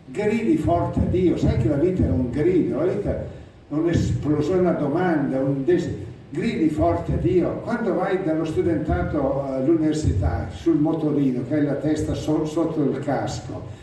gridi 0.07 0.57
forte 0.57 1.01
a 1.01 1.05
Dio, 1.05 1.37
sai 1.37 1.59
che 1.59 1.69
la 1.69 1.77
vita 1.77 2.05
è 2.05 2.11
un 2.11 2.31
grido, 2.31 2.79
la 2.79 2.93
vita 2.93 3.11
è 3.11 3.25
un'esplosione, 3.69 4.61
una 4.61 4.73
domanda, 4.73 5.39
un 5.39 5.65
desiderio 5.65 6.07
gridi 6.31 6.69
forte 6.69 7.15
a 7.15 7.17
Dio. 7.17 7.61
Quando 7.63 7.95
vai 7.95 8.23
dallo 8.23 8.45
studentato 8.45 9.45
all'università 9.45 10.49
sul 10.51 10.77
motorino 10.77 11.43
che 11.49 11.55
hai 11.55 11.65
la 11.65 11.75
testa 11.75 12.15
so- 12.15 12.45
sotto 12.45 12.83
il 12.83 12.99
casco, 12.99 13.77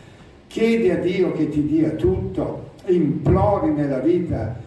chiedi 0.56 0.88
a 0.88 0.96
Dio 0.96 1.32
che 1.32 1.50
ti 1.50 1.66
dia 1.66 1.90
tutto, 1.90 2.70
implori 2.86 3.72
nella 3.72 3.98
vita. 3.98 4.58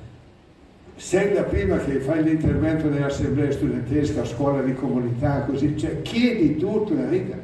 Sei 0.95 1.33
la 1.33 1.41
prima 1.41 1.77
che 1.77 1.99
fai 1.99 2.21
l'intervento 2.21 2.87
nell'assemblea 2.89 3.49
studentesca, 3.49 4.23
scuola 4.23 4.61
di 4.61 4.75
comunità, 4.75 5.45
così, 5.47 5.75
cioè 5.75 6.03
chiedi 6.03 6.57
tutto 6.57 6.93
nella 6.93 7.09
vita. 7.09 7.35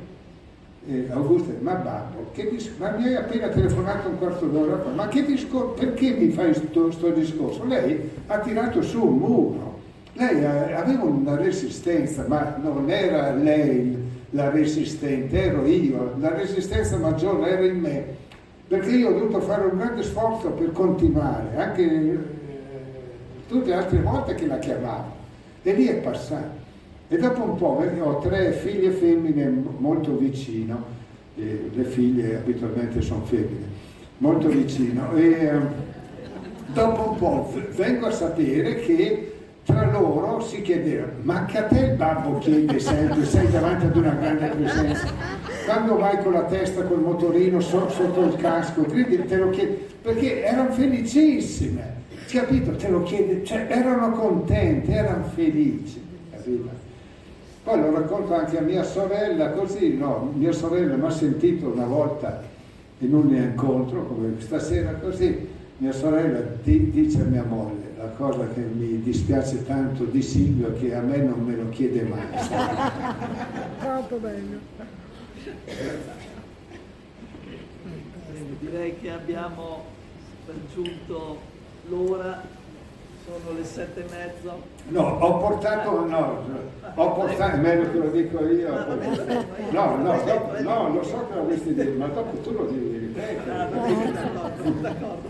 Eh, 0.88 1.08
Augusto, 1.10 1.54
ma 1.62 1.74
babbo, 1.74 2.32
ma 2.78 2.92
mi 2.92 3.06
hai 3.08 3.16
appena 3.16 3.48
telefonato 3.48 4.10
un 4.10 4.20
quarto 4.20 4.46
d'ora 4.46 4.80
fa, 4.80 4.92
ma 4.92 5.08
che 5.08 5.26
discorso, 5.26 5.70
perché 5.70 6.12
mi 6.12 6.30
fai 6.30 6.54
questo 6.54 7.10
discorso? 7.10 7.66
Lei 7.66 8.12
ha 8.28 8.38
tirato 8.38 8.84
su 8.84 9.04
un 9.04 9.18
muro, 9.18 9.80
lei 10.14 10.46
aveva 10.46 11.04
una 11.06 11.36
resistenza, 11.36 12.26
ma 12.28 12.60
non 12.62 12.92
era 12.92 13.34
lei 13.34 13.98
la 14.30 14.52
resistente, 14.52 15.42
ero 15.42 15.66
io, 15.66 16.14
la 16.20 16.36
resistenza 16.36 16.98
maggiore 16.98 17.50
era 17.50 17.66
in 17.66 17.80
me, 17.80 18.06
perché 18.68 18.90
io 18.90 19.10
ho 19.10 19.14
dovuto 19.14 19.42
fare 19.42 19.66
un 19.66 19.78
grande 19.78 20.04
sforzo 20.04 20.50
per 20.52 20.72
continuare, 20.72 21.56
anche 21.56 21.84
eh, 21.84 22.20
tutte 23.48 23.68
le 23.68 23.76
altre 23.76 24.00
volte 24.00 24.34
che 24.34 24.48
la 24.48 24.58
chiamavo, 24.58 25.14
e 25.62 25.74
lì 25.74 25.88
è 25.88 25.96
passato. 25.96 26.64
E 27.08 27.18
dopo 27.18 27.44
un 27.44 27.56
po' 27.56 27.84
ho 28.02 28.20
tre 28.20 28.52
figlie 28.54 28.90
femmine 28.90 29.64
molto 29.78 30.18
vicino, 30.18 30.84
eh, 31.36 31.70
le 31.72 31.84
figlie 31.84 32.38
abitualmente 32.38 33.02
sono 33.02 33.24
femmine, 33.26 33.68
molto 34.18 34.48
vicino, 34.48 35.14
e 35.16 35.24
eh, 35.24 35.52
dopo 36.74 37.12
un 37.12 37.18
po' 37.18 37.54
vengo 37.76 38.08
a 38.08 38.12
sapere 38.12 38.80
che 38.80 39.32
tra 39.64 39.92
loro 39.92 40.42
si 40.42 40.62
chiedeva, 40.62 41.08
ma 41.22 41.38
anche 41.38 41.58
a 41.58 41.64
te 41.64 41.80
il 41.80 41.96
babbo 41.96 42.38
chiede 42.40 42.80
sempre, 42.80 43.26
sei 43.26 43.50
davanti 43.50 43.86
ad 43.86 43.96
una 43.96 44.14
grande 44.14 44.48
presenza, 44.48 45.08
quando 45.66 45.98
vai 45.98 46.22
con 46.22 46.34
la 46.34 46.44
testa 46.44 46.84
col 46.84 47.02
motorino 47.02 47.60
so, 47.60 47.90
sotto 47.90 48.22
il 48.22 48.36
casco, 48.36 48.84
credi, 48.84 49.26
te 49.26 49.36
lo 49.36 49.50
chiede, 49.50 49.88
perché 50.02 50.44
erano 50.44 50.72
felicissime, 50.72 52.04
capito? 52.30 52.72
Te 52.76 52.90
lo 52.90 53.04
chiede, 53.04 53.44
cioè 53.44 53.66
erano 53.68 54.12
contente, 54.12 54.92
erano 54.92 55.26
felici, 55.34 56.02
capito? 56.32 56.70
Poi 57.64 57.82
lo 57.82 57.92
racconto 57.92 58.36
anche 58.36 58.60
a 58.60 58.62
mia 58.62 58.84
sorella, 58.84 59.50
così, 59.52 59.98
no, 59.98 60.32
mia 60.36 60.52
sorella 60.52 60.96
mi 60.96 61.06
ha 61.08 61.10
sentito 61.10 61.68
una 61.68 61.86
volta 61.86 62.44
in 63.00 63.14
un 63.14 63.34
incontro, 63.34 64.06
come 64.06 64.36
stasera 64.38 64.94
così, 64.94 65.48
mia 65.78 65.92
sorella 65.92 66.42
di, 66.62 66.92
dice 66.92 67.22
a 67.22 67.26
mia 67.26 67.44
moglie, 67.44 67.94
la 67.98 68.10
cosa 68.10 68.48
che 68.54 68.62
mi 68.62 69.02
dispiace 69.02 69.66
tanto 69.66 70.04
di 70.04 70.22
Silvio 70.22 70.74
che 70.80 70.94
a 70.94 71.02
me 71.02 71.18
non 71.18 71.44
me 71.44 71.56
lo 71.56 71.70
chiede 71.70 72.04
mai. 72.04 72.28
Troppo 73.80 74.18
bello. 74.18 75.05
Direi 78.60 79.00
che 79.00 79.12
abbiamo 79.12 79.86
raggiunto 80.48 81.38
l'ora, 81.88 82.42
sono 83.26 83.58
le 83.58 83.64
sette 83.64 84.06
e 84.06 84.10
mezzo. 84.10 84.62
No, 84.88 85.02
ho 85.02 85.38
portato, 85.38 86.06
no, 86.06 86.44
ho 86.94 87.12
portato, 87.14 87.56
è 87.56 87.60
meglio 87.60 87.92
che 87.92 87.98
lo 87.98 88.10
dico 88.10 88.46
io. 88.48 88.70
No, 89.72 89.96
no, 89.98 90.22
dopo, 90.24 90.62
no, 90.62 90.94
lo 90.94 91.04
so 91.04 91.28
che 91.28 91.36
l'avresti 91.36 91.74
detto, 91.74 91.98
ma 91.98 92.08
dopo 92.08 92.38
tu 92.38 92.52
lo 92.52 92.66
devi 92.66 92.98
ripetere. 92.98 93.52
Ah. 93.52 93.68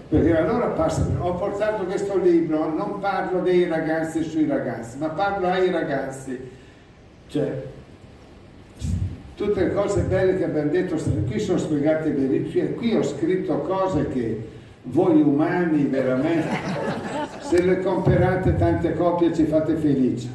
Perché 0.10 0.38
allora 0.38 0.68
passa, 0.68 1.08
ho 1.20 1.34
portato 1.36 1.86
questo 1.86 2.18
libro, 2.18 2.74
non 2.74 3.00
parlo 3.00 3.42
dei 3.42 3.68
ragazzi 3.68 4.24
sui 4.24 4.46
ragazzi, 4.46 4.98
ma 4.98 5.10
parlo 5.10 5.48
ai 5.48 5.72
ragazzi. 5.72 6.52
Cioè, 7.28 7.64
tutte 9.36 9.66
le 9.66 9.74
cose 9.74 10.02
belle 10.02 10.38
che 10.38 10.46
abbiamo 10.46 10.72
detto, 10.72 10.96
qui 11.28 11.40
sono 11.40 11.58
spiegate 11.58 12.10
bene, 12.10 12.50
cioè, 12.50 12.74
qui 12.74 12.96
ho 12.96 13.04
scritto 13.04 13.60
cose 13.60 14.08
che 14.08 14.54
voi 14.84 15.22
umani 15.22 15.84
veramente, 15.86 16.48
se 17.42 17.62
le 17.62 17.82
comprate 17.82 18.56
tante 18.56 18.94
copie 18.94 19.34
ci 19.34 19.46
fate 19.46 19.76
felici. 19.76 20.30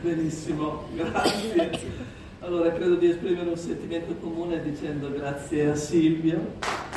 Benissimo, 0.00 0.84
grazie. 0.94 2.12
Allora 2.40 2.72
credo 2.72 2.96
di 2.96 3.08
esprimere 3.08 3.48
un 3.48 3.56
sentimento 3.56 4.14
comune 4.20 4.62
dicendo 4.62 5.10
grazie 5.12 5.70
a 5.70 5.74
Silvio. 5.74 6.92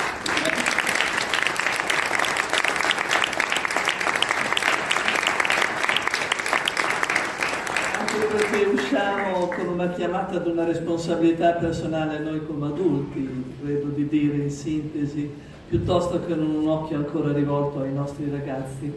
Perché 8.58 8.74
usciamo 8.74 9.46
con 9.46 9.68
una 9.68 9.88
chiamata 9.90 10.34
ad 10.34 10.48
una 10.48 10.64
responsabilità 10.64 11.52
personale 11.52 12.18
noi 12.18 12.44
come 12.44 12.66
adulti, 12.66 13.44
credo 13.62 13.86
di 13.90 14.08
dire 14.08 14.36
in 14.38 14.50
sintesi, 14.50 15.30
piuttosto 15.68 16.18
che 16.26 16.36
con 16.36 16.44
un 16.44 16.66
occhio 16.66 16.96
ancora 16.96 17.32
rivolto 17.32 17.82
ai 17.82 17.92
nostri 17.92 18.28
ragazzi. 18.28 18.92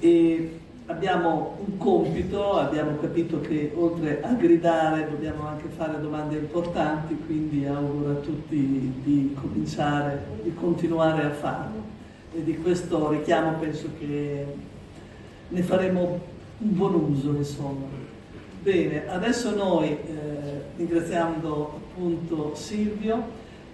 E 0.00 0.58
abbiamo 0.86 1.58
un 1.64 1.78
compito, 1.78 2.54
abbiamo 2.54 2.96
capito 2.96 3.40
che 3.40 3.70
oltre 3.72 4.20
a 4.20 4.32
gridare 4.32 5.10
dobbiamo 5.10 5.46
anche 5.46 5.68
fare 5.68 6.00
domande 6.00 6.34
importanti, 6.34 7.16
quindi 7.24 7.66
auguro 7.66 8.10
a 8.10 8.14
tutti 8.14 8.92
di 9.04 9.36
cominciare, 9.40 10.24
di 10.42 10.52
continuare 10.54 11.22
a 11.22 11.30
farlo. 11.30 11.84
E 12.34 12.42
di 12.42 12.56
questo 12.56 13.10
richiamo 13.10 13.58
penso 13.60 13.90
che 13.96 14.44
ne 15.50 15.62
faremo 15.62 16.20
un 16.58 16.74
buon 16.74 16.94
uso, 16.94 17.28
insomma. 17.30 18.05
Bene, 18.66 19.08
adesso 19.08 19.54
noi, 19.54 19.90
eh, 19.90 20.60
ringraziando 20.76 21.82
appunto 21.92 22.56
Silvio, 22.56 23.22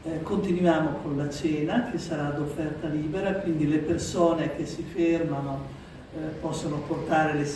eh, 0.02 0.20
continuiamo 0.23 0.98
con 1.02 1.16
la 1.16 1.31
cena 1.31 1.89
che 1.90 1.97
sarà 1.97 2.27
ad 2.27 2.39
offerta 2.39 2.89
libera, 2.89 3.32
quindi 3.36 3.66
le 3.66 3.78
persone 3.78 4.55
che 4.55 4.66
si 4.66 4.82
fermano 4.82 5.64
eh, 6.14 6.19
possono 6.43 6.82
portare 6.86 7.32
le 7.39 7.47